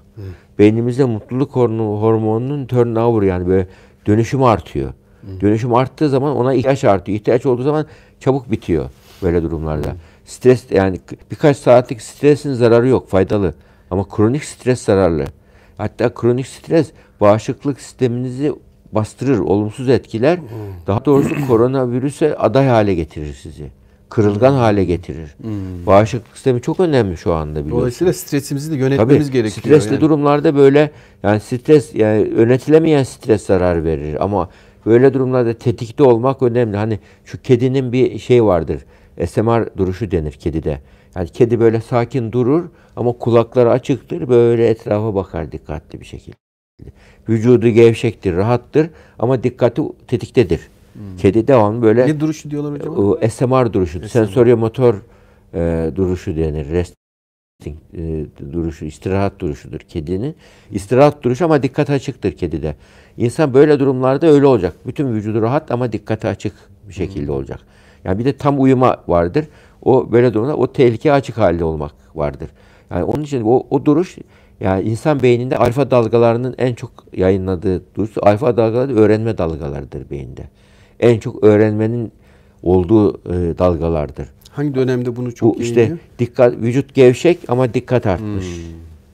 Beynimizde 0.59 1.05
mutluluk 1.05 1.57
hormonu, 1.57 2.01
hormonunun 2.01 2.67
turnover 2.67 3.27
yani 3.27 3.47
böyle 3.49 3.67
dönüşüm 4.07 4.43
artıyor. 4.43 4.93
Dönüşüm 5.41 5.75
arttığı 5.75 6.09
zaman 6.09 6.37
ona 6.37 6.55
ihtiyaç 6.55 6.85
artıyor. 6.85 7.19
İhtiyaç 7.19 7.47
olduğu 7.47 7.63
zaman 7.63 7.87
çabuk 8.21 8.51
bitiyor 8.51 8.91
böyle 9.23 9.43
durumlarda. 9.43 9.97
Stres 10.25 10.71
yani 10.71 11.01
birkaç 11.31 11.57
saatlik 11.57 12.03
stresin 12.03 12.53
zararı 12.53 12.89
yok, 12.89 13.09
faydalı. 13.09 13.55
Ama 13.91 14.09
kronik 14.09 14.45
stres 14.45 14.83
zararlı. 14.83 15.25
Hatta 15.79 16.15
kronik 16.15 16.47
stres 16.47 16.91
bağışıklık 17.21 17.81
sisteminizi 17.81 18.53
bastırır, 18.93 19.39
olumsuz 19.39 19.89
etkiler. 19.89 20.39
Daha 20.87 21.05
doğrusu 21.05 21.47
koronavirüse 21.47 22.37
aday 22.37 22.67
hale 22.67 22.95
getirir 22.95 23.35
sizi. 23.35 23.71
Kırılgan 24.11 24.53
hale 24.53 24.85
getirir. 24.85 25.37
Bağışıklık 25.87 26.35
sistemi 26.35 26.63
çok 26.63 26.81
önemli 26.81 27.17
şu 27.17 27.33
anda 27.33 27.51
biliyorsunuz. 27.55 27.81
Dolayısıyla 27.81 28.13
stresimizi 28.13 28.71
de 28.71 28.75
Tabii 28.75 28.83
yönetmemiz 28.95 29.31
gerekiyor. 29.31 29.63
stresli 29.65 29.93
yani. 29.93 30.01
durumlarda 30.01 30.57
böyle 30.57 30.91
yani 31.23 31.41
stres 31.41 31.95
yani 31.95 32.29
yönetilemeyen 32.29 33.03
stres 33.03 33.47
zarar 33.47 33.85
verir 33.85 34.25
ama 34.25 34.51
böyle 34.87 35.15
durumlarda 35.15 35.55
tetikte 35.55 36.03
olmak 36.03 36.43
önemli. 36.43 36.77
Hani 36.77 36.99
şu 37.25 37.43
kedinin 37.43 37.93
bir 37.93 38.19
şey 38.19 38.45
vardır. 38.45 38.85
SMR 39.27 39.77
duruşu 39.77 40.11
denir 40.11 40.33
kedide. 40.33 40.81
Yani 41.17 41.29
kedi 41.29 41.61
böyle 41.61 41.81
sakin 41.81 42.33
durur 42.33 42.65
ama 42.97 43.13
kulakları 43.13 43.71
açıktır. 43.71 44.29
Böyle 44.29 44.69
etrafa 44.69 45.15
bakar 45.15 45.53
dikkatli 45.53 46.01
bir 46.01 46.07
şekilde. 46.07 46.37
Vücudu 47.29 47.69
gevşektir, 47.69 48.37
rahattır 48.37 48.91
ama 49.19 49.43
dikkati 49.43 49.83
tetiktedir. 50.07 50.61
Kedi 51.19 51.49
devamlı 51.49 51.83
böyle 51.83 52.07
Ne 52.07 52.21
duruşu 52.21 52.51
diyorlar 52.51 52.73
hocam? 52.75 52.99
o 52.99 53.19
SMR 53.29 53.73
duruşu, 53.73 54.09
sensoryomotor 54.09 54.95
e, 55.55 55.91
duruşu 55.97 56.37
denir. 56.37 56.67
Resting 56.71 57.77
e, 57.97 58.27
duruşu, 58.53 58.85
istirahat 58.85 59.39
duruşudur 59.39 59.79
kedinin. 59.79 60.37
İstirahat 60.71 61.23
duruşu 61.23 61.45
ama 61.45 61.63
dikkat 61.63 61.91
açıktır 61.91 62.33
kedide. 62.33 62.77
İnsan 63.17 63.55
böyle 63.55 63.79
durumlarda 63.79 64.27
öyle 64.27 64.47
olacak. 64.47 64.75
Bütün 64.87 65.15
vücudu 65.15 65.43
rahat 65.43 65.71
ama 65.71 65.93
dikkati 65.93 66.29
açık 66.29 66.53
bir 66.89 66.95
şekilde 66.95 67.33
olacak. 67.33 67.61
Yani 68.05 68.19
bir 68.19 68.25
de 68.25 68.37
tam 68.37 68.61
uyuma 68.61 68.97
vardır. 69.09 69.45
O 69.83 70.13
böyle 70.13 70.35
durumda 70.35 70.57
o 70.57 70.73
tehlike 70.73 71.13
açık 71.13 71.39
halde 71.39 71.65
olmak 71.65 71.93
vardır. 72.15 72.49
Yani 72.91 73.05
onun 73.05 73.23
için 73.23 73.43
o, 73.43 73.67
o 73.71 73.85
duruş 73.85 74.19
yani 74.61 74.83
insan 74.83 75.23
beyninde 75.23 75.57
alfa 75.57 75.91
dalgalarının 75.91 76.55
en 76.59 76.75
çok 76.75 76.91
yayınladığı 77.13 77.83
duruş 77.95 78.11
alfa 78.23 78.57
dalgaları 78.57 78.97
öğrenme 78.97 79.39
dalgalarıdır 79.39 80.11
beyinde. 80.11 80.49
En 81.01 81.19
çok 81.19 81.45
öğrenmenin 81.45 82.13
olduğu 82.63 83.15
e, 83.15 83.59
dalgalardır. 83.59 84.29
Hangi 84.51 84.75
dönemde 84.75 85.17
bunu 85.17 85.35
çok 85.35 85.59
Bu 85.59 85.63
işte 85.63 85.81
yayınlıyor? 85.81 85.99
dikkat 86.19 86.57
vücut 86.57 86.95
gevşek 86.95 87.39
ama 87.49 87.75
dikkat 87.75 88.07
artmış 88.07 88.47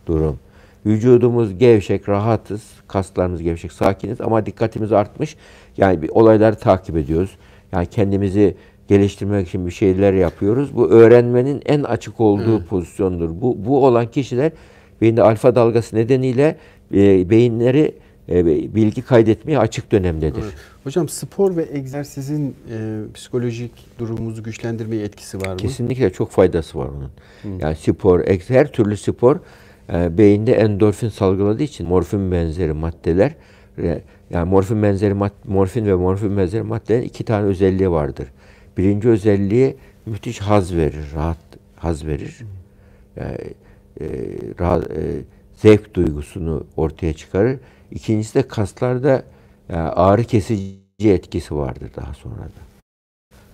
durum. 0.07 0.39
Vücudumuz 0.87 1.59
gevşek, 1.59 2.09
rahatız, 2.09 2.62
kaslarımız 2.89 3.43
gevşek, 3.43 3.72
sakiniz 3.72 4.20
ama 4.20 4.47
dikkatimiz 4.47 4.93
artmış. 4.93 5.37
Yani 5.76 6.03
bir 6.03 6.09
olayları 6.09 6.57
takip 6.57 6.97
ediyoruz. 6.97 7.30
Yani 7.72 7.87
kendimizi 7.87 8.55
geliştirmek 8.89 9.49
için 9.49 9.66
bir 9.66 9.70
şeyler 9.70 10.12
yapıyoruz. 10.12 10.76
Bu 10.76 10.91
öğrenmenin 10.91 11.62
en 11.66 11.82
açık 11.82 12.20
olduğu 12.20 12.64
pozisyondur. 12.64 13.30
Bu 13.41 13.57
bu 13.66 13.87
olan 13.87 14.07
kişiler 14.11 14.53
beyinde 15.01 15.22
alfa 15.22 15.55
dalgası 15.55 15.97
nedeniyle 15.97 16.57
e, 16.95 17.30
beyinleri 17.30 17.95
e, 18.28 18.47
bilgi 18.47 19.03
kaydetmeye 19.03 19.59
açık 19.59 19.93
dönemdedir. 19.93 20.45
Hocam 20.85 21.09
spor 21.09 21.57
ve 21.57 21.68
egzersizin 21.72 22.57
e, 22.70 23.01
psikolojik 23.14 23.72
durumumuzu 23.99 24.43
güçlendirmeye 24.43 25.05
etkisi 25.05 25.41
var 25.41 25.49
mı? 25.49 25.57
Kesinlikle 25.57 26.12
çok 26.12 26.30
faydası 26.30 26.78
var 26.78 26.89
onun. 26.89 27.11
Yani 27.59 27.76
spor, 27.76 28.20
her 28.49 28.72
türlü 28.72 28.97
spor 28.97 29.37
e, 29.93 30.18
beyinde 30.18 30.53
endorfin 30.53 31.09
salgıladığı 31.09 31.62
için 31.62 31.89
morfin 31.89 32.32
benzeri 32.32 32.72
maddeler 32.72 33.35
e, 33.78 34.03
yani 34.30 34.51
morfin 34.51 34.82
benzeri 34.82 35.14
mad- 35.14 35.45
morfin 35.45 35.87
ve 35.87 35.95
morfin 35.95 36.37
benzeri 36.37 36.62
maddelerin 36.62 37.03
iki 37.03 37.24
tane 37.24 37.47
özelliği 37.47 37.91
vardır. 37.91 38.28
Birinci 38.76 39.09
özelliği 39.09 39.76
müthiş 40.07 40.41
haz 40.41 40.76
verir, 40.76 41.05
rahat 41.14 41.39
haz 41.76 42.07
verir. 42.07 42.39
Yani, 43.16 43.39
e, 44.01 44.07
rahat, 44.61 44.91
e, 44.91 45.03
zevk 45.57 45.95
duygusunu 45.95 46.64
ortaya 46.76 47.12
çıkarır. 47.12 47.59
İkincisi 47.91 48.35
de 48.35 48.49
kaslarda 48.49 49.22
e, 49.71 49.77
ağrı 49.77 50.25
kesici 50.25 50.79
etkisi 51.05 51.57
vardır 51.57 51.91
daha 51.97 52.15
sonra 52.15 52.35
da. 52.35 52.65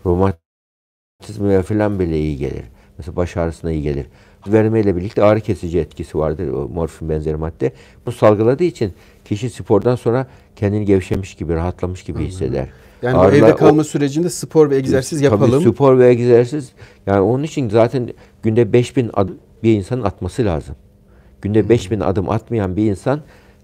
Romatizmaya 0.07 1.63
falan 1.63 2.01
bile 2.01 2.19
iyi 2.21 2.37
gelir. 2.37 2.65
Mesela 2.99 3.17
baş 3.17 3.37
ağrısına 3.37 3.73
iyi 3.73 3.83
gelir. 3.83 4.07
Vermeyle 4.47 4.97
birlikte 4.97 5.23
ağrı 5.25 5.41
kesici 5.41 5.79
etkisi 5.79 6.19
vardır 6.19 6.49
o 6.53 6.69
morfin 6.69 7.09
benzeri 7.09 7.37
madde. 7.37 7.73
Bu 8.07 8.13
salgıladığı 8.13 8.65
için 8.65 8.93
kişi 9.25 9.51
spordan 9.51 9.97
sonra 9.97 10.27
kendini 10.57 10.85
gevşemiş 10.85 11.35
gibi, 11.35 11.55
rahatlamış 11.55 12.03
gibi 12.03 12.25
hisseder. 12.25 12.69
Yani 13.03 13.17
Ağrılar- 13.17 13.37
evde 13.37 13.55
o- 13.55 13.57
kalma 13.57 13.85
sürecinde 13.85 14.31
spor 14.31 14.71
ve 14.71 14.77
egzersiz 14.77 15.21
yapalım. 15.21 15.63
Tabii 15.63 15.75
spor 15.75 15.99
ve 15.99 16.09
egzersiz. 16.09 16.73
Yani 17.07 17.21
onun 17.21 17.43
için 17.43 17.69
zaten 17.69 18.09
günde 18.43 18.73
5000 18.73 19.11
adım 19.15 19.39
bir 19.63 19.73
insanın 19.75 20.03
atması 20.03 20.45
lazım. 20.45 20.77
Günde 21.43 21.69
5000 21.69 22.01
adım 22.01 22.31
atmayan 22.31 22.77
bir 22.77 22.91
insan 22.91 23.21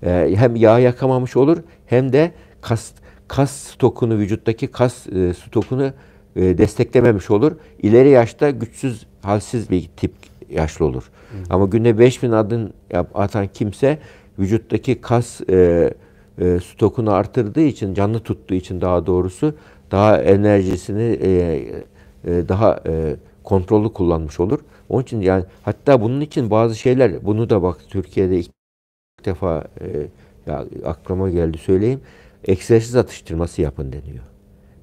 e, 0.06 0.36
hem 0.36 0.56
yağ 0.56 0.78
yakamamış 0.78 1.36
olur 1.36 1.58
hem 1.86 2.12
de 2.12 2.32
kas 2.60 2.92
kas 3.28 3.50
stokunu 3.50 4.18
vücuttaki 4.18 4.66
kas 4.66 5.06
e, 5.06 5.34
stokunu 5.34 5.92
e, 6.36 6.58
desteklememiş 6.58 7.30
olur. 7.30 7.52
İleri 7.82 8.08
yaşta 8.08 8.50
güçsüz, 8.50 9.06
halsiz 9.22 9.70
bir 9.70 9.88
tip 9.96 10.12
yaşlı 10.50 10.84
olur. 10.84 11.10
Ama 11.50 11.66
günde 11.66 11.98
5000 11.98 12.32
adım 12.32 12.72
yap- 12.92 13.10
atan 13.14 13.46
kimse 13.54 13.98
vücuttaki 14.38 15.00
kas 15.00 15.40
e, 15.50 15.90
e, 16.38 16.58
stokunu 16.60 17.12
artırdığı 17.12 17.60
için, 17.60 17.94
canlı 17.94 18.20
tuttuğu 18.20 18.54
için 18.54 18.80
daha 18.80 19.06
doğrusu 19.06 19.54
daha 19.90 20.18
enerjisini 20.22 21.18
e, 21.22 21.30
e, 22.24 22.48
daha 22.48 22.80
e, 22.86 23.16
kontrollü 23.44 23.92
kullanmış 23.92 24.40
olur. 24.40 24.58
Onun 24.88 25.02
için 25.02 25.20
yani 25.20 25.44
hatta 25.62 26.00
bunun 26.00 26.20
için 26.20 26.50
bazı 26.50 26.74
şeyler 26.76 27.26
bunu 27.26 27.50
da 27.50 27.62
bak 27.62 27.78
Türkiye'de 27.88 28.38
ilk 29.20 29.26
defa 29.26 29.64
e, 29.80 29.86
ya 30.46 30.64
aklıma 30.84 31.30
geldi 31.30 31.58
söyleyeyim. 31.58 32.00
Egzersiz 32.44 32.96
atıştırması 32.96 33.62
yapın 33.62 33.92
deniyor. 33.92 34.24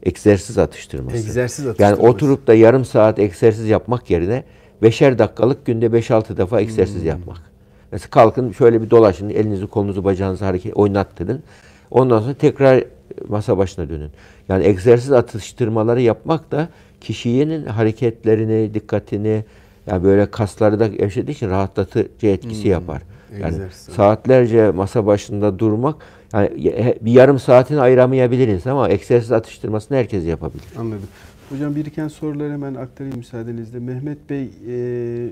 Egzersiz 0.03 0.57
atıştırması. 0.57 1.17
Egzersiz 1.17 1.65
Yani 1.65 1.71
atıştırması. 1.71 2.01
oturup 2.13 2.47
da 2.47 2.53
yarım 2.53 2.85
saat 2.85 3.19
egzersiz 3.19 3.67
yapmak 3.69 4.09
yerine 4.09 4.43
beşer 4.81 5.19
dakikalık 5.19 5.65
günde 5.65 5.85
5-6 5.85 6.37
defa 6.37 6.61
egzersiz 6.61 7.01
Hmm. 7.01 7.07
yapmak. 7.07 7.37
Mesela 7.91 8.09
kalkın 8.09 8.51
şöyle 8.51 8.81
bir 8.81 8.89
dolaşın, 8.89 9.29
elinizi 9.29 9.67
kolunuzu 9.67 10.03
bacağınızı 10.03 10.45
hareket 10.45 10.77
oynattırın. 10.77 11.43
Ondan 11.91 12.19
sonra 12.21 12.33
tekrar 12.33 12.83
masa 13.27 13.57
başına 13.57 13.89
dönün. 13.89 14.09
Yani 14.49 14.65
egzersiz 14.65 15.11
atıştırmaları 15.11 16.01
yapmak 16.01 16.51
da 16.51 16.69
kişinin 17.01 17.65
hareketlerini, 17.65 18.73
dikkatini 18.73 19.43
yani 19.87 20.03
böyle 20.03 20.31
kasları 20.31 20.79
da 20.79 20.87
gevşediği 20.87 21.35
için 21.35 21.49
rahatlatıcı 21.49 22.27
etkisi 22.27 22.67
yapar. 22.67 23.01
Yani. 23.39 23.53
Egzersiz. 23.53 23.95
saatlerce 23.95 24.71
masa 24.71 25.05
başında 25.05 25.59
durmak 25.59 25.95
yani 26.33 26.97
bir 27.01 27.11
yarım 27.11 27.39
saatini 27.39 27.79
ayıramayabiliriz 27.79 28.67
ama 28.67 28.89
egzersiz 28.89 29.31
atıştırmasını 29.31 29.97
herkes 29.97 30.25
yapabilir. 30.25 30.65
Anladım. 30.79 31.07
Hocam 31.49 31.75
biriken 31.75 32.07
soruları 32.07 32.53
hemen 32.53 32.75
aktarayım 32.75 33.17
müsaadenizle. 33.17 33.79
Mehmet 33.79 34.29
Bey 34.29 34.49
e, 34.67 35.29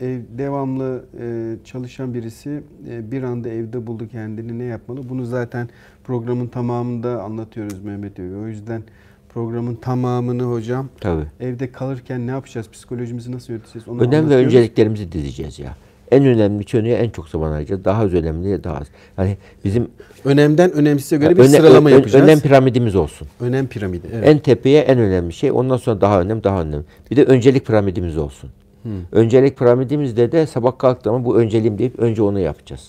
ev 0.00 0.20
devamlı 0.38 1.04
e, 1.20 1.56
çalışan 1.64 2.14
birisi 2.14 2.62
e, 2.88 3.10
bir 3.10 3.22
anda 3.22 3.48
evde 3.48 3.86
buldu 3.86 4.08
kendini 4.08 4.58
ne 4.58 4.64
yapmalı? 4.64 5.08
Bunu 5.08 5.24
zaten 5.24 5.68
programın 6.04 6.46
tamamında 6.46 7.22
anlatıyoruz 7.22 7.84
Mehmet 7.84 8.18
Bey. 8.18 8.36
O 8.36 8.46
yüzden 8.46 8.82
programın 9.28 9.74
tamamını 9.74 10.42
hocam 10.42 10.88
Tabii. 11.00 11.26
evde 11.40 11.72
kalırken 11.72 12.26
ne 12.26 12.30
yapacağız? 12.30 12.70
Psikolojimizi 12.70 13.32
nasıl 13.32 13.52
yöneteceğiz? 13.52 13.88
Onu 13.88 14.02
Önem 14.02 14.30
ve 14.30 14.36
önceliklerimizi 14.36 15.12
dizeceğiz 15.12 15.58
ya. 15.58 15.76
En 16.10 16.24
önemli 16.26 16.64
konuya 16.64 16.98
en 16.98 17.10
çok 17.10 17.28
zaman 17.28 17.52
ayıracağız. 17.52 17.84
Daha 17.84 18.02
az 18.02 18.14
önemliye 18.14 18.64
daha 18.64 18.76
az. 18.76 18.86
Yani 19.18 19.36
bizim 19.64 19.88
Önemden 20.24 20.72
önemsize 20.72 21.16
göre 21.16 21.36
bir 21.36 21.40
öne- 21.40 21.48
sıralama 21.48 21.88
ö- 21.88 21.92
yapacağız. 21.92 22.24
önem 22.24 22.40
piramidimiz 22.40 22.96
olsun. 22.96 23.28
Önem 23.40 23.66
piramidi. 23.66 24.06
Evet. 24.14 24.28
En 24.28 24.38
tepeye 24.38 24.80
en 24.80 24.98
önemli 24.98 25.32
şey. 25.32 25.50
Ondan 25.52 25.76
sonra 25.76 26.00
daha 26.00 26.20
önemli, 26.20 26.44
daha 26.44 26.62
önemli. 26.62 26.84
Bir 27.10 27.16
de 27.16 27.24
öncelik 27.24 27.66
piramidimiz 27.66 28.16
olsun. 28.18 28.50
Öncelik 29.12 29.58
piramidimizde 29.58 30.32
de 30.32 30.46
sabah 30.46 30.78
kalktığımda 30.78 31.24
bu 31.24 31.36
önceliğim 31.38 31.78
deyip 31.78 31.98
önce 31.98 32.22
onu 32.22 32.40
yapacağız. 32.40 32.88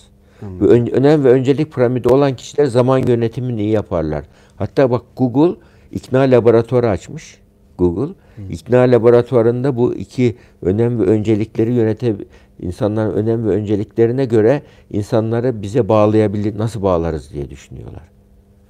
Bu 0.60 0.64
ön- 0.66 0.86
önem 0.86 1.24
ve 1.24 1.28
öncelik 1.30 1.72
piramidi 1.74 2.08
olan 2.08 2.36
kişiler 2.36 2.66
zaman 2.66 2.98
yönetimini 2.98 3.60
iyi 3.60 3.70
yaparlar. 3.70 4.24
Hatta 4.56 4.90
bak 4.90 5.02
Google 5.16 5.54
ikna 5.92 6.18
laboratuvarı 6.20 6.88
açmış. 6.90 7.38
Google 7.78 8.12
İkna 8.50 8.78
laboratuvarında 8.78 9.76
bu 9.76 9.94
iki 9.94 10.36
önem 10.62 11.00
ve 11.00 11.02
öncelikleri 11.04 11.72
yönete 11.72 12.14
insanların 12.62 13.14
önem 13.14 13.46
ve 13.46 13.50
önceliklerine 13.50 14.24
göre 14.24 14.62
insanları 14.90 15.62
bize 15.62 15.88
bağlayabilir 15.88 16.58
nasıl 16.58 16.82
bağlarız 16.82 17.32
diye 17.32 17.50
düşünüyorlar. 17.50 18.02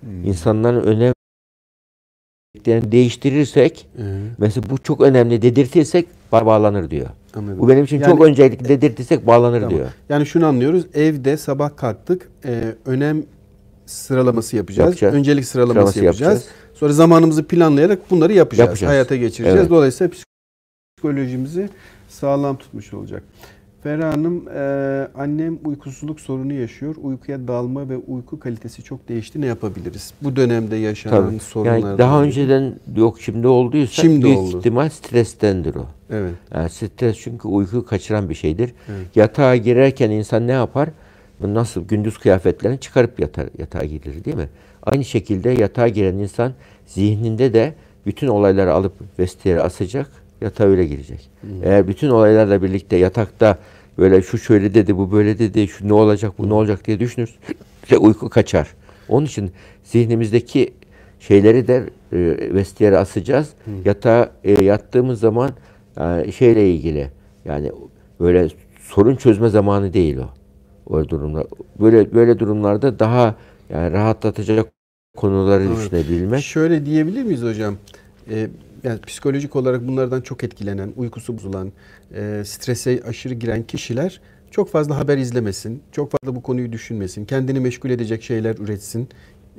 Hmm. 0.00 0.24
İnsanların 0.24 0.82
önem 0.82 1.12
değiştirirsek 2.66 3.88
Hı. 3.96 4.02
mesela 4.38 4.70
bu 4.70 4.78
çok 4.78 5.00
önemli 5.00 5.42
dedirtirsek 5.42 6.06
bağlanır 6.32 6.90
diyor. 6.90 7.08
Anladım. 7.34 7.58
Bu 7.58 7.68
benim 7.68 7.84
için 7.84 8.00
yani, 8.00 8.10
çok 8.10 8.20
öncelikli 8.24 8.68
dedirtirsek 8.68 9.26
bağlanır 9.26 9.60
tamam. 9.60 9.76
diyor. 9.76 9.88
Yani 10.08 10.26
şunu 10.26 10.46
anlıyoruz. 10.46 10.86
Evde 10.94 11.36
sabah 11.36 11.76
kalktık. 11.76 12.28
E, 12.44 12.74
önem 12.86 13.22
sıralaması 13.86 14.56
yapacağız. 14.56 14.88
yapacağız. 14.88 15.14
Öncelik 15.14 15.44
sıralaması, 15.44 15.74
sıralaması 15.74 16.04
yapacağız. 16.04 16.32
yapacağız. 16.32 16.48
Sonra 16.74 16.92
zamanımızı 16.92 17.44
planlayarak 17.44 18.10
bunları 18.10 18.32
yapacağız. 18.32 18.68
yapacağız. 18.68 18.90
Hayata 18.90 19.16
geçireceğiz. 19.16 19.60
Evet. 19.60 19.70
Dolayısıyla 19.70 20.12
psikolojimizi 20.98 21.68
sağlam 22.08 22.56
tutmuş 22.56 22.94
olacak. 22.94 23.22
Ferah 23.82 24.12
Hanım, 24.12 24.48
e, 24.48 24.60
annem 25.14 25.58
uykusuzluk 25.64 26.20
sorunu 26.20 26.52
yaşıyor. 26.52 26.94
Uykuya 27.02 27.48
dalma 27.48 27.88
ve 27.88 27.96
uyku 27.96 28.40
kalitesi 28.40 28.82
çok 28.82 29.08
değişti. 29.08 29.40
Ne 29.40 29.46
yapabiliriz? 29.46 30.14
Bu 30.22 30.36
dönemde 30.36 30.76
yaşanan 30.76 31.28
Tabii. 31.28 31.38
sorunlar. 31.38 31.78
Yani 31.78 31.98
daha 31.98 32.22
önceden 32.22 32.74
yok 32.96 33.20
şimdi 33.20 33.46
olduysa 33.46 34.02
şimdi 34.02 34.24
büyük 34.24 34.38
oldu. 34.38 34.58
ihtimal 34.58 34.88
strestendir 34.88 35.74
o. 35.74 35.86
Evet. 36.10 36.34
Yani 36.54 36.70
stres 36.70 37.16
çünkü 37.18 37.48
uyku 37.48 37.86
kaçıran 37.86 38.28
bir 38.28 38.34
şeydir. 38.34 38.72
Evet. 38.88 39.16
Yatağa 39.16 39.56
girerken 39.56 40.10
insan 40.10 40.46
ne 40.46 40.52
yapar? 40.52 40.88
Nasıl 41.40 41.84
gündüz 41.84 42.18
kıyafetlerini 42.18 42.80
çıkarıp 42.80 43.20
yatar, 43.20 43.48
yatağa 43.58 43.84
girir 43.84 44.24
değil 44.24 44.36
mi? 44.36 44.48
Aynı 44.82 45.04
şekilde 45.04 45.50
yatağa 45.50 45.88
giren 45.88 46.14
insan 46.14 46.52
zihninde 46.86 47.54
de 47.54 47.74
bütün 48.06 48.26
olayları 48.26 48.72
alıp 48.72 48.92
vestiyere 49.18 49.60
asacak, 49.60 50.21
yatağa 50.42 50.64
öyle 50.64 50.86
girecek. 50.86 51.30
Hmm. 51.40 51.50
Eğer 51.62 51.88
bütün 51.88 52.08
olaylarla 52.08 52.62
birlikte 52.62 52.96
yatakta 52.96 53.58
böyle 53.98 54.22
şu 54.22 54.38
şöyle 54.38 54.74
dedi, 54.74 54.96
bu 54.96 55.12
böyle 55.12 55.38
dedi, 55.38 55.68
şu 55.68 55.88
ne 55.88 55.92
olacak, 55.92 56.32
bu 56.38 56.48
ne 56.48 56.54
olacak 56.54 56.86
diye 56.86 57.00
düşünürse 57.00 57.34
uyku 58.00 58.28
kaçar. 58.28 58.68
Onun 59.08 59.26
için 59.26 59.50
zihnimizdeki 59.84 60.72
şeyleri 61.20 61.68
de 61.68 61.84
e, 62.12 62.18
vestiyere 62.54 62.98
asacağız. 62.98 63.50
Hmm. 63.64 63.72
Yatağa 63.84 64.30
e, 64.44 64.64
yattığımız 64.64 65.20
zaman 65.20 65.50
e, 66.00 66.32
şeyle 66.32 66.70
ilgili 66.70 67.10
yani 67.44 67.72
böyle 68.20 68.48
sorun 68.80 69.16
çözme 69.16 69.48
zamanı 69.48 69.92
değil 69.92 70.16
o. 70.16 70.28
O 70.86 71.08
durumlar 71.08 71.46
böyle 71.80 72.14
böyle 72.14 72.38
durumlarda 72.38 72.98
daha 72.98 73.34
yani 73.70 73.92
rahatlatacak 73.92 74.72
konuları 75.16 75.64
evet. 75.64 75.76
düşünebilmek. 75.76 76.42
Şöyle 76.42 76.86
diyebilir 76.86 77.22
miyiz 77.22 77.42
hocam? 77.42 77.76
Ee, 78.30 78.48
yani 78.84 79.00
psikolojik 79.00 79.56
olarak 79.56 79.88
bunlardan 79.88 80.20
çok 80.20 80.44
etkilenen, 80.44 80.92
uykusu 80.96 81.36
bozulan, 81.36 81.72
e, 82.14 82.42
strese 82.44 83.02
aşırı 83.06 83.34
giren 83.34 83.62
kişiler 83.62 84.20
çok 84.50 84.68
fazla 84.68 84.98
haber 84.98 85.18
izlemesin, 85.18 85.82
çok 85.92 86.10
fazla 86.10 86.36
bu 86.36 86.42
konuyu 86.42 86.72
düşünmesin, 86.72 87.24
kendini 87.24 87.60
meşgul 87.60 87.90
edecek 87.90 88.22
şeyler 88.22 88.56
üretsin 88.56 89.08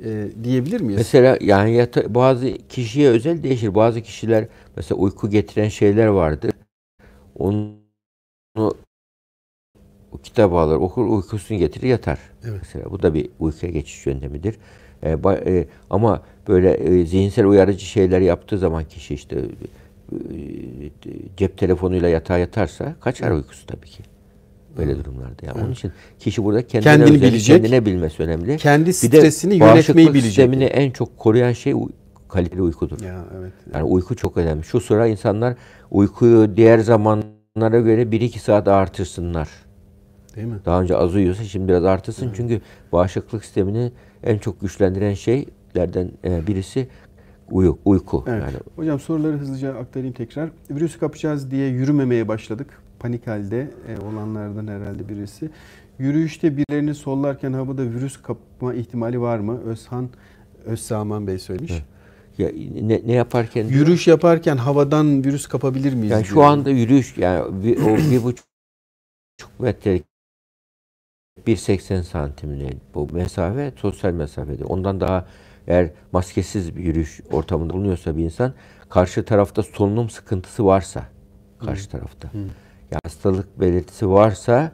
e, 0.04 0.28
diyebilir 0.44 0.80
miyiz? 0.80 0.98
Mesela 0.98 1.38
yani 1.40 1.74
yata, 1.74 2.14
bazı 2.14 2.58
kişiye 2.68 3.08
özel 3.08 3.42
değişir. 3.42 3.74
Bazı 3.74 4.00
kişiler 4.00 4.48
mesela 4.76 4.98
uyku 4.98 5.30
getiren 5.30 5.68
şeyler 5.68 6.06
vardır. 6.06 6.50
Onu 7.34 7.74
o 10.12 10.18
kitabı 10.22 10.56
alır, 10.56 10.76
okur, 10.76 11.06
uykusunu 11.06 11.58
getirir, 11.58 11.88
yatar. 11.88 12.18
Evet. 12.44 12.58
Mesela 12.62 12.90
bu 12.90 13.02
da 13.02 13.14
bir 13.14 13.30
uykuya 13.38 13.72
geçiş 13.72 14.06
yöntemidir. 14.06 14.56
E, 15.02 15.24
ba, 15.24 15.34
e, 15.34 15.66
ama 15.90 16.22
böyle 16.48 16.74
e, 16.74 17.06
zihinsel 17.06 17.46
uyarıcı 17.46 17.86
şeyler 17.86 18.20
yaptığı 18.20 18.58
zaman 18.58 18.84
kişi 18.84 19.14
işte 19.14 19.36
e, 19.36 20.18
cep 21.36 21.58
telefonuyla 21.58 22.08
yatağa 22.08 22.38
yatarsa 22.38 22.94
kaçar 23.00 23.30
uykusu 23.30 23.66
tabii 23.66 23.86
ki. 23.86 24.02
Böyle 24.78 24.98
durumlarda. 24.98 25.46
Yani 25.46 25.54
evet. 25.54 25.64
Onun 25.64 25.72
için 25.72 25.92
kişi 26.18 26.44
burada 26.44 26.66
kendine 26.66 26.92
kendini 26.92 27.16
özel, 27.16 27.28
bilecek, 27.28 27.56
kendine 27.56 27.86
bilmesi 27.86 28.22
önemli. 28.22 28.56
Kendi 28.56 28.94
stresini 28.94 29.54
yönetmeyi 29.54 30.08
bilecek. 30.08 30.28
sistemini 30.28 30.64
en 30.64 30.90
çok 30.90 31.18
koruyan 31.18 31.52
şey 31.52 31.74
kaliteli 32.28 32.62
uykudur. 32.62 33.00
Ya, 33.00 33.24
evet. 33.38 33.52
Yani 33.74 33.84
uyku 33.84 34.16
çok 34.16 34.36
önemli. 34.36 34.64
Şu 34.64 34.80
sıra 34.80 35.06
insanlar 35.06 35.54
uykuyu 35.90 36.56
diğer 36.56 36.78
zamanlara 36.78 37.80
göre 37.80 38.02
1-2 38.02 38.38
saat 38.38 38.68
artırsınlar. 38.68 39.48
Değil 40.36 40.46
mi? 40.46 40.58
Daha 40.64 40.82
önce 40.82 40.96
az 40.96 41.14
uyuyorsa 41.14 41.44
şimdi 41.44 41.68
biraz 41.68 41.84
artırsın. 41.84 42.26
Evet. 42.26 42.36
Çünkü 42.36 42.60
bağışıklık 42.92 43.44
sistemini 43.44 43.92
en 44.22 44.38
çok 44.38 44.60
güçlendiren 44.60 45.14
şeylerden 45.14 45.63
e, 45.76 46.46
birisi 46.46 46.88
uyu, 47.50 47.78
uyku. 47.84 48.24
Evet. 48.26 48.42
Yani. 48.42 48.56
Hocam 48.76 49.00
soruları 49.00 49.36
hızlıca 49.36 49.74
aktarayım 49.74 50.14
tekrar. 50.14 50.50
Virüsü 50.70 50.98
kapacağız 50.98 51.50
diye 51.50 51.68
yürümemeye 51.68 52.28
başladık. 52.28 52.82
Panik 52.98 53.26
halde 53.26 53.70
e, 53.88 54.04
olanlardan 54.06 54.66
herhalde 54.66 55.08
birisi. 55.08 55.50
Yürüyüşte 55.98 56.56
birilerini 56.56 56.94
sollarken 56.94 57.52
havada 57.52 57.82
virüs 57.82 58.22
kapma 58.22 58.74
ihtimali 58.74 59.20
var 59.20 59.38
mı? 59.38 59.60
Özhan 59.60 60.08
Özsaman 60.64 61.26
Bey 61.26 61.38
söylemiş. 61.38 61.72
Evet. 61.72 61.84
Ya 62.38 62.50
ne, 62.82 63.02
ne 63.06 63.12
yaparken? 63.12 63.66
Yürüyüş 63.66 64.06
yaparken 64.06 64.56
havadan 64.56 65.24
virüs 65.24 65.46
kapabilir 65.46 65.94
miyiz? 65.94 66.10
Yani 66.10 66.24
şu 66.24 66.42
anda 66.42 66.70
yürüyüş 66.70 67.18
yani 67.18 67.64
bir, 67.64 67.76
o 67.76 67.96
bir 67.96 68.24
buçuk 68.24 68.46
metrelik 69.58 70.04
1.80 71.46 72.02
santimli 72.02 72.70
bu 72.94 73.08
mesafe 73.12 73.72
sosyal 73.76 74.12
mesafede. 74.12 74.64
Ondan 74.64 75.00
daha 75.00 75.26
eğer 75.68 75.90
maskesiz 76.12 76.76
bir 76.76 76.84
yürüyüş 76.84 77.20
ortamında 77.32 77.72
bulunuyorsa 77.72 78.16
bir 78.16 78.24
insan 78.24 78.52
karşı 78.88 79.24
tarafta 79.24 79.62
solunum 79.62 80.10
sıkıntısı 80.10 80.66
varsa 80.66 81.04
karşı 81.58 81.88
tarafta 81.88 82.32
Hı. 82.32 82.38
yani 82.38 83.00
hastalık 83.04 83.60
belirtisi 83.60 84.08
varsa 84.10 84.72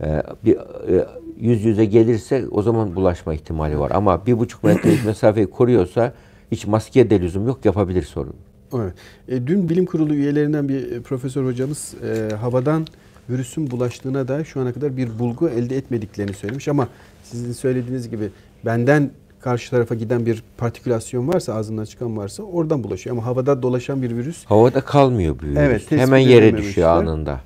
e, 0.00 0.22
bir 0.44 0.56
e, 0.56 1.06
yüz 1.40 1.64
yüze 1.64 1.84
gelirse 1.84 2.44
o 2.50 2.62
zaman 2.62 2.96
bulaşma 2.96 3.34
ihtimali 3.34 3.78
var. 3.78 3.90
Ama 3.90 4.26
bir 4.26 4.38
buçuk 4.38 4.64
metrelik 4.64 5.04
mesafeyi 5.06 5.46
koruyorsa 5.46 6.12
hiç 6.50 6.66
maskeye 6.66 7.10
de 7.10 7.20
lüzum 7.20 7.46
yok 7.46 7.64
yapabilir 7.64 8.02
sorun. 8.02 8.34
Evet. 8.74 8.94
E, 9.28 9.46
dün 9.46 9.68
bilim 9.68 9.86
kurulu 9.86 10.14
üyelerinden 10.14 10.68
bir 10.68 11.02
profesör 11.02 11.44
hocamız 11.44 11.94
e, 12.04 12.34
havadan 12.34 12.86
virüsün 13.30 13.70
bulaştığına 13.70 14.28
da 14.28 14.44
şu 14.44 14.60
ana 14.60 14.72
kadar 14.72 14.96
bir 14.96 15.18
bulgu 15.18 15.48
elde 15.48 15.76
etmediklerini 15.76 16.34
söylemiş 16.34 16.68
ama 16.68 16.88
sizin 17.22 17.52
söylediğiniz 17.52 18.10
gibi 18.10 18.28
benden 18.64 19.10
karşı 19.42 19.70
tarafa 19.70 19.94
giden 19.94 20.26
bir 20.26 20.42
partikülasyon 20.58 21.28
varsa 21.28 21.54
ağzından 21.54 21.84
çıkan 21.84 22.16
varsa 22.16 22.42
oradan 22.42 22.84
bulaşıyor 22.84 23.16
ama 23.16 23.26
havada 23.26 23.62
dolaşan 23.62 24.02
bir 24.02 24.16
virüs 24.16 24.44
havada 24.44 24.80
kalmıyor 24.80 25.36
bu 25.42 25.46
virüs. 25.46 25.58
Evet, 25.58 25.90
Hemen 25.90 26.18
yere 26.18 26.56
düşüyor 26.56 26.88
anında. 26.88 27.40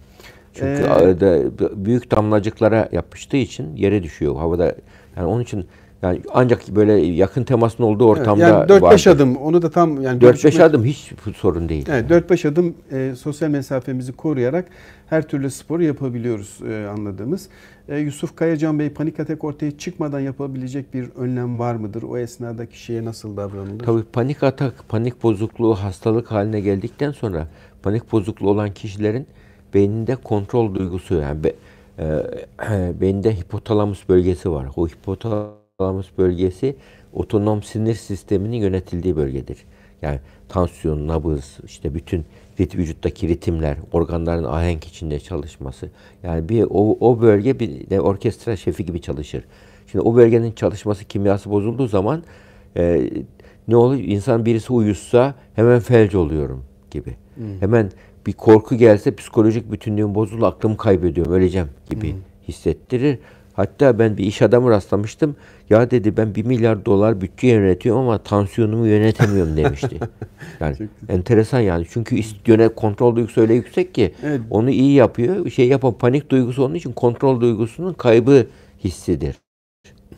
Çünkü 0.54 0.82
ee, 1.22 1.84
büyük 1.84 2.10
damlacıklara 2.10 2.88
yapıştığı 2.92 3.36
için 3.36 3.76
yere 3.76 4.02
düşüyor 4.02 4.36
havada. 4.36 4.74
Yani 5.16 5.26
onun 5.26 5.42
için 5.42 5.66
yani 6.02 6.20
ancak 6.34 6.68
böyle 6.68 6.92
yakın 6.92 7.44
temasın 7.44 7.82
olduğu 7.82 8.08
ortamda 8.08 8.66
evet, 8.68 8.70
yani 8.82 8.94
4-5 8.94 9.10
adım 9.10 9.36
onu 9.36 9.62
da 9.62 9.70
tam 9.70 10.02
yani 10.02 10.20
4-5 10.22 10.62
adım 10.62 10.84
hiç 10.84 11.12
sorun 11.36 11.68
değil. 11.68 11.86
Evet 11.90 12.10
4-5 12.10 12.48
adım 12.48 12.74
e, 12.92 13.14
sosyal 13.14 13.48
mesafemizi 13.48 14.12
koruyarak 14.12 14.68
her 15.06 15.28
türlü 15.28 15.50
sporu 15.50 15.82
yapabiliyoruz 15.82 16.58
e, 16.68 16.86
anladığımız. 16.86 17.48
E, 17.88 17.98
Yusuf 17.98 18.36
Kayacan 18.36 18.78
Bey 18.78 18.90
panik 18.90 19.20
atak 19.20 19.44
ortaya 19.44 19.78
çıkmadan 19.78 20.20
yapabilecek 20.20 20.94
bir 20.94 21.08
önlem 21.16 21.58
var 21.58 21.74
mıdır? 21.74 22.02
O 22.02 22.18
esnada 22.18 22.66
kişiye 22.66 23.04
nasıl 23.04 23.36
davranılır? 23.36 23.84
Tabii 23.84 24.02
panik 24.02 24.42
atak, 24.42 24.88
panik 24.88 25.22
bozukluğu 25.22 25.74
hastalık 25.74 26.30
haline 26.30 26.60
geldikten 26.60 27.12
sonra 27.12 27.48
panik 27.82 28.12
bozukluğu 28.12 28.50
olan 28.50 28.74
kişilerin 28.74 29.26
beyninde 29.74 30.16
kontrol 30.16 30.74
duygusu 30.74 31.14
yani 31.14 31.44
be, 31.44 31.52
e, 31.98 32.22
beyinde 33.00 33.36
hipotalamus 33.36 34.08
bölgesi 34.08 34.50
var. 34.50 34.66
O 34.76 34.88
hipotalamus 34.88 35.65
hipotalamus 35.76 36.06
bölgesi 36.18 36.76
otonom 37.12 37.62
sinir 37.62 37.94
sisteminin 37.94 38.56
yönetildiği 38.56 39.16
bölgedir. 39.16 39.58
Yani 40.02 40.20
tansiyon, 40.48 41.08
nabız, 41.08 41.58
işte 41.64 41.94
bütün 41.94 42.24
rit, 42.60 42.76
vücuttaki 42.76 43.28
ritimler, 43.28 43.76
organların 43.92 44.44
ahenk 44.44 44.84
içinde 44.84 45.20
çalışması. 45.20 45.90
Yani 46.22 46.48
bir 46.48 46.62
o, 46.70 46.96
o 47.00 47.20
bölge 47.20 47.60
bir 47.60 47.90
de 47.90 48.00
orkestra 48.00 48.56
şefi 48.56 48.84
gibi 48.84 49.00
çalışır. 49.00 49.44
Şimdi 49.92 50.02
o 50.02 50.16
bölgenin 50.16 50.52
çalışması, 50.52 51.04
kimyası 51.04 51.50
bozulduğu 51.50 51.86
zaman 51.86 52.22
e, 52.76 53.10
ne 53.68 53.76
olur? 53.76 53.96
İnsan 53.96 54.44
birisi 54.44 54.72
uyusa 54.72 55.34
hemen 55.54 55.80
felç 55.80 56.14
oluyorum 56.14 56.64
gibi. 56.90 57.16
Hmm. 57.34 57.60
Hemen 57.60 57.90
bir 58.26 58.32
korku 58.32 58.76
gelse 58.76 59.14
psikolojik 59.14 59.72
bütünlüğüm 59.72 60.14
bozulur, 60.14 60.42
aklımı 60.42 60.76
kaybediyorum, 60.76 61.32
öleceğim 61.32 61.68
gibi 61.90 62.12
hmm. 62.12 62.20
hissettirir. 62.48 63.18
Hatta 63.56 63.98
ben 63.98 64.16
bir 64.16 64.24
iş 64.24 64.42
adamı 64.42 64.70
rastlamıştım. 64.70 65.36
Ya 65.70 65.90
dedi 65.90 66.16
ben 66.16 66.34
bir 66.34 66.44
milyar 66.44 66.84
dolar 66.84 67.20
bütçe 67.20 67.46
yönetiyorum 67.46 68.02
ama 68.02 68.18
tansiyonumu 68.18 68.86
yönetemiyorum 68.86 69.56
demişti. 69.56 69.98
Yani 70.60 70.76
enteresan 71.08 71.60
yani. 71.60 71.86
Çünkü 71.90 72.20
yönet 72.46 72.74
kontrol 72.74 73.16
duygusu 73.16 73.40
öyle 73.40 73.54
yüksek 73.54 73.94
ki 73.94 74.14
evet. 74.22 74.40
onu 74.50 74.70
iyi 74.70 74.92
yapıyor. 74.92 75.50
Şey 75.50 75.68
yapan 75.68 75.92
panik 75.92 76.30
duygusu 76.30 76.64
onun 76.64 76.74
için 76.74 76.92
kontrol 76.92 77.40
duygusunun 77.40 77.92
kaybı 77.92 78.46
hissidir. 78.84 79.36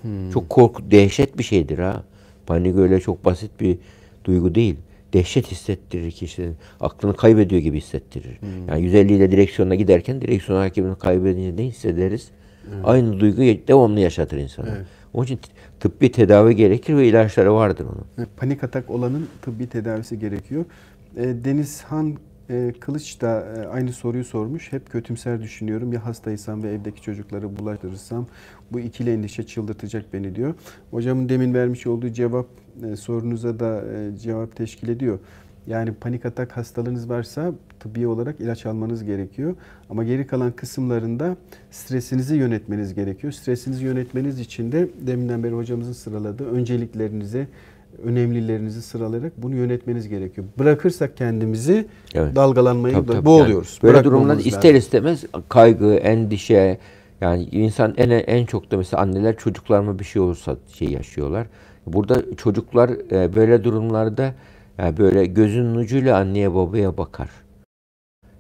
Hmm. 0.03 0.31
Çok 0.31 0.51
korku, 0.51 0.91
dehşet 0.91 1.39
bir 1.39 1.43
şeydir 1.43 1.79
ha. 1.79 2.03
Panik 2.47 2.77
öyle 2.77 3.01
çok 3.01 3.25
basit 3.25 3.61
bir 3.61 3.79
duygu 4.25 4.55
değil. 4.55 4.77
dehşet 5.13 5.51
hissettirir 5.51 6.11
kişinin. 6.11 6.57
Aklını 6.81 7.17
kaybediyor 7.17 7.63
gibi 7.63 7.77
hissettirir. 7.77 8.41
Hmm. 8.41 8.69
Yani 8.69 8.83
150 8.83 9.13
ile 9.13 9.31
direksiyona 9.31 9.75
giderken 9.75 10.21
direksiyon 10.21 10.59
hakimini 10.59 10.99
kaybedince 10.99 11.63
ne 11.63 11.67
hissederiz? 11.67 12.31
Hmm. 12.71 12.81
Aynı 12.85 13.21
duyguyu 13.21 13.59
devamlı 13.69 14.01
yaşatır 14.01 14.39
insana. 14.39 14.69
Evet. 14.77 14.87
Onun 15.15 15.25
için 15.25 15.41
tıbbi 15.81 16.13
tedavi 16.13 16.57
gerekir 16.57 16.97
ve 16.97 17.09
ilaçları 17.09 17.55
vardır 17.55 17.87
onun. 17.87 18.27
Panik 18.37 18.65
atak 18.65 18.91
olanın 18.91 19.29
tıbbi 19.43 19.67
tedavisi 19.67 20.19
gerekiyor. 20.19 20.65
E, 21.17 21.45
Deniz 21.45 21.83
Han 21.83 22.17
e, 22.51 22.73
Kılıç 22.81 23.21
da 23.21 23.41
e, 23.41 23.67
aynı 23.67 23.93
soruyu 23.93 24.25
sormuş. 24.25 24.73
Hep 24.73 24.91
kötümser 24.91 25.43
düşünüyorum. 25.43 25.93
Ya 25.93 26.07
hastaysam 26.07 26.63
ve 26.63 26.73
evdeki 26.73 27.03
çocukları 27.03 27.57
bulaştırırsam 27.59 28.27
bu 28.73 28.81
ikili 28.81 29.13
endişe 29.13 29.43
çıldırtacak 29.43 30.13
beni 30.13 30.35
diyor. 30.35 30.55
Hocamın 30.91 31.29
demin 31.29 31.55
vermiş 31.55 31.87
olduğu 31.87 32.09
cevap 32.09 32.47
sorunuza 32.99 33.61
da 33.61 33.85
cevap 34.23 34.57
teşkil 34.57 34.89
ediyor. 34.89 35.19
Yani 35.69 35.93
panik 35.93 36.27
atak 36.27 36.57
hastalığınız 36.57 37.11
varsa 37.11 37.53
tıbbi 37.81 38.07
olarak 38.07 38.41
ilaç 38.41 38.67
almanız 38.67 39.05
gerekiyor. 39.05 39.55
Ama 39.91 40.05
geri 40.05 40.27
kalan 40.27 40.53
kısımlarında 40.53 41.37
stresinizi 41.71 42.37
yönetmeniz 42.37 42.95
gerekiyor. 42.95 43.33
Stresinizi 43.33 43.85
yönetmeniz 43.85 44.41
için 44.41 44.73
de 44.73 44.89
deminden 45.01 45.45
beri 45.45 45.55
hocamızın 45.55 45.93
sıraladığı 45.93 46.51
önceliklerinizi, 46.51 47.47
önemlilerinizi 48.05 48.83
sıralayarak 48.83 49.33
bunu 49.37 49.55
yönetmeniz 49.55 50.09
gerekiyor. 50.09 50.47
Bırakırsak 50.59 51.17
kendimizi 51.17 51.87
evet. 52.15 52.37
dalgalanmayı 52.37 52.95
tabii, 52.95 53.07
tabii. 53.07 53.25
boğuluyoruz. 53.25 53.79
Yani 53.83 53.93
böyle 53.93 54.05
durumlarda 54.05 54.43
ister 54.43 54.75
istemez 54.75 55.25
kaygı, 55.49 55.95
endişe 55.95 56.79
yani 57.21 57.43
insan 57.43 57.95
en 57.97 58.11
en 58.11 58.47
çok 58.47 58.71
da 58.71 58.77
mesela 58.77 59.03
anneler 59.03 59.37
çocuklarıma 59.37 59.99
bir 59.99 60.05
şey 60.05 60.23
olursa 60.23 60.57
şey 60.73 60.89
yaşıyorlar. 60.89 61.47
Burada 61.87 62.37
çocuklar 62.37 62.91
e, 63.13 63.35
böyle 63.35 63.65
durumlarda 63.65 64.35
yani 64.79 64.97
böyle 64.97 65.27
gözünün 65.27 65.75
ucuyla 65.75 66.17
anneye 66.19 66.55
babaya 66.55 66.99
bakar. 66.99 67.31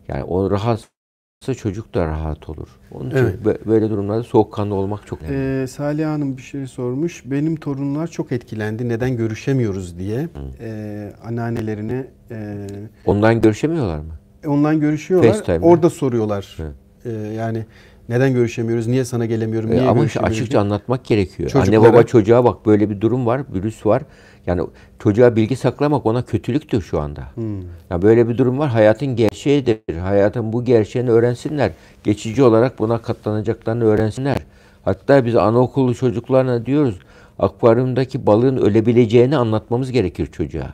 Yani 0.09 0.25
o 0.25 0.51
rahatsa 0.51 1.55
çocuk 1.57 1.95
da 1.95 2.07
rahat 2.07 2.49
olur. 2.49 2.69
Onun 2.93 3.11
için 3.11 3.19
evet. 3.19 3.67
böyle 3.67 3.91
durumlarda 3.91 4.23
soğukkanlı 4.23 4.75
olmak 4.75 5.07
çok 5.07 5.23
önemli. 5.23 5.63
Ee, 5.63 5.67
Salih 5.67 6.07
Hanım 6.07 6.37
bir 6.37 6.43
şey 6.43 6.67
sormuş. 6.67 7.23
Benim 7.25 7.57
torunlar 7.57 8.07
çok 8.07 8.33
etkilendi. 8.33 8.89
Neden 8.89 9.17
görüşemiyoruz 9.17 9.99
diye. 9.99 10.29
Ee, 10.61 11.13
anneannelerine... 11.25 12.07
E, 12.31 12.67
Ondan 13.07 13.41
görüşemiyorlar 13.41 13.99
mı? 13.99 14.13
Ondan 14.47 14.81
görüşüyorlar. 14.81 15.29
FaceTime 15.33 15.67
Orada 15.67 15.91
soruyorlar. 15.91 16.57
Ee, 17.05 17.11
yani 17.11 17.67
neden 18.09 18.35
görüşemiyoruz? 18.35 18.87
Niye 18.87 19.05
sana 19.05 19.27
gelemiyorum? 19.27 19.71
Niye 19.71 19.83
e, 19.83 19.87
ama 19.87 20.05
işte 20.05 20.21
açıkça 20.21 20.61
anlatmak 20.61 21.05
gerekiyor. 21.05 21.51
Çocuklara... 21.51 21.79
Anne 21.79 21.93
baba 21.93 22.03
çocuğa 22.03 22.45
bak 22.45 22.67
böyle 22.67 22.91
bir 22.91 23.01
durum 23.01 23.27
var, 23.27 23.41
virüs 23.55 23.87
var. 23.87 24.03
Yani 24.47 24.63
çocuğa 24.99 25.37
bilgi 25.37 25.57
saklamak 25.57 26.07
ona 26.07 26.23
kötülüktür 26.23 26.83
şu 26.83 27.01
anda. 27.01 27.23
Hmm. 27.35 27.61
Yani 27.91 28.03
böyle 28.03 28.29
bir 28.29 28.39
durum 28.39 28.59
var. 28.59 28.69
Hayatın 28.69 29.17
gerçeğidir. 29.17 29.99
Hayatın 30.01 30.53
bu 30.53 30.65
gerçeğini 30.65 31.11
öğrensinler. 31.11 31.71
Geçici 32.05 32.43
olarak 32.43 32.79
buna 32.79 32.99
katlanacaklarını 33.03 33.85
öğrensinler. 33.85 34.39
Hatta 34.85 35.25
biz 35.25 35.37
anaokulu 35.37 35.95
çocuklarına 35.95 36.67
diyoruz 36.67 36.99
akvaryumdaki 37.39 38.27
balığın 38.27 38.57
ölebileceğini 38.57 39.37
anlatmamız 39.37 39.93
gerekir 39.93 40.27
çocuğa. 40.27 40.73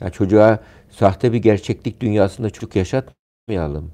Yani 0.00 0.12
çocuğa 0.12 0.58
sahte 0.90 1.32
bir 1.32 1.38
gerçeklik 1.38 2.00
dünyasında 2.00 2.50
çocuk 2.50 2.76
yaşatmayalım. 2.76 3.90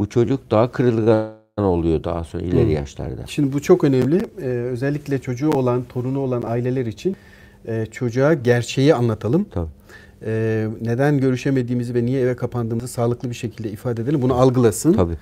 Bu 0.00 0.08
çocuk 0.08 0.50
daha 0.50 0.72
kırılgan 0.72 1.30
oluyor 1.58 2.04
daha 2.04 2.24
sonra 2.24 2.42
ileri 2.42 2.64
hmm. 2.64 2.70
yaşlarda. 2.70 3.22
Şimdi 3.26 3.52
bu 3.52 3.62
çok 3.62 3.84
önemli. 3.84 4.20
Ee, 4.42 4.46
özellikle 4.46 5.18
çocuğu 5.18 5.50
olan, 5.50 5.84
torunu 5.84 6.20
olan 6.20 6.42
aileler 6.42 6.86
için 6.86 7.16
e, 7.66 7.86
çocuğa 7.90 8.34
gerçeği 8.34 8.94
anlatalım. 8.94 9.46
Tabii. 9.50 9.68
E, 10.26 10.66
neden 10.80 11.20
görüşemediğimizi 11.20 11.94
ve 11.94 12.06
niye 12.06 12.20
eve 12.20 12.36
kapandığımızı 12.36 12.88
sağlıklı 12.88 13.30
bir 13.30 13.34
şekilde 13.34 13.70
ifade 13.70 14.02
edelim. 14.02 14.22
Bunu 14.22 14.34
algılasın. 14.34 14.92
Tabii. 14.92 15.14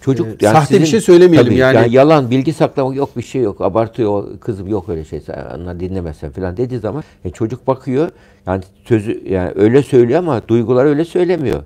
Çocuk 0.00 0.26
e, 0.26 0.30
yani 0.40 0.54
sahte 0.54 0.66
sizin, 0.66 0.82
bir 0.82 0.86
şey 0.86 1.00
söylemeyelim 1.00 1.46
tabii, 1.46 1.58
yani. 1.58 1.76
yani. 1.76 1.94
Yalan, 1.94 2.30
bilgi 2.30 2.52
saklamak 2.52 2.96
yok 2.96 3.16
bir 3.16 3.22
şey 3.22 3.42
yok. 3.42 3.60
Abartıyor 3.60 4.38
kızım 4.38 4.68
yok 4.68 4.88
öyle 4.88 5.04
şey. 5.04 5.20
Sen 5.20 5.80
dinlemezsen 5.80 6.30
falan 6.30 6.56
dediği 6.56 6.78
zaman 6.78 7.02
e, 7.24 7.30
çocuk 7.30 7.66
bakıyor. 7.66 8.10
Yani 8.46 8.62
sözü 8.84 9.22
yani 9.28 9.52
öyle 9.54 9.82
söylüyor 9.82 10.18
ama 10.18 10.48
duygular 10.48 10.84
öyle 10.84 11.04
söylemiyor. 11.04 11.62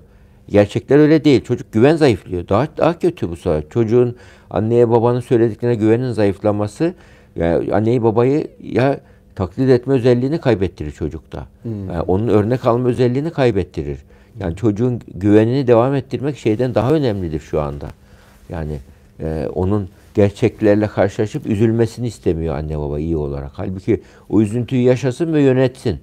Gerçekler 0.49 0.97
öyle 0.97 1.23
değil. 1.23 1.43
Çocuk 1.43 1.73
güven 1.73 1.95
zayıflıyor. 1.95 2.47
Daha 2.47 2.67
daha 2.77 2.99
kötü 2.99 3.29
bu 3.29 3.35
sefer. 3.35 3.63
Çocuğun 3.69 4.15
anneye 4.49 4.89
babanın 4.89 5.19
söylediklerine 5.19 5.75
güvenin 5.75 6.11
zayıflaması 6.11 6.93
yani 7.35 7.73
anneyi 7.73 8.03
babayı 8.03 8.47
ya 8.63 8.99
taklit 9.35 9.69
etme 9.69 9.93
özelliğini 9.93 10.39
kaybettirir 10.39 10.91
çocukta. 10.91 11.47
Hmm. 11.63 11.89
Yani 11.89 12.01
onun 12.01 12.27
örnek 12.27 12.65
alma 12.65 12.89
özelliğini 12.89 13.31
kaybettirir. 13.31 13.97
Yani 14.39 14.55
çocuğun 14.55 15.01
güvenini 15.15 15.67
devam 15.67 15.95
ettirmek 15.95 16.37
şeyden 16.37 16.75
daha 16.75 16.93
önemlidir 16.93 17.39
şu 17.39 17.61
anda. 17.61 17.87
Yani 18.49 18.77
e, 19.19 19.47
onun 19.53 19.89
gerçeklerle 20.13 20.87
karşılaşıp 20.87 21.45
üzülmesini 21.45 22.07
istemiyor 22.07 22.55
anne 22.55 22.77
baba 22.79 22.99
iyi 22.99 23.17
olarak. 23.17 23.51
Halbuki 23.53 24.01
o 24.29 24.41
üzüntüyü 24.41 24.81
yaşasın 24.81 25.33
ve 25.33 25.41
yönetsin. 25.41 25.99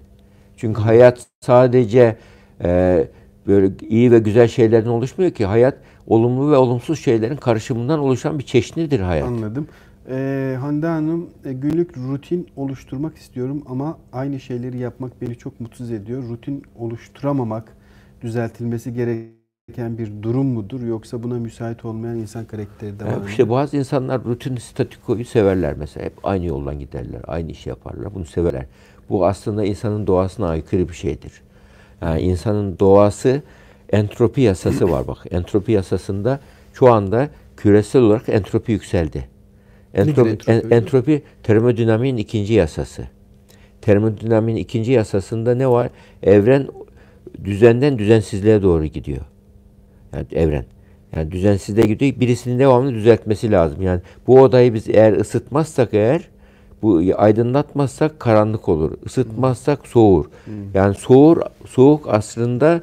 Çünkü 0.56 0.80
hayat 0.80 1.26
sadece 1.40 2.16
e, 2.64 3.04
böyle 3.46 3.72
iyi 3.88 4.10
ve 4.12 4.18
güzel 4.18 4.48
şeylerden 4.48 4.90
oluşmuyor 4.90 5.30
ki. 5.30 5.46
Hayat 5.46 5.76
olumlu 6.06 6.52
ve 6.52 6.56
olumsuz 6.56 7.00
şeylerin 7.00 7.36
karışımından 7.36 7.98
oluşan 7.98 8.38
bir 8.38 8.44
çeşnidir 8.44 9.00
hayat. 9.00 9.28
Anladım. 9.28 9.68
Ee, 10.08 10.56
Hande 10.60 10.86
Hanım 10.86 11.30
e, 11.44 11.52
günlük 11.52 11.96
rutin 11.96 12.48
oluşturmak 12.56 13.16
istiyorum 13.16 13.62
ama 13.66 13.98
aynı 14.12 14.40
şeyleri 14.40 14.78
yapmak 14.78 15.22
beni 15.22 15.36
çok 15.36 15.60
mutsuz 15.60 15.90
ediyor. 15.90 16.22
Rutin 16.28 16.62
oluşturamamak 16.78 17.76
düzeltilmesi 18.22 18.94
gereken 18.94 19.98
bir 19.98 20.22
durum 20.22 20.46
mudur 20.46 20.82
yoksa 20.82 21.22
buna 21.22 21.34
müsait 21.34 21.84
olmayan 21.84 22.16
insan 22.16 22.44
karakteri 22.44 23.00
de 23.00 23.04
var 23.04 23.16
mı? 23.16 23.24
İşte 23.28 23.50
bazı 23.50 23.76
insanlar 23.76 24.24
rutin 24.24 24.56
statikoyu 24.56 25.24
severler 25.24 25.74
mesela. 25.78 26.06
Hep 26.06 26.12
aynı 26.22 26.46
yoldan 26.46 26.78
giderler, 26.78 27.20
aynı 27.26 27.50
işi 27.50 27.68
yaparlar. 27.68 28.14
Bunu 28.14 28.24
severler. 28.24 28.66
Bu 29.08 29.26
aslında 29.26 29.64
insanın 29.64 30.06
doğasına 30.06 30.48
aykırı 30.48 30.88
bir 30.88 30.94
şeydir. 30.94 31.32
Yani 32.02 32.20
insanın 32.20 32.78
doğası 32.78 33.42
entropi 33.92 34.40
yasası 34.40 34.90
var 34.90 35.08
bak. 35.08 35.18
Entropi 35.30 35.72
yasasında 35.72 36.40
şu 36.72 36.92
anda 36.92 37.28
küresel 37.56 38.02
olarak 38.02 38.28
entropi 38.28 38.72
yükseldi. 38.72 39.28
Entropi, 39.94 40.30
entropi? 40.30 40.52
En, 40.52 40.70
entropi 40.70 41.22
termodinamiğin 41.42 42.16
ikinci 42.16 42.54
yasası. 42.54 43.04
Termodinamiğin 43.82 44.56
ikinci 44.56 44.92
yasasında 44.92 45.54
ne 45.54 45.68
var? 45.68 45.90
Evren 46.22 46.68
düzenden 47.44 47.98
düzensizliğe 47.98 48.62
doğru 48.62 48.84
gidiyor. 48.84 49.24
Yani 50.12 50.26
evren. 50.32 50.64
Yani 51.16 51.32
düzensizliğe 51.32 51.86
gidiyor. 51.86 52.20
Birisinin 52.20 52.58
devamlı 52.58 52.94
düzeltmesi 52.94 53.50
lazım. 53.50 53.82
Yani 53.82 54.00
bu 54.26 54.40
odayı 54.40 54.74
biz 54.74 54.88
eğer 54.88 55.12
ısıtmazsak 55.12 55.94
eğer 55.94 56.28
bu 56.82 57.02
aydınlatmazsak 57.16 58.20
karanlık 58.20 58.68
olur. 58.68 58.92
Isıtmazsak 59.06 59.86
soğur. 59.86 60.24
Hmm. 60.24 60.54
Yani 60.74 60.94
soğur 60.94 61.36
soğuk 61.68 62.08
aslında 62.08 62.80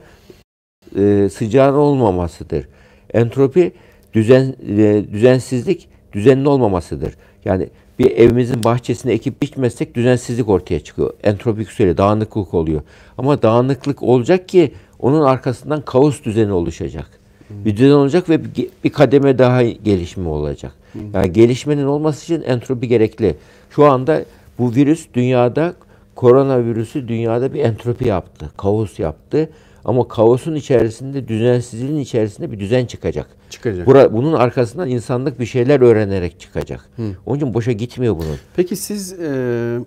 e, 0.97 1.29
sıcağın 1.33 1.75
olmamasıdır. 1.75 2.67
Entropi 3.13 3.71
düzen 4.13 4.55
e, 4.67 5.03
düzensizlik 5.11 5.89
düzenli 6.13 6.49
olmamasıdır. 6.49 7.13
Yani 7.45 7.69
bir 7.99 8.11
evimizin 8.11 8.63
bahçesine 8.63 9.13
ekip 9.13 9.41
biçmezsek 9.41 9.95
düzensizlik 9.95 10.49
ortaya 10.49 10.79
çıkıyor. 10.79 11.13
Entropik 11.23 11.69
süre, 11.71 11.97
dağınıklık 11.97 12.53
oluyor. 12.53 12.81
Ama 13.17 13.41
dağınıklık 13.41 14.03
olacak 14.03 14.49
ki 14.49 14.73
onun 14.99 15.21
arkasından 15.21 15.81
kaos 15.81 16.23
düzeni 16.23 16.51
oluşacak. 16.51 17.22
Hmm. 17.53 17.65
Bir 17.65 17.77
düzen 17.77 17.91
olacak 17.91 18.29
ve 18.29 18.39
bir, 18.83 18.89
kademe 18.89 19.37
daha 19.37 19.63
gelişme 19.63 20.29
olacak. 20.29 20.71
Hmm. 20.93 21.01
Yani 21.13 21.33
gelişmenin 21.33 21.85
olması 21.85 22.23
için 22.23 22.41
entropi 22.45 22.87
gerekli. 22.87 23.35
Şu 23.69 23.85
anda 23.85 24.25
bu 24.59 24.75
virüs 24.75 25.07
dünyada 25.13 25.73
koronavirüsü 26.15 27.07
dünyada 27.07 27.53
bir 27.53 27.59
entropi 27.59 28.07
yaptı, 28.07 28.51
kaos 28.57 28.99
yaptı. 28.99 29.49
Ama 29.85 30.07
kaosun 30.07 30.55
içerisinde, 30.55 31.27
düzensizliğin 31.27 31.99
içerisinde 31.99 32.51
bir 32.51 32.59
düzen 32.59 32.85
çıkacak. 32.85 33.27
Çıkacak. 33.49 33.87
Bura, 33.87 34.13
bunun 34.13 34.33
arkasından 34.33 34.89
insanlık 34.89 35.39
bir 35.39 35.45
şeyler 35.45 35.81
öğrenerek 35.81 36.39
çıkacak. 36.39 36.89
Hı. 36.95 37.03
Onun 37.25 37.37
için 37.37 37.53
boşa 37.53 37.71
gitmiyor 37.71 38.15
bunun. 38.15 38.37
Peki 38.55 38.75
siz 38.75 39.13
e, 39.13 39.79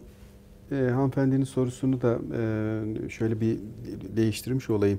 e, 0.72 0.74
hanımefendinin 0.74 1.44
sorusunu 1.44 2.02
da 2.02 2.18
e, 3.06 3.08
şöyle 3.08 3.40
bir 3.40 3.58
değiştirmiş 4.16 4.70
olayım. 4.70 4.98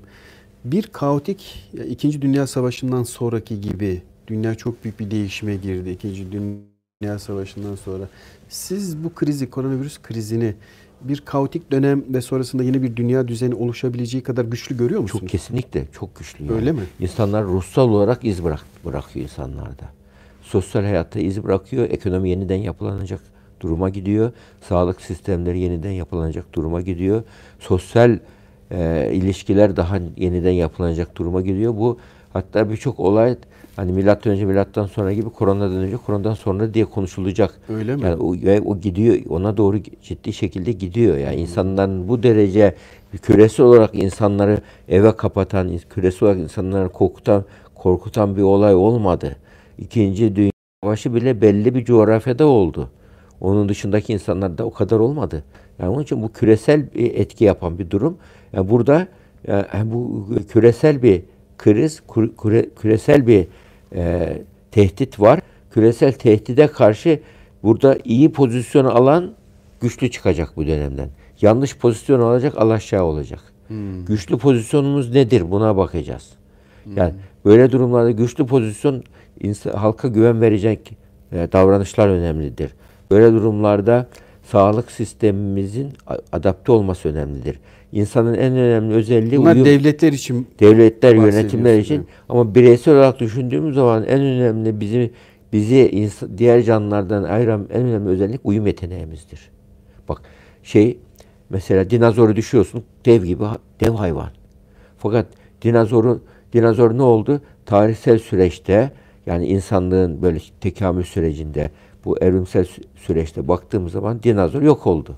Bir 0.72 0.82
kaotik, 0.82 1.70
İkinci 1.88 2.22
Dünya 2.22 2.46
Savaşı'ndan 2.46 3.02
sonraki 3.02 3.60
gibi 3.60 4.02
dünya 4.26 4.54
çok 4.54 4.84
büyük 4.84 5.00
bir 5.00 5.10
değişime 5.10 5.56
girdi. 5.56 5.90
İkinci 5.90 6.26
Dünya 6.32 7.18
Savaşı'ndan 7.18 7.74
sonra. 7.74 8.08
Siz 8.48 9.04
bu 9.04 9.14
krizi, 9.14 9.50
koronavirüs 9.50 9.98
krizini 10.02 10.54
bir 11.00 11.20
kaotik 11.20 11.70
dönem 11.70 12.14
ve 12.14 12.20
sonrasında 12.20 12.62
yeni 12.62 12.82
bir 12.82 12.96
dünya 12.96 13.28
düzeni 13.28 13.54
oluşabileceği 13.54 14.22
kadar 14.22 14.44
güçlü 14.44 14.76
görüyor 14.76 15.00
musunuz? 15.00 15.20
Çok 15.20 15.28
kesinlikle 15.28 15.84
çok 15.92 16.16
güçlü. 16.16 16.44
Yani. 16.44 16.54
Öyle 16.54 16.72
mi? 16.72 16.82
İnsanlar 17.00 17.44
ruhsal 17.44 17.88
olarak 17.88 18.24
iz 18.24 18.44
bırak, 18.44 18.64
bırakıyor 18.84 19.24
insanlarda. 19.24 19.84
Sosyal 20.42 20.82
hayatta 20.82 21.20
iz 21.20 21.44
bırakıyor, 21.44 21.90
ekonomi 21.90 22.30
yeniden 22.30 22.56
yapılanacak 22.56 23.20
duruma 23.60 23.88
gidiyor. 23.88 24.32
Sağlık 24.68 25.00
sistemleri 25.00 25.60
yeniden 25.60 25.90
yapılanacak 25.90 26.54
duruma 26.54 26.80
gidiyor. 26.80 27.22
Sosyal 27.60 28.18
e, 28.70 29.10
ilişkiler 29.12 29.76
daha 29.76 29.98
yeniden 30.16 30.52
yapılacak 30.52 31.16
duruma 31.16 31.40
gidiyor. 31.40 31.76
Bu 31.76 31.98
hatta 32.32 32.70
birçok 32.70 33.00
olay 33.00 33.36
hani 33.76 33.92
milattan 33.92 34.32
önce 34.32 34.44
milattan 34.44 34.86
sonra 34.86 35.12
gibi 35.12 35.30
koronadan 35.30 35.76
önce 35.76 35.96
koronadan 35.96 36.34
sonra 36.34 36.74
diye 36.74 36.84
konuşulacak. 36.84 37.60
Öyle 37.68 37.96
mi? 37.96 38.02
Yani 38.04 38.16
o, 38.16 38.70
o 38.70 38.80
gidiyor 38.80 39.16
ona 39.28 39.56
doğru 39.56 39.82
ciddi 40.02 40.32
şekilde 40.32 40.72
gidiyor. 40.72 41.16
Yani 41.16 41.34
hmm. 41.34 41.42
insanların 41.42 42.08
bu 42.08 42.22
derece 42.22 42.74
küresel 43.22 43.66
olarak 43.66 43.94
insanları 43.94 44.60
eve 44.88 45.16
kapatan, 45.16 45.70
küresel 45.90 46.28
olarak 46.28 46.40
insanları 46.40 46.88
korkutan, 46.88 47.44
korkutan 47.74 48.36
bir 48.36 48.42
olay 48.42 48.74
olmadı. 48.74 49.36
İkinci 49.78 50.36
Dünya 50.36 50.52
Savaşı 50.84 51.14
bile 51.14 51.40
belli 51.40 51.74
bir 51.74 51.84
coğrafyada 51.84 52.46
oldu. 52.46 52.90
Onun 53.40 53.68
dışındaki 53.68 54.12
insanlarda 54.12 54.64
o 54.64 54.70
kadar 54.70 54.98
olmadı. 54.98 55.44
Yani 55.78 55.90
onun 55.90 56.02
için 56.02 56.22
bu 56.22 56.32
küresel 56.32 56.94
bir 56.94 57.14
etki 57.14 57.44
yapan 57.44 57.78
bir 57.78 57.90
durum. 57.90 58.18
Yani 58.52 58.70
burada 58.70 59.08
yani 59.48 59.92
bu 59.92 60.28
küresel 60.52 61.02
bir 61.02 61.22
kriz, 61.58 62.02
küre, 62.42 62.68
küresel 62.80 63.26
bir 63.26 63.46
e, 63.94 64.32
tehdit 64.70 65.20
var. 65.20 65.40
Küresel 65.70 66.12
tehdide 66.12 66.66
karşı 66.66 67.20
burada 67.62 67.98
iyi 68.04 68.32
pozisyon 68.32 68.84
alan 68.84 69.32
güçlü 69.80 70.10
çıkacak 70.10 70.56
bu 70.56 70.66
dönemden. 70.66 71.08
Yanlış 71.40 71.76
pozisyon 71.76 72.20
alacak 72.20 72.58
alaşağı 72.58 73.04
olacak. 73.04 73.40
Hmm. 73.68 74.04
Güçlü 74.04 74.38
pozisyonumuz 74.38 75.14
nedir? 75.14 75.50
Buna 75.50 75.76
bakacağız. 75.76 76.30
Hmm. 76.84 76.96
Yani 76.96 77.14
böyle 77.44 77.72
durumlarda 77.72 78.10
güçlü 78.10 78.46
pozisyon 78.46 79.02
insan, 79.40 79.72
halka 79.72 80.08
güven 80.08 80.40
verecek 80.40 80.96
e, 81.32 81.48
davranışlar 81.52 82.08
önemlidir. 82.08 82.70
Böyle 83.10 83.32
durumlarda 83.32 84.06
sağlık 84.42 84.90
sistemimizin 84.90 85.92
adapte 86.32 86.72
olması 86.72 87.08
önemlidir. 87.08 87.58
İnsanın 87.92 88.34
en 88.34 88.52
önemli 88.52 88.94
özelliği 88.94 89.40
Bunlar 89.40 89.54
uyum. 89.54 89.64
devletler 89.64 90.12
için 90.12 90.46
devletler 90.60 91.14
yönetimler 91.14 91.78
için 91.78 92.06
ama 92.28 92.54
bireysel 92.54 92.94
olarak 92.94 93.20
düşündüğümüz 93.20 93.74
zaman 93.74 94.04
en 94.04 94.20
önemli 94.20 94.80
bizim 94.80 95.10
bizi 95.52 96.10
diğer 96.38 96.62
canlılardan 96.62 97.22
ayıran 97.22 97.68
en 97.72 97.82
önemli 97.82 98.08
özellik 98.08 98.40
uyum 98.44 98.66
yeteneğimizdir. 98.66 99.50
Bak 100.08 100.22
şey 100.62 100.98
mesela 101.50 101.90
dinozoru 101.90 102.36
düşüyorsun 102.36 102.82
dev 103.06 103.24
gibi 103.24 103.44
dev 103.80 103.90
hayvan. 103.90 104.30
Fakat 104.98 105.26
dinozoru 105.62 106.20
dinozor 106.52 106.98
ne 106.98 107.02
oldu? 107.02 107.40
Tarihsel 107.66 108.18
süreçte 108.18 108.90
yani 109.26 109.46
insanlığın 109.46 110.22
böyle 110.22 110.38
tekamül 110.60 111.02
sürecinde 111.02 111.70
bu 112.04 112.18
evrimsel 112.18 112.66
süreçte 112.96 113.48
baktığımız 113.48 113.92
zaman 113.92 114.22
dinozor 114.22 114.62
yok 114.62 114.86
oldu. 114.86 115.14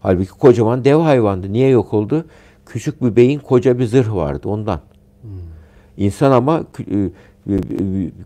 Halbuki 0.00 0.30
kocaman 0.30 0.84
dev 0.84 0.96
hayvandı. 0.96 1.52
Niye 1.52 1.68
yok 1.68 1.94
oldu? 1.94 2.24
Küçük 2.66 3.02
bir 3.02 3.16
beyin, 3.16 3.38
koca 3.38 3.78
bir 3.78 3.84
zırh 3.84 4.14
vardı 4.14 4.48
ondan. 4.48 4.80
Hmm. 5.22 5.30
İnsan 5.96 6.32
ama 6.32 6.64
e, 6.90 6.96
e, 7.50 7.58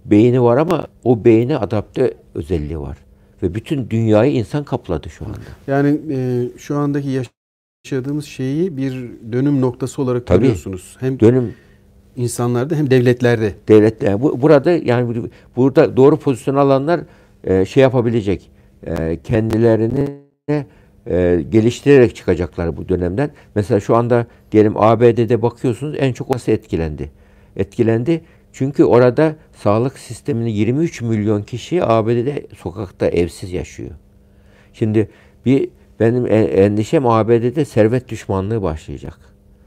beyni 0.05 0.43
var 0.43 0.57
ama 0.57 0.87
o 1.05 1.25
beyni 1.25 1.57
adapte 1.57 2.15
özelliği 2.35 2.81
var. 2.81 2.99
Ve 3.43 3.55
bütün 3.55 3.91
dünyayı 3.91 4.33
insan 4.33 4.65
kapladı 4.65 5.11
şu 5.11 5.25
anda. 5.25 5.39
Yani 5.67 6.01
e, 6.11 6.49
şu 6.59 6.77
andaki 6.77 7.23
yaşadığımız 7.85 8.25
şeyi 8.25 8.77
bir 8.77 9.11
dönüm 9.33 9.61
noktası 9.61 10.03
olarak 10.03 10.27
Tabii, 10.27 10.39
görüyorsunuz. 10.39 10.97
Hem 11.01 11.21
dönüm 11.21 11.55
insanlarda 12.17 12.75
hem 12.75 12.91
devletlerde. 12.91 13.55
Devletler. 13.69 14.23
Bu, 14.23 14.43
burada 14.43 14.71
yani 14.71 15.31
burada 15.57 15.97
doğru 15.97 16.17
pozisyon 16.17 16.55
alanlar 16.55 17.01
e, 17.47 17.65
şey 17.65 17.83
yapabilecek. 17.83 18.51
E, 18.87 19.19
kendilerini 19.25 20.05
e, 21.07 21.45
geliştirerek 21.51 22.17
çıkacaklar 22.17 22.77
bu 22.77 22.89
dönemden. 22.89 23.31
Mesela 23.55 23.81
şu 23.81 23.97
anda 23.97 24.27
diyelim 24.53 24.73
ABD'de 24.77 25.43
bakıyorsunuz 25.43 25.97
en 25.99 26.13
çok 26.13 26.31
nasıl 26.31 26.53
etkilendi? 26.53 27.11
Etkilendi 27.57 28.21
çünkü 28.53 28.85
orada 28.85 29.37
sağlık 29.53 29.99
sistemini 29.99 30.53
23 30.53 31.03
milyon 31.03 31.43
kişi 31.43 31.85
ABD'de 31.85 32.47
sokakta 32.57 33.07
evsiz 33.07 33.53
yaşıyor. 33.53 33.91
Şimdi 34.73 35.09
bir 35.47 35.69
benim 36.01 36.27
endişem 36.33 37.07
ABD'de 37.07 37.65
servet 37.65 38.09
düşmanlığı 38.09 38.63
başlayacak. 38.63 39.19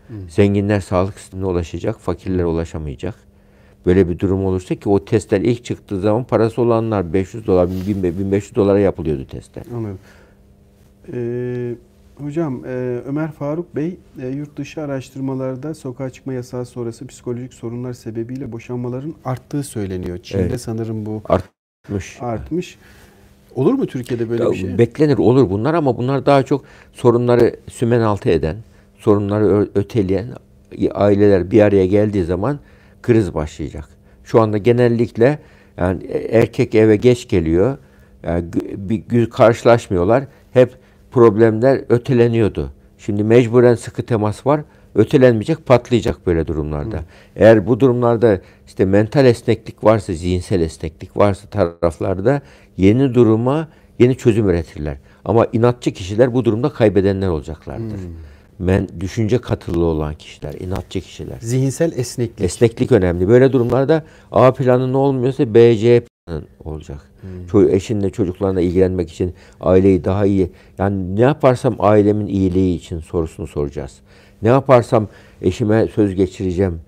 Hı. 0.08 0.14
Zenginler 0.30 0.80
sağlık 0.80 1.20
sistemine 1.20 1.46
ulaşacak, 1.46 2.00
fakirler 2.00 2.44
ulaşamayacak. 2.44 3.29
Böyle 3.86 4.10
bir 4.10 4.20
durum 4.20 4.46
olursa 4.46 4.76
ki 4.76 4.90
o 4.90 5.06
testler 5.06 5.42
ilk 5.42 5.66
çıktığı 5.66 6.00
zaman 6.00 6.24
parası 6.24 6.62
olanlar 6.62 7.14
500 7.14 7.48
dolar, 7.48 7.70
1500 7.70 8.56
dolara 8.56 8.80
yapılıyordu 8.80 9.28
testler. 9.28 9.64
Anladım. 9.76 10.00
Ee, 11.14 11.76
hocam 12.16 12.66
e, 12.66 12.70
Ömer 13.08 13.32
Faruk 13.32 13.76
Bey 13.76 13.98
e, 14.22 14.28
yurt 14.28 14.58
dışı 14.58 14.82
araştırmalarda 14.82 15.74
sokağa 15.74 16.10
çıkma 16.10 16.34
yasağı 16.34 16.66
sonrası 16.66 17.08
psikolojik 17.08 17.54
sorunlar 17.54 17.94
sebebiyle 17.94 18.52
boşanmaların 18.52 19.14
arttığı 19.26 19.64
söyleniyor. 19.64 20.18
Çin'de 20.24 20.44
evet. 20.44 20.62
sanırım 20.62 21.06
bu 21.06 21.22
artmış. 21.26 22.18
Artmış. 22.22 22.78
Olur 23.56 23.74
mu 23.74 23.88
Türkiye'de 23.88 24.30
böyle 24.30 24.44
ya, 24.44 24.52
bir 24.52 24.56
şey? 24.56 24.78
Beklenir 24.78 25.18
olur 25.18 25.50
bunlar 25.50 25.74
ama 25.74 25.98
bunlar 25.98 26.26
daha 26.26 26.44
çok 26.44 26.66
sorunları 26.94 27.56
sümen 27.68 28.02
altı 28.02 28.30
eden, 28.30 28.58
sorunları 28.98 29.70
öteleyen 29.76 30.28
aileler 30.92 31.52
bir 31.52 31.62
araya 31.62 31.86
geldiği 31.86 32.24
zaman 32.24 32.60
kriz 33.02 33.34
başlayacak. 33.34 33.86
Şu 34.24 34.42
anda 34.42 34.58
genellikle 34.58 35.40
yani 35.78 36.04
erkek 36.32 36.76
eve 36.76 36.96
geç 36.96 37.28
geliyor. 37.28 37.78
Yani 38.24 38.46
bir 39.10 39.30
karşılaşmıyorlar. 39.30 40.24
Hep 40.54 40.76
problemler 41.12 41.82
öteleniyordu. 41.90 42.72
Şimdi 42.98 43.24
mecburen 43.24 43.76
sıkı 43.76 44.04
temas 44.04 44.46
var. 44.46 44.62
Ötelenmeyecek, 44.96 45.66
patlayacak 45.66 46.28
böyle 46.28 46.48
durumlarda. 46.48 46.98
Hı. 46.98 47.04
Eğer 47.36 47.68
bu 47.68 47.80
durumlarda 47.80 48.42
işte 48.68 48.86
mental 48.86 49.26
esneklik 49.26 49.84
varsa, 49.84 50.14
zihinsel 50.14 50.62
esneklik 50.62 51.18
varsa 51.18 51.48
taraflarda 51.48 52.42
yeni 52.78 53.14
duruma 53.14 53.68
yeni 54.00 54.18
çözüm 54.18 54.50
üretirler. 54.50 54.98
Ama 55.26 55.48
inatçı 55.54 55.92
kişiler 55.92 56.34
bu 56.34 56.46
durumda 56.46 56.70
kaybedenler 56.70 57.28
olacaklardır. 57.28 57.98
Hmm. 57.98 58.14
Men, 58.60 58.88
düşünce 59.00 59.38
katıllı 59.38 59.86
olan 59.86 60.14
kişiler, 60.14 60.54
inatçı 60.54 61.02
kişiler. 61.02 61.38
Zihinsel 61.40 61.92
esneklik. 61.98 62.42
Esneklik 62.42 62.92
önemli. 62.92 63.28
Böyle 63.28 63.52
durumlarda 63.52 64.04
A 64.32 64.54
planı 64.54 64.94
ne 64.94 64.98
olmuyorsa 64.98 65.54
B, 65.54 65.78
C 65.78 66.04
olacak. 66.64 67.10
Hmm. 67.52 67.70
Eşinle 67.70 68.10
çocuklarla 68.10 68.62
ilgilenmek 68.62 69.12
için 69.12 69.34
aileyi 69.62 70.04
daha 70.04 70.26
iyi 70.26 70.52
yani 70.78 71.16
ne 71.16 71.22
yaparsam 71.22 71.76
ailemin 71.80 72.28
iyiliği 72.28 72.78
için 72.78 73.00
sorusunu 73.00 73.48
soracağız. 73.48 74.00
Ne 74.42 74.50
yaparsam 74.50 75.08
eşime 75.42 75.88
söz 75.88 76.16
geçireceğim 76.16 76.82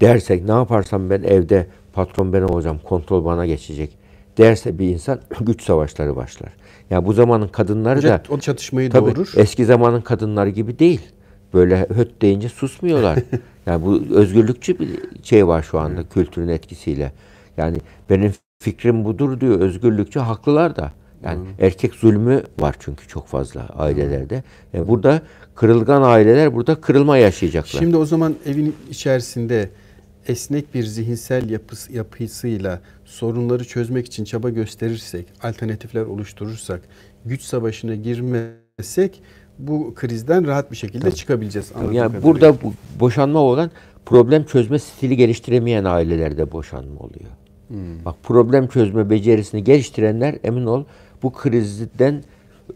dersek 0.00 0.44
ne 0.44 0.52
yaparsam 0.52 1.10
ben 1.10 1.22
evde 1.22 1.66
patron 1.92 2.32
ben 2.32 2.42
olacağım 2.42 2.80
kontrol 2.84 3.24
bana 3.24 3.46
geçecek 3.46 3.90
derse 4.38 4.78
bir 4.78 4.88
insan 4.88 5.20
güç 5.40 5.62
savaşları 5.62 6.16
başlar. 6.16 6.52
Yani 6.90 7.06
bu 7.06 7.12
zamanın 7.12 7.48
kadınları 7.48 8.02
da 8.02 8.22
o 8.28 8.38
çatışmayı 8.38 8.90
tabii, 8.90 9.14
doğurur. 9.14 9.32
Eski 9.36 9.64
zamanın 9.64 10.00
kadınları 10.00 10.50
gibi 10.50 10.78
değil. 10.78 11.00
Böyle 11.54 11.86
höt 11.94 12.22
deyince 12.22 12.48
susmuyorlar. 12.48 13.18
yani 13.66 13.84
bu 13.84 14.02
özgürlükçü 14.14 14.78
bir 14.78 14.88
şey 15.22 15.46
var 15.46 15.62
şu 15.62 15.78
anda 15.78 16.08
kültürün 16.08 16.48
etkisiyle. 16.48 17.12
Yani 17.56 17.78
benim 18.10 18.32
fikrim 18.62 19.04
budur 19.04 19.40
diyor 19.40 19.60
özgürlükçü 19.60 20.18
haklılar 20.18 20.76
da. 20.76 20.92
Yani 21.24 21.38
hmm. 21.38 21.64
erkek 21.64 21.94
zulmü 21.94 22.42
var 22.58 22.76
çünkü 22.78 23.08
çok 23.08 23.26
fazla 23.26 23.68
ailelerde. 23.76 24.42
Yani 24.72 24.88
burada 24.88 25.22
kırılgan 25.54 26.02
aileler 26.02 26.54
burada 26.54 26.74
kırılma 26.74 27.18
yaşayacaklar. 27.18 27.80
Şimdi 27.80 27.96
o 27.96 28.04
zaman 28.04 28.34
evin 28.46 28.76
içerisinde 28.90 29.70
esnek 30.28 30.74
bir 30.74 30.84
zihinsel 30.84 31.50
yapısı, 31.50 31.92
yapısıyla 31.92 32.80
sorunları 33.06 33.64
çözmek 33.64 34.06
için 34.06 34.24
çaba 34.24 34.50
gösterirsek, 34.50 35.26
alternatifler 35.42 36.02
oluşturursak, 36.02 36.80
güç 37.24 37.42
savaşına 37.42 37.94
girmesek 37.94 39.22
bu 39.58 39.94
krizden 39.94 40.46
rahat 40.46 40.70
bir 40.70 40.76
şekilde 40.76 41.04
Tabii. 41.04 41.14
çıkabileceğiz. 41.14 41.72
Yani 41.76 41.96
kadarıyla. 41.96 42.22
burada 42.22 42.62
bu, 42.62 42.72
boşanma 43.00 43.38
olan 43.38 43.70
problem 44.06 44.44
çözme 44.44 44.78
stili 44.78 45.16
geliştiremeyen 45.16 45.84
ailelerde 45.84 46.52
boşanma 46.52 47.00
oluyor. 47.00 47.30
Hmm. 47.68 48.04
Bak 48.04 48.14
problem 48.22 48.68
çözme 48.68 49.10
becerisini 49.10 49.64
geliştirenler 49.64 50.38
emin 50.44 50.66
ol 50.66 50.84
bu 51.22 51.32
krizden 51.32 52.22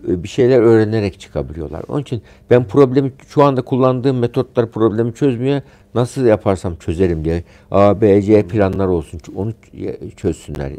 e, 0.08 0.22
bir 0.22 0.28
şeyler 0.28 0.60
öğrenerek 0.60 1.20
çıkabiliyorlar. 1.20 1.82
Onun 1.88 2.02
için 2.02 2.22
ben 2.50 2.64
problemi 2.68 3.12
şu 3.28 3.42
anda 3.42 3.62
kullandığım 3.62 4.18
metotlar 4.18 4.70
problemi 4.70 5.14
çözmüyor. 5.14 5.62
Nasıl 5.94 6.24
yaparsam 6.24 6.76
çözerim 6.76 7.24
diye 7.24 7.44
A, 7.70 8.00
B, 8.00 8.22
C 8.22 8.46
planlar 8.46 8.86
olsun. 8.86 9.20
Onu 9.36 9.52
çözsünler 10.16 10.72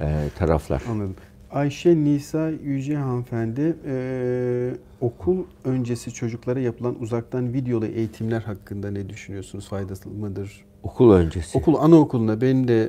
e, 0.00 0.28
taraflar. 0.38 0.82
Anladım. 0.90 1.14
Ayşe 1.50 1.96
Nisa 1.96 2.48
Yüce 2.48 2.96
hanımefendi 2.96 3.76
e, 3.86 4.70
okul 5.00 5.44
öncesi 5.64 6.12
çocuklara 6.12 6.60
yapılan 6.60 7.02
uzaktan 7.02 7.52
videolu 7.52 7.86
eğitimler 7.86 8.40
hakkında 8.40 8.90
ne 8.90 9.08
düşünüyorsunuz? 9.08 9.68
Faydası 9.68 10.08
mıdır? 10.08 10.64
Okul 10.82 11.12
öncesi. 11.12 11.58
Okul 11.58 11.74
anaokulunda 11.74 12.40
benim 12.40 12.68
de 12.68 12.88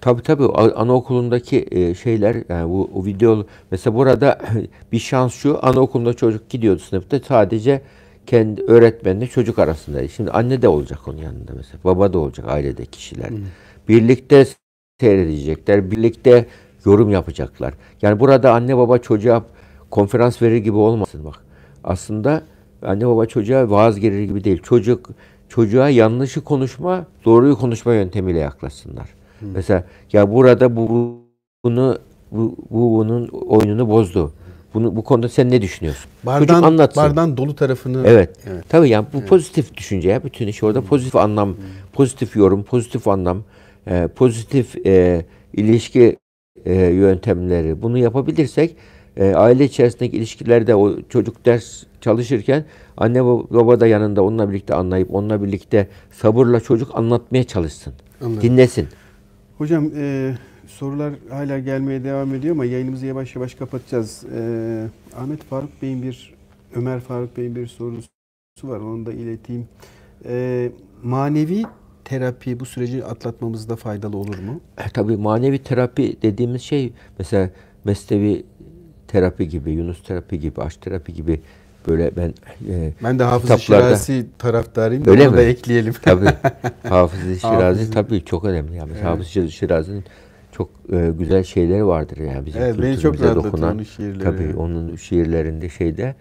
Tabii 0.00 0.22
tabii 0.22 0.46
anaokulundaki 0.54 1.66
e, 1.70 1.94
şeyler 1.94 2.36
yani 2.48 2.70
bu 2.70 2.90
o 2.94 3.04
video 3.04 3.46
mesela 3.70 3.96
burada 3.96 4.38
bir 4.92 4.98
şans 4.98 5.34
şu 5.34 5.58
anaokulunda 5.66 6.14
çocuk 6.14 6.50
gidiyordu 6.50 6.78
sınıfta 6.78 7.18
sadece 7.18 7.82
kendi 8.28 8.62
öğretmenle 8.62 9.26
çocuk 9.26 9.58
arasında. 9.58 10.08
Şimdi 10.08 10.30
anne 10.30 10.62
de 10.62 10.68
olacak 10.68 11.08
onun 11.08 11.18
yanında 11.18 11.52
mesela. 11.56 11.78
Baba 11.84 12.12
da 12.12 12.18
olacak 12.18 12.48
ailede 12.48 12.86
kişiler. 12.86 13.30
Birlikte 13.88 14.46
seyredecekler. 15.00 15.90
Birlikte 15.90 16.46
yorum 16.84 17.10
yapacaklar. 17.10 17.74
Yani 18.02 18.20
burada 18.20 18.52
anne 18.52 18.76
baba 18.76 18.98
çocuğa 18.98 19.44
konferans 19.90 20.42
verir 20.42 20.56
gibi 20.56 20.76
olmasın 20.76 21.24
bak. 21.24 21.44
Aslında 21.84 22.42
anne 22.82 23.06
baba 23.06 23.26
çocuğa 23.26 23.70
vaaz 23.70 24.00
gelir 24.00 24.22
gibi 24.22 24.44
değil. 24.44 24.62
Çocuk 24.62 25.10
çocuğa 25.48 25.88
yanlışı 25.88 26.40
konuşma, 26.40 27.06
doğruyu 27.24 27.56
konuşma 27.56 27.94
yöntemiyle 27.94 28.38
yaklaşsınlar. 28.38 29.08
Mesela 29.40 29.84
ya 30.12 30.32
burada 30.32 30.76
bu 30.76 31.16
bunu 31.64 31.98
bu, 32.30 32.56
bu 32.70 32.98
bunun 32.98 33.28
oyununu 33.28 33.88
bozdu. 33.88 34.32
Bunu 34.78 34.96
bu 34.96 35.04
konuda 35.04 35.28
sen 35.28 35.50
ne 35.50 35.62
düşünüyorsun? 35.62 36.10
Bardan, 36.26 36.46
Çocuk 36.46 36.64
anlatsın. 36.64 37.02
bardan 37.02 37.36
dolu 37.36 37.56
tarafını 37.56 38.02
Evet. 38.06 38.30
Evet. 38.46 38.64
Tabii 38.68 38.88
yani 38.88 39.06
bu 39.12 39.20
pozitif 39.24 39.76
düşünce 39.76 40.08
ya 40.08 40.24
bütün 40.24 40.46
iş 40.46 40.62
orada 40.62 40.80
pozitif 40.80 41.16
anlam, 41.16 41.56
pozitif 41.92 42.36
yorum, 42.36 42.62
pozitif 42.62 43.08
anlam, 43.08 43.42
e, 43.86 44.08
pozitif 44.16 44.86
e, 44.86 45.24
ilişki 45.52 46.16
e, 46.64 46.74
yöntemleri 46.74 47.82
bunu 47.82 47.98
yapabilirsek 47.98 48.76
e, 49.16 49.34
aile 49.34 49.64
içerisindeki 49.64 50.16
ilişkilerde 50.16 50.74
o 50.74 50.96
çocuk 51.08 51.46
ders 51.46 51.82
çalışırken 52.00 52.64
anne 52.96 53.18
bab- 53.18 53.54
baba 53.54 53.80
da 53.80 53.86
yanında 53.86 54.22
onunla 54.22 54.50
birlikte 54.50 54.74
anlayıp 54.74 55.14
onunla 55.14 55.42
birlikte 55.42 55.88
sabırla 56.12 56.60
çocuk 56.60 56.90
anlatmaya 56.94 57.44
çalışsın. 57.44 57.92
Anladım. 58.22 58.42
Dinlesin. 58.42 58.88
Hocam 59.58 59.90
e, 59.96 60.34
sorular 60.68 61.14
hala 61.30 61.58
gelmeye 61.58 62.04
devam 62.04 62.34
ediyor 62.34 62.54
ama 62.54 62.64
yayınımızı 62.64 63.06
yavaş 63.06 63.36
yavaş 63.36 63.54
kapatacağız. 63.54 64.24
E, 64.34 64.40
Ahmet 65.16 65.42
Faruk 65.44 65.82
Bey'in 65.82 66.02
bir, 66.02 66.34
Ömer 66.74 67.00
Faruk 67.00 67.36
Bey'in 67.36 67.56
bir 67.56 67.66
sorusu 67.66 68.08
var. 68.64 68.80
Onu 68.80 69.06
da 69.06 69.12
ileteyim. 69.12 69.68
E, 70.24 70.70
manevi 71.02 71.62
terapi 72.04 72.60
bu 72.60 72.64
süreci 72.66 73.04
atlatmamızda 73.04 73.76
faydalı 73.76 74.16
olur 74.16 74.38
mu? 74.38 74.60
E, 74.78 74.82
tabii 74.94 75.16
manevi 75.16 75.58
terapi 75.62 76.16
dediğimiz 76.22 76.62
şey 76.62 76.92
mesela 77.18 77.50
mesnevi 77.84 78.44
terapi 79.08 79.48
gibi, 79.48 79.70
Yunus 79.70 80.02
terapi 80.02 80.40
gibi, 80.40 80.60
aşk 80.62 80.82
terapi 80.82 81.14
gibi 81.14 81.40
böyle 81.88 82.16
ben 82.16 82.34
e, 82.68 82.92
Ben 83.04 83.18
de 83.18 83.22
Hafız 83.24 83.60
Şirazi 83.60 84.26
taraftarıyım. 84.38 85.04
Öyle 85.06 85.22
Onu 85.22 85.30
mi? 85.30 85.36
da 85.36 85.42
ekleyelim. 85.42 85.94
tabii 86.02 86.28
Hafız-ı 86.88 87.36
Şirazi 87.36 87.80
Hafız- 87.80 87.90
tabii 87.90 88.24
çok 88.24 88.44
önemli. 88.44 88.76
Yani 88.76 88.90
mesela 88.92 89.08
Evet. 89.10 89.18
Hafız-ı 89.28 89.52
Şirazi'nin 89.52 90.04
çok 90.58 90.70
e, 90.92 91.10
güzel 91.18 91.44
şeyleri 91.44 91.86
vardır 91.86 92.16
yani 92.16 92.46
bizim 92.46 92.62
Evet, 92.62 92.78
beni 92.82 92.98
çok 92.98 93.18
dokunan. 93.18 93.74
onun 93.74 93.82
şiirleri. 93.82 94.18
Tabii 94.18 94.54
onun 94.56 94.96
şiirlerinde 94.96 95.68
şeyde 95.68 96.14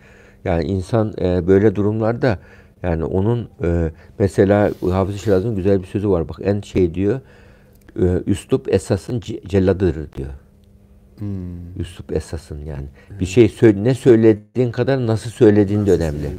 yani 0.45 0.63
insan 0.63 1.13
e, 1.21 1.47
böyle 1.47 1.75
durumlarda 1.75 2.39
yani 2.83 3.03
onun 3.03 3.49
e, 3.63 3.91
mesela 4.19 4.71
Hafız-ı 4.91 5.19
Şirazi'nin 5.19 5.55
güzel 5.55 5.79
bir 5.81 5.87
sözü 5.87 6.09
var. 6.09 6.29
Bak 6.29 6.37
en 6.43 6.61
şey 6.61 6.93
diyor 6.93 7.19
e, 8.01 8.05
üslup 8.27 8.73
esasın 8.73 9.19
ce- 9.19 9.47
celladıdır 9.47 10.13
diyor. 10.13 10.29
Hmm. 11.19 11.79
Üslup 11.79 12.11
esasın 12.11 12.59
yani. 12.65 12.85
Bir 13.19 13.25
şey 13.25 13.49
söyle, 13.49 13.83
ne 13.83 13.93
söylediğin 13.93 14.71
kadar 14.71 15.07
nasıl 15.07 15.29
söylediğin 15.29 15.85
de 15.85 15.91
önemli. 15.91 16.29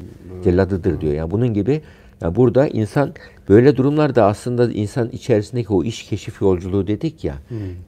Celladıdır 0.44 1.00
diyor. 1.00 1.12
Yani 1.14 1.30
bunun 1.30 1.54
gibi 1.54 1.82
yani 2.20 2.36
burada 2.36 2.68
insan 2.68 3.12
böyle 3.48 3.76
durumlarda 3.76 4.24
aslında 4.24 4.72
insan 4.72 5.08
içerisindeki 5.08 5.72
o 5.72 5.84
iş 5.84 6.02
keşif 6.02 6.42
yolculuğu 6.42 6.86
dedik 6.86 7.24
ya 7.24 7.34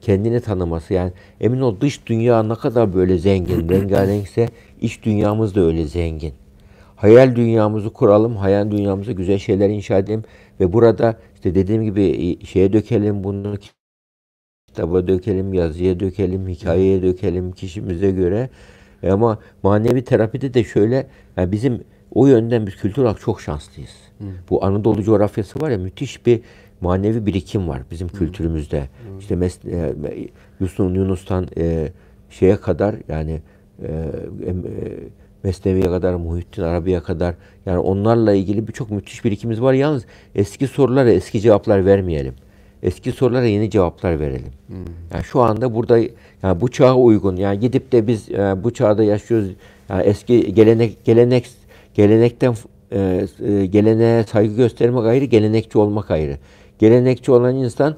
kendini 0.01 0.41
tanıması 0.41 0.93
yani 0.93 1.11
emin 1.41 1.61
ol 1.61 1.75
dış 1.81 2.07
dünya 2.07 2.43
ne 2.43 2.55
kadar 2.55 2.93
böyle 2.93 3.17
zengin 3.17 3.69
rengarenkse 3.69 4.49
iç 4.81 5.03
dünyamız 5.03 5.55
da 5.55 5.61
öyle 5.61 5.85
zengin. 5.85 6.33
Hayal 6.95 7.35
dünyamızı 7.35 7.89
kuralım, 7.89 8.35
hayal 8.35 8.71
dünyamıza 8.71 9.11
güzel 9.11 9.39
şeyler 9.39 9.69
inşa 9.69 9.97
edelim 9.97 10.23
ve 10.59 10.73
burada 10.73 11.19
işte 11.35 11.55
dediğim 11.55 11.83
gibi 11.83 12.37
şeye 12.45 12.73
dökelim 12.73 13.23
bunu 13.23 13.57
kitaba 14.67 15.07
dökelim, 15.07 15.53
yazıya 15.53 15.99
dökelim, 15.99 16.47
hikayeye 16.47 17.01
dökelim 17.01 17.51
kişimize 17.51 18.11
göre. 18.11 18.49
E 19.03 19.11
ama 19.11 19.39
manevi 19.63 20.03
terapide 20.03 20.53
de 20.53 20.63
şöyle, 20.63 21.07
yani 21.37 21.51
bizim 21.51 21.83
o 22.11 22.27
yönden 22.27 22.67
biz 22.67 22.75
kültür 22.75 23.01
olarak 23.01 23.19
çok 23.19 23.41
şanslıyız. 23.41 24.10
Bu 24.49 24.65
Anadolu 24.65 25.03
coğrafyası 25.03 25.61
var 25.61 25.69
ya 25.69 25.77
müthiş 25.77 26.25
bir 26.25 26.39
manevi 26.81 27.25
birikim 27.25 27.67
var 27.67 27.81
bizim 27.91 28.07
kültürümüzde. 28.07 28.89
İşte 29.19 29.35
mes, 29.35 29.65
e, 29.65 29.93
Yusuf 30.59 30.95
Yunus'tan 30.95 31.47
e, 31.57 31.91
şeye 32.29 32.55
kadar 32.55 32.95
yani 33.07 33.41
e, 33.81 33.87
e, 33.87 34.53
Mesnevi'ye 35.43 35.85
kadar, 35.85 36.13
Muhittin 36.13 36.61
Arabi'ye 36.61 36.99
kadar 36.99 37.35
yani 37.65 37.79
onlarla 37.79 38.33
ilgili 38.33 38.67
birçok 38.67 38.91
müthiş 38.91 39.25
birikimimiz 39.25 39.61
var. 39.61 39.73
Yalnız 39.73 40.05
eski 40.35 40.67
sorulara 40.67 41.11
eski 41.11 41.41
cevaplar 41.41 41.85
vermeyelim. 41.85 42.33
Eski 42.83 43.11
sorulara 43.11 43.45
yeni 43.45 43.69
cevaplar 43.69 44.19
verelim. 44.19 44.51
Yani 45.13 45.23
şu 45.23 45.41
anda 45.41 45.75
burada 45.75 45.99
yani 46.43 46.61
bu 46.61 46.71
çağa 46.71 46.95
uygun 46.95 47.35
yani 47.35 47.59
gidip 47.59 47.91
de 47.91 48.07
biz 48.07 48.31
e, 48.31 48.63
bu 48.63 48.73
çağda 48.73 49.03
yaşıyoruz. 49.03 49.49
Yani 49.89 50.03
eski 50.03 50.53
gelenek 50.53 51.05
gelenek 51.05 51.49
gelenekten 51.93 52.53
e, 52.91 53.27
e, 53.45 53.65
geleneğe 53.65 54.23
saygı 54.23 54.55
göstermek 54.55 55.05
ayrı, 55.05 55.25
gelenekçi 55.25 55.77
olmak 55.77 56.11
ayrı. 56.11 56.37
Gelenekçi 56.79 57.31
olan 57.31 57.55
insan 57.55 57.95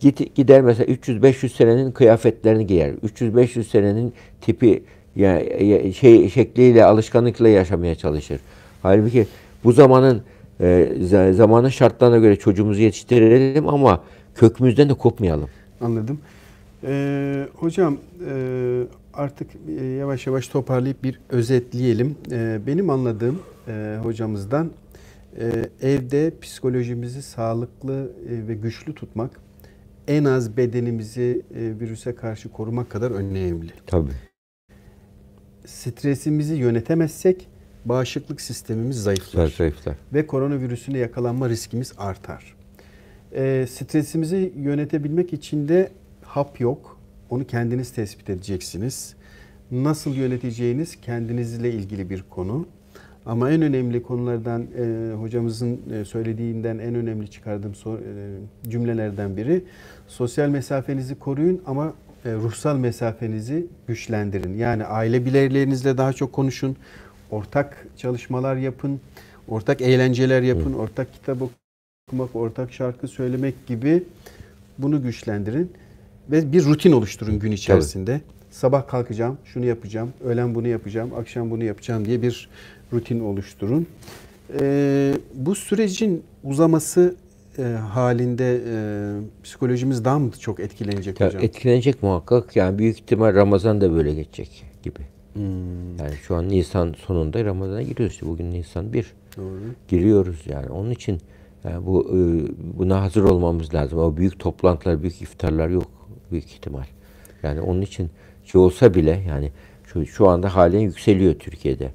git, 0.00 0.34
gider 0.34 0.60
mesela 0.60 0.92
300-500 0.94 1.48
senenin 1.48 1.90
kıyafetlerini 1.92 2.66
giyer. 2.66 2.90
300-500 2.90 3.64
senenin 3.64 4.12
tipi 4.40 4.82
yani 5.16 5.92
şey 5.94 6.28
şekliyle 6.30 6.84
alışkanlıkla 6.84 7.48
yaşamaya 7.48 7.94
çalışır. 7.94 8.40
Halbuki 8.82 9.26
bu 9.64 9.72
zamanın 9.72 10.22
e, 10.60 10.92
za- 11.00 11.32
zamanın 11.32 11.68
şartlarına 11.68 12.18
göre 12.18 12.36
çocuğumuzu 12.36 12.80
yetiştirelim 12.80 13.68
ama 13.68 14.00
kökümüzden 14.34 14.88
de 14.88 14.94
kopmayalım. 14.94 15.48
Anladım. 15.80 16.18
Ee, 16.84 17.46
hocam 17.54 17.96
e, 18.30 18.82
artık 19.14 19.48
e, 19.80 19.84
yavaş 19.84 20.26
yavaş 20.26 20.48
toparlayıp 20.48 21.04
bir 21.04 21.20
özetleyelim. 21.30 22.16
Ee, 22.32 22.58
benim 22.66 22.90
anladığım 22.90 23.38
e, 23.70 23.98
hocamızdan 24.02 24.70
e, 25.38 25.52
evde 25.82 26.32
psikolojimizi 26.40 27.22
sağlıklı 27.22 28.12
e, 28.28 28.48
ve 28.48 28.54
güçlü 28.54 28.94
tutmak 28.94 29.40
en 30.08 30.24
az 30.24 30.56
bedenimizi 30.56 31.42
e, 31.54 31.80
virüse 31.80 32.14
karşı 32.14 32.48
korumak 32.48 32.90
kadar 32.90 33.10
önemli. 33.10 33.70
Tabii. 33.86 34.10
Stresimizi 35.66 36.54
yönetemezsek 36.54 37.48
bağışıklık 37.84 38.40
sistemimiz 38.40 39.02
zayıflar 39.02 39.48
Zayıflar. 39.58 39.96
ve 40.14 40.26
koronavirüsüne 40.26 40.98
yakalanma 40.98 41.48
riskimiz 41.48 41.92
artar. 41.98 42.56
E, 43.32 43.66
stresimizi 43.70 44.52
yönetebilmek 44.56 45.32
için 45.32 45.68
de 45.68 45.90
hap 46.22 46.60
yok. 46.60 47.00
Onu 47.30 47.46
kendiniz 47.46 47.92
tespit 47.92 48.30
edeceksiniz. 48.30 49.14
Nasıl 49.70 50.14
yöneteceğiniz 50.14 51.00
kendinizle 51.00 51.72
ilgili 51.72 52.10
bir 52.10 52.24
konu. 52.30 52.66
Ama 53.26 53.50
en 53.50 53.62
önemli 53.62 54.02
konulardan 54.02 54.66
e, 54.78 55.14
hocamızın 55.14 55.80
e, 55.92 56.04
söylediğinden 56.04 56.78
en 56.78 56.94
önemli 56.94 57.30
çıkardığım 57.30 57.72
so- 57.72 57.98
e, 57.98 58.70
cümlelerden 58.70 59.36
biri 59.36 59.64
sosyal 60.08 60.48
mesafenizi 60.48 61.14
koruyun 61.18 61.62
ama 61.66 61.92
e, 62.24 62.32
ruhsal 62.32 62.76
mesafenizi 62.76 63.66
güçlendirin. 63.86 64.54
Yani 64.58 64.84
aile 64.84 65.24
bireylerinizle 65.24 65.98
daha 65.98 66.12
çok 66.12 66.32
konuşun, 66.32 66.76
ortak 67.30 67.86
çalışmalar 67.96 68.56
yapın, 68.56 69.00
ortak 69.48 69.80
eğlenceler 69.80 70.42
yapın, 70.42 70.72
ortak 70.72 71.12
kitap 71.12 71.38
okumak, 72.08 72.36
ortak 72.36 72.72
şarkı 72.72 73.08
söylemek 73.08 73.66
gibi 73.66 74.02
bunu 74.78 75.02
güçlendirin 75.02 75.72
ve 76.30 76.52
bir 76.52 76.64
rutin 76.64 76.92
oluşturun 76.92 77.38
gün 77.38 77.52
içerisinde. 77.52 78.20
Sabah 78.50 78.88
kalkacağım, 78.88 79.38
şunu 79.44 79.64
yapacağım, 79.66 80.10
öğlen 80.24 80.54
bunu 80.54 80.68
yapacağım, 80.68 81.10
akşam 81.18 81.50
bunu 81.50 81.64
yapacağım 81.64 82.04
diye 82.04 82.22
bir 82.22 82.48
rutin 82.92 83.20
oluşturun. 83.20 83.86
Ee, 84.60 85.14
bu 85.34 85.54
sürecin 85.54 86.22
uzaması 86.44 87.14
e, 87.58 87.62
halinde 87.62 88.60
e, 88.66 88.74
psikolojimiz 89.44 90.04
daha 90.04 90.18
mı 90.18 90.30
çok 90.40 90.60
etkilenecek 90.60 91.20
Ya 91.20 91.26
hocam? 91.26 91.42
etkilenecek 91.42 92.02
muhakkak. 92.02 92.56
Yani 92.56 92.78
büyük 92.78 92.96
ihtimal 92.98 93.34
Ramazan 93.34 93.80
da 93.80 93.92
böyle 93.92 94.14
geçecek 94.14 94.64
gibi. 94.82 94.98
Hmm, 95.32 95.98
Yani 95.98 96.14
şu 96.22 96.34
an 96.34 96.48
Nisan 96.48 96.94
sonunda 97.06 97.44
Ramazan'a 97.44 97.82
giriyoruz. 97.82 98.14
İşte 98.14 98.26
bugün 98.26 98.50
Nisan 98.50 98.92
1. 98.92 99.12
doğru. 99.36 99.58
Giriyoruz 99.88 100.42
yani. 100.46 100.68
Onun 100.68 100.90
için 100.90 101.18
yani 101.64 101.86
bu 101.86 102.04
e, 102.08 102.18
buna 102.78 103.02
hazır 103.02 103.22
olmamız 103.22 103.74
lazım. 103.74 103.98
O 103.98 104.16
büyük 104.16 104.38
toplantılar, 104.38 105.02
büyük 105.02 105.22
iftarlar 105.22 105.68
yok 105.68 105.84
büyük 106.30 106.44
ihtimal. 106.44 106.84
Yani 107.42 107.60
onun 107.60 107.80
için 107.82 108.10
şey 108.44 108.60
olsa 108.60 108.94
bile 108.94 109.24
yani 109.28 109.50
şu, 109.84 110.06
şu 110.06 110.28
anda 110.28 110.54
halen 110.56 110.78
yükseliyor 110.80 111.34
Türkiye'de. 111.34 111.90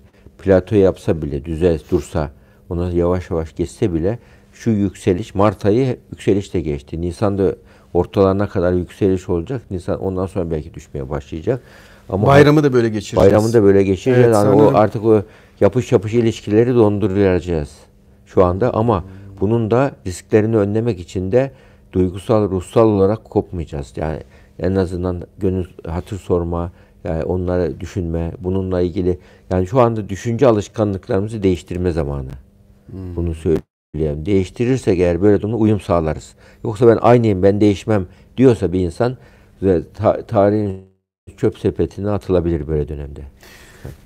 Plato 0.45 0.75
yapsa 0.75 1.21
bile, 1.21 1.45
düzel 1.45 1.79
dursa, 1.91 2.31
ona 2.69 2.91
yavaş 2.91 3.29
yavaş 3.29 3.55
geçse 3.55 3.93
bile 3.93 4.19
şu 4.53 4.69
yükseliş 4.69 5.35
Mart 5.35 5.65
ayı 5.65 5.97
yükselişte 6.11 6.61
geçti. 6.61 7.01
Nisan'da 7.01 7.55
ortalarına 7.93 8.49
kadar 8.49 8.73
yükseliş 8.73 9.29
olacak. 9.29 9.61
Nisan 9.71 9.99
ondan 9.99 10.25
sonra 10.25 10.51
belki 10.51 10.73
düşmeye 10.73 11.09
başlayacak. 11.09 11.61
Ama 12.09 12.27
Bayramı 12.27 12.63
da 12.63 12.73
böyle 12.73 12.89
geçireceğiz. 12.89 13.25
Bayramı 13.25 13.53
da 13.53 13.63
böyle 13.63 13.83
geçireceğiz. 13.83 14.25
Evet, 14.25 14.35
yani 14.35 14.45
sanırım- 14.45 14.75
o 14.75 14.77
artık 14.77 15.05
o 15.05 15.23
yapış 15.59 15.91
yapış 15.91 16.13
ilişkileri 16.13 16.75
donduracağız 16.75 17.69
şu 18.25 18.45
anda 18.45 18.73
ama 18.73 19.03
bunun 19.41 19.71
da 19.71 19.91
risklerini 20.07 20.57
önlemek 20.57 20.99
için 20.99 21.31
de 21.31 21.51
duygusal, 21.93 22.49
ruhsal 22.49 22.87
olarak 22.87 23.25
kopmayacağız. 23.25 23.93
Yani 23.95 24.19
en 24.59 24.75
azından 24.75 25.21
gönül 25.37 25.65
hatır 25.87 26.19
sorma, 26.19 26.71
yani 27.05 27.23
onları 27.23 27.79
düşünme, 27.79 28.31
bununla 28.39 28.81
ilgili 28.81 29.19
yani 29.49 29.67
şu 29.67 29.79
anda 29.79 30.09
düşünce 30.09 30.47
alışkanlıklarımızı 30.47 31.43
değiştirme 31.43 31.91
zamanı. 31.91 32.29
Hmm. 32.91 33.15
Bunu 33.15 33.35
söyleyeyim. 33.35 34.25
Değiştirirsek 34.25 34.99
eğer 34.99 35.21
böyle 35.21 35.41
durumda 35.41 35.57
uyum 35.57 35.79
sağlarız. 35.79 36.33
Yoksa 36.63 36.87
ben 36.87 36.97
aynıyım, 37.01 37.43
ben 37.43 37.61
değişmem 37.61 38.05
diyorsa 38.37 38.73
bir 38.73 38.79
insan 38.79 39.17
ta- 39.93 40.21
tarihin 40.21 40.81
çöp 41.37 41.57
sepetine 41.57 42.09
atılabilir 42.09 42.67
böyle 42.67 42.87
dönemde. 42.87 43.21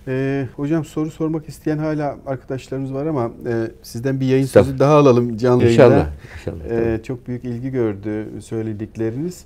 Ee, 0.08 0.48
hocam 0.56 0.86
soru 0.86 1.12
sormak 1.12 1.50
isteyen 1.50 1.78
hala 1.78 2.18
arkadaşlarımız 2.26 2.94
var 2.94 3.06
ama 3.06 3.32
e, 3.48 3.72
sizden 3.82 4.20
bir 4.20 4.26
yayın 4.26 4.46
sözü 4.46 4.80
daha 4.80 4.96
alalım 4.96 5.38
canlı 5.38 5.70
inşallah, 5.70 5.92
yayında. 5.92 6.10
İnşallah. 6.40 6.94
Ee, 6.94 7.04
çok 7.04 7.28
büyük 7.28 7.44
ilgi 7.44 7.70
gördü 7.72 8.28
söyledikleriniz. 8.42 9.46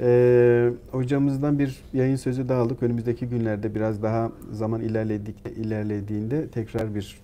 Ee, 0.00 0.70
hocamızdan 0.90 1.58
bir 1.58 1.76
yayın 1.94 2.16
sözü 2.16 2.48
daha 2.48 2.60
aldık. 2.62 2.82
Önümüzdeki 2.82 3.26
günlerde 3.26 3.74
biraz 3.74 4.02
daha 4.02 4.32
zaman 4.52 4.80
ilerledik, 4.80 5.36
ilerlediğinde 5.56 6.48
tekrar 6.48 6.94
bir 6.94 7.18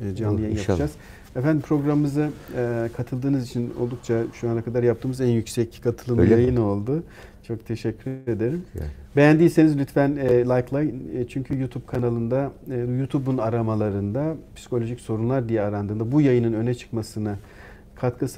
e, 0.00 0.14
canlı 0.14 0.40
yayın 0.40 0.52
inşallah. 0.56 0.68
yapacağız. 0.68 0.92
Efendim 1.36 1.62
programımıza 1.62 2.28
e, 2.56 2.88
katıldığınız 2.96 3.46
için 3.48 3.72
oldukça 3.80 4.22
şu 4.32 4.50
ana 4.50 4.62
kadar 4.62 4.82
yaptığımız 4.82 5.20
en 5.20 5.26
yüksek 5.28 5.80
katılımlı 5.84 6.22
Öyle 6.22 6.34
yayın 6.34 6.54
mi? 6.54 6.60
oldu. 6.60 7.02
Çok 7.48 7.66
teşekkür 7.66 8.10
ederim. 8.10 8.62
Yani. 8.74 8.88
Beğendiyseniz 9.16 9.78
lütfen 9.78 10.16
e, 10.16 10.28
likelayın. 10.44 11.16
E, 11.16 11.28
çünkü 11.28 11.60
YouTube 11.60 11.86
kanalında, 11.86 12.52
e, 12.70 12.76
YouTube'un 12.76 13.38
aramalarında 13.38 14.36
psikolojik 14.56 15.00
sorunlar 15.00 15.48
diye 15.48 15.62
arandığında 15.62 16.12
bu 16.12 16.20
yayının 16.20 16.52
öne 16.52 16.74
çıkmasına 16.74 17.36
katkı 17.94 18.28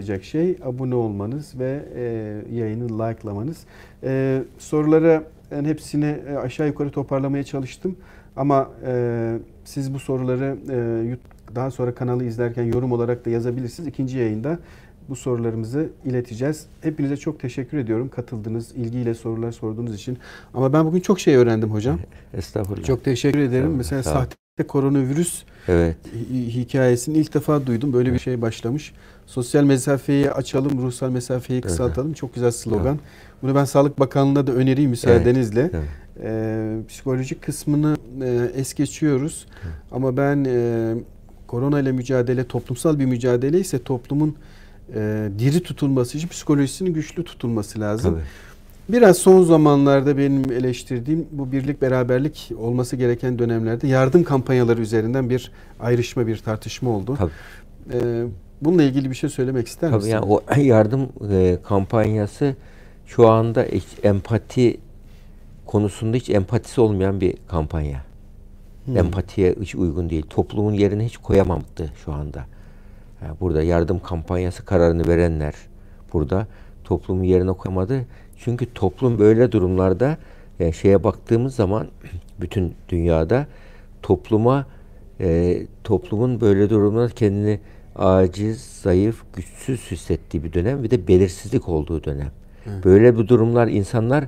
sağlayacak 0.00 0.24
şey 0.24 0.56
abone 0.64 0.94
olmanız 0.94 1.58
ve 1.58 1.82
e, 1.94 2.02
yayını 2.54 2.98
likelamanız. 2.98 3.64
E, 4.04 4.42
sorulara 4.58 5.24
yani 5.50 5.68
hepsini 5.68 6.18
e, 6.28 6.36
aşağı 6.36 6.66
yukarı 6.66 6.90
toparlamaya 6.90 7.44
çalıştım. 7.44 7.96
Ama 8.36 8.70
e, 8.86 9.38
siz 9.64 9.94
bu 9.94 9.98
soruları 9.98 10.56
e, 10.70 11.54
daha 11.54 11.70
sonra 11.70 11.94
kanalı 11.94 12.24
izlerken 12.24 12.64
yorum 12.64 12.92
olarak 12.92 13.26
da 13.26 13.30
yazabilirsiniz. 13.30 13.88
İkinci 13.88 14.18
yayında 14.18 14.58
bu 15.08 15.16
sorularımızı 15.16 15.88
ileteceğiz. 16.04 16.66
Hepinize 16.80 17.16
çok 17.16 17.40
teşekkür 17.40 17.78
ediyorum 17.78 18.08
katıldığınız, 18.08 18.72
ilgiyle 18.72 19.14
sorular 19.14 19.52
sorduğunuz 19.52 19.94
için. 19.94 20.18
Ama 20.54 20.72
ben 20.72 20.86
bugün 20.86 21.00
çok 21.00 21.20
şey 21.20 21.36
öğrendim 21.36 21.70
hocam. 21.70 21.98
Estağfurullah. 22.34 22.86
Çok 22.86 23.04
teşekkür 23.04 23.38
ederim. 23.38 23.74
Mesela 23.76 24.02
sahte 24.02 24.66
koronavirüs 24.68 25.42
evet. 25.68 25.96
hikayesini 26.30 27.18
ilk 27.18 27.34
defa 27.34 27.66
duydum. 27.66 27.92
Böyle 27.92 28.12
bir 28.12 28.18
şey 28.18 28.42
başlamış. 28.42 28.92
Sosyal 29.30 29.64
mesafeyi 29.64 30.30
açalım, 30.30 30.82
ruhsal 30.82 31.10
mesafeyi 31.10 31.60
kısaltalım. 31.60 32.08
Evet. 32.08 32.16
Çok 32.16 32.34
güzel 32.34 32.50
slogan. 32.50 32.86
Evet. 32.86 33.00
Bunu 33.42 33.54
ben 33.54 33.64
Sağlık 33.64 34.00
Bakanlığı'na 34.00 34.46
da 34.46 34.52
önereyim 34.52 34.90
müsaadenizle. 34.90 35.60
Evet. 35.60 35.74
Evet. 35.74 35.88
Ee, 36.22 36.76
psikolojik 36.88 37.42
kısmını 37.42 37.96
e, 38.24 38.50
es 38.54 38.74
geçiyoruz. 38.74 39.46
Evet. 39.64 39.74
Ama 39.92 40.16
ben 40.16 40.44
e, 40.48 40.94
korona 41.46 41.80
ile 41.80 41.92
mücadele 41.92 42.44
toplumsal 42.44 42.98
bir 42.98 43.04
mücadele 43.04 43.60
ise 43.60 43.82
toplumun 43.82 44.36
e, 44.94 45.28
diri 45.38 45.62
tutulması 45.62 46.18
için 46.18 46.28
psikolojisinin 46.28 46.94
güçlü 46.94 47.24
tutulması 47.24 47.80
lazım. 47.80 48.14
Tabii. 48.14 48.96
Biraz 48.96 49.16
son 49.16 49.42
zamanlarda 49.42 50.18
benim 50.18 50.52
eleştirdiğim 50.52 51.26
bu 51.32 51.52
birlik 51.52 51.82
beraberlik 51.82 52.52
olması 52.58 52.96
gereken 52.96 53.38
dönemlerde 53.38 53.86
yardım 53.86 54.24
kampanyaları 54.24 54.80
üzerinden 54.80 55.30
bir 55.30 55.52
ayrışma, 55.80 56.26
bir 56.26 56.36
tartışma 56.36 56.90
oldu. 56.90 57.16
Tabii. 57.18 57.30
Ee, 57.92 58.24
bununla 58.62 58.82
ilgili 58.82 59.10
bir 59.10 59.14
şey 59.14 59.30
söylemek 59.30 59.68
ister 59.68 59.90
Tabii 59.90 59.96
misin? 59.96 60.10
Yani 60.10 60.24
o 60.24 60.42
yardım 60.56 61.08
e, 61.30 61.58
kampanyası 61.62 62.56
şu 63.06 63.28
anda 63.28 63.62
hiç 63.62 63.86
empati 64.02 64.80
konusunda 65.66 66.16
hiç 66.16 66.30
empatisi 66.30 66.80
olmayan 66.80 67.20
bir 67.20 67.34
kampanya. 67.48 68.04
Hmm. 68.84 68.96
Empatiye 68.96 69.54
hiç 69.60 69.74
uygun 69.74 70.10
değil. 70.10 70.26
Toplumun 70.30 70.72
yerine 70.72 71.04
hiç 71.04 71.16
koyamadı 71.16 71.90
şu 72.04 72.12
anda. 72.12 72.46
Yani 73.22 73.34
burada 73.40 73.62
yardım 73.62 74.00
kampanyası 74.00 74.64
kararını 74.64 75.08
verenler 75.08 75.54
burada 76.12 76.46
toplumun 76.84 77.24
yerine 77.24 77.52
koyamadı. 77.52 78.06
Çünkü 78.36 78.74
toplum 78.74 79.18
böyle 79.18 79.52
durumlarda 79.52 80.16
yani 80.58 80.68
e, 80.68 80.72
şeye 80.72 81.04
baktığımız 81.04 81.54
zaman 81.54 81.86
bütün 82.40 82.74
dünyada 82.88 83.46
topluma 84.02 84.66
e, 85.20 85.58
toplumun 85.84 86.40
böyle 86.40 86.70
durumlarda 86.70 87.14
kendini 87.14 87.60
aciz, 87.96 88.60
zayıf, 88.82 89.22
güçsüz 89.36 89.90
hissettiği 89.90 90.44
bir 90.44 90.52
dönem 90.52 90.82
ve 90.82 90.90
de 90.90 91.08
belirsizlik 91.08 91.68
olduğu 91.68 92.04
dönem. 92.04 92.30
Hı. 92.64 92.70
Böyle 92.84 93.18
bir 93.18 93.28
durumlar 93.28 93.68
insanlar 93.68 94.24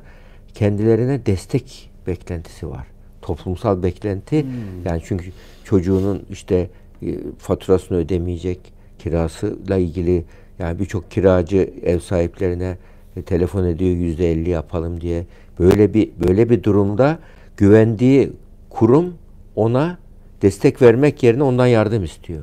kendilerine 0.55 1.27
destek 1.27 1.91
beklentisi 2.07 2.71
var. 2.71 2.87
Toplumsal 3.23 3.83
beklenti 3.83 4.43
hmm. 4.43 4.51
yani 4.85 5.03
çünkü 5.05 5.31
çocuğunun 5.65 6.23
işte 6.31 6.71
e, 7.03 7.19
faturasını 7.39 7.99
ödemeyecek, 7.99 8.59
kirasıyla 8.99 9.77
ilgili 9.77 10.25
yani 10.59 10.79
birçok 10.79 11.11
kiracı 11.11 11.71
ev 11.83 11.99
sahiplerine 11.99 12.77
e, 13.17 13.23
telefon 13.23 13.65
ediyor 13.65 13.97
yüzde 13.97 14.33
elli 14.33 14.51
yapalım 14.51 15.01
diye. 15.01 15.27
Böyle 15.59 15.95
bir 15.95 16.11
böyle 16.27 16.51
bir 16.51 16.63
durumda 16.63 17.19
güvendiği 17.57 18.33
kurum 18.71 19.15
ona 19.57 19.99
destek 20.43 20.83
vermek 20.83 21.23
yerine 21.23 21.43
ondan 21.43 21.67
yardım 21.67 22.05
istiyor. 22.05 22.43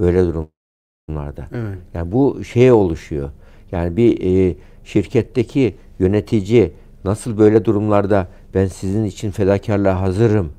Böyle 0.00 0.24
durumlarda. 0.24 1.48
Evet. 1.52 1.78
Yani 1.94 2.12
bu 2.12 2.44
şeye 2.44 2.72
oluşuyor. 2.72 3.30
Yani 3.72 3.96
bir 3.96 4.20
e, 4.20 4.54
şirketteki 4.84 5.74
yönetici 5.98 6.72
nasıl 7.04 7.38
böyle 7.38 7.64
durumlarda 7.64 8.28
ben 8.54 8.66
sizin 8.66 9.04
için 9.04 9.30
fedakarlığa 9.30 10.00
hazırım 10.00 10.52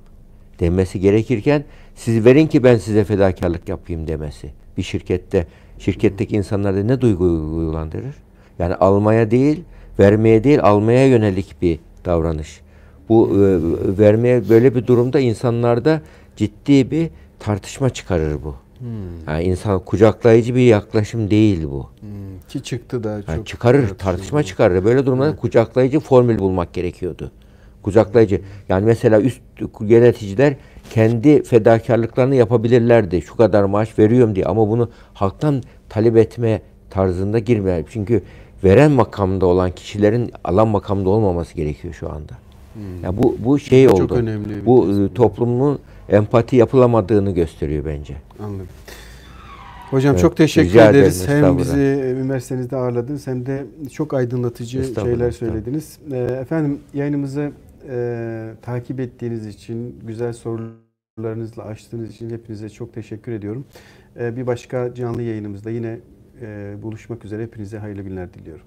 demesi 0.60 1.00
gerekirken 1.00 1.64
siz 1.96 2.26
verin 2.26 2.48
ki 2.48 2.64
ben 2.64 2.78
size 2.78 3.04
fedakarlık 3.04 3.70
yapayım 3.70 4.08
demesi. 4.08 4.52
Bir 4.78 4.84
şirkette 4.84 5.48
şirketteki 5.80 6.36
insanlarda 6.36 6.84
ne 6.84 7.02
duygu 7.02 7.24
uygulandırır? 7.24 8.16
Yani 8.60 8.76
almaya 8.76 9.32
değil, 9.32 9.64
vermeye 10.00 10.44
değil, 10.44 10.60
almaya 10.64 11.08
yönelik 11.08 11.62
bir 11.62 11.80
davranış. 12.06 12.62
Bu 13.10 13.30
e, 13.30 13.38
vermeye 13.98 14.50
böyle 14.50 14.76
bir 14.76 14.88
durumda 14.88 15.20
insanlarda 15.20 16.02
ciddi 16.36 16.92
bir 16.92 17.10
tartışma 17.40 17.90
çıkarır 17.90 18.44
bu. 18.44 18.56
Hmm. 18.80 18.88
Yani 19.28 19.44
insan 19.44 19.80
kucaklayıcı 19.80 20.56
bir 20.56 20.62
yaklaşım 20.62 21.32
değil 21.32 21.64
bu. 21.64 21.90
Hmm. 22.00 22.10
Ki 22.50 22.64
çıktı 22.64 23.04
da 23.04 23.22
çok. 23.22 23.30
Yani 23.30 23.46
çıkarır, 23.46 23.90
tartışma 23.90 24.44
çıkarır. 24.44 24.86
Böyle 24.86 25.06
durumlarda 25.06 25.32
evet. 25.32 25.42
kucaklayıcı 25.42 26.00
formül 26.00 26.40
bulmak 26.40 26.74
gerekiyordu. 26.74 27.32
Kucaklayıcı. 27.84 28.42
Yani 28.70 28.86
mesela 28.86 29.22
üst 29.22 29.42
yöneticiler 29.82 30.56
kendi 30.90 31.44
fedakarlıklarını 31.44 32.36
yapabilirlerdi. 32.36 33.22
Şu 33.22 33.36
kadar 33.36 33.64
maaş 33.64 34.00
veriyorum 34.00 34.36
diye 34.36 34.46
ama 34.46 34.70
bunu 34.70 34.90
halktan 35.14 35.64
talep 35.90 36.18
etme 36.18 36.62
tarzında 36.90 37.40
girme. 37.40 37.84
Çünkü 37.90 38.22
veren 38.64 38.92
makamda 38.92 39.46
olan 39.46 39.72
kişilerin 39.72 40.32
alan 40.44 40.68
makamda 40.68 41.10
olmaması 41.10 41.56
gerekiyor 41.56 41.94
şu 41.94 42.10
anda. 42.10 42.34
Hmm. 42.74 43.04
Yani 43.04 43.18
bu 43.18 43.38
bu 43.40 43.60
şey 43.60 43.90
oldu. 43.90 43.98
Çok 43.98 44.12
önemli. 44.12 44.66
Bu 44.66 44.88
e, 44.92 45.14
toplumun 45.14 45.80
empati 46.10 46.56
yapılamadığını 46.56 47.32
gösteriyor 47.32 47.86
bence. 47.86 48.16
Anladım. 48.40 48.68
Hocam 49.90 50.12
evet, 50.12 50.22
çok 50.22 50.38
teşekkür 50.38 50.80
ederiz. 50.80 51.28
hem 51.28 51.58
bizi 51.58 51.78
üniversitenizde 52.22 52.76
ağırladınız 52.76 53.28
hem 53.28 53.46
de 53.46 53.66
çok 53.92 54.14
aydınlatıcı 54.14 54.84
şeyler 54.84 55.32
söylediniz. 55.32 56.00
Ee, 56.12 56.18
efendim 56.18 56.80
yayınımızı 56.94 57.52
e, 57.90 58.50
takip 58.62 59.00
ettiğiniz 59.00 59.48
için, 59.48 60.00
güzel 60.04 60.34
sorularınızla 60.34 61.64
açtığınız 61.64 62.10
için 62.10 62.30
hepinize 62.30 62.70
çok 62.70 62.94
teşekkür 62.94 63.32
ediyorum. 63.32 63.66
E, 64.20 64.36
bir 64.36 64.48
başka 64.48 64.94
canlı 64.96 65.22
yayınımızda 65.22 65.70
yine 65.70 66.00
e, 66.42 66.76
buluşmak 66.82 67.26
üzere 67.26 67.44
hepinize 67.44 67.78
hayırlı 67.78 68.02
günler 68.02 68.34
diliyorum. 68.34 68.66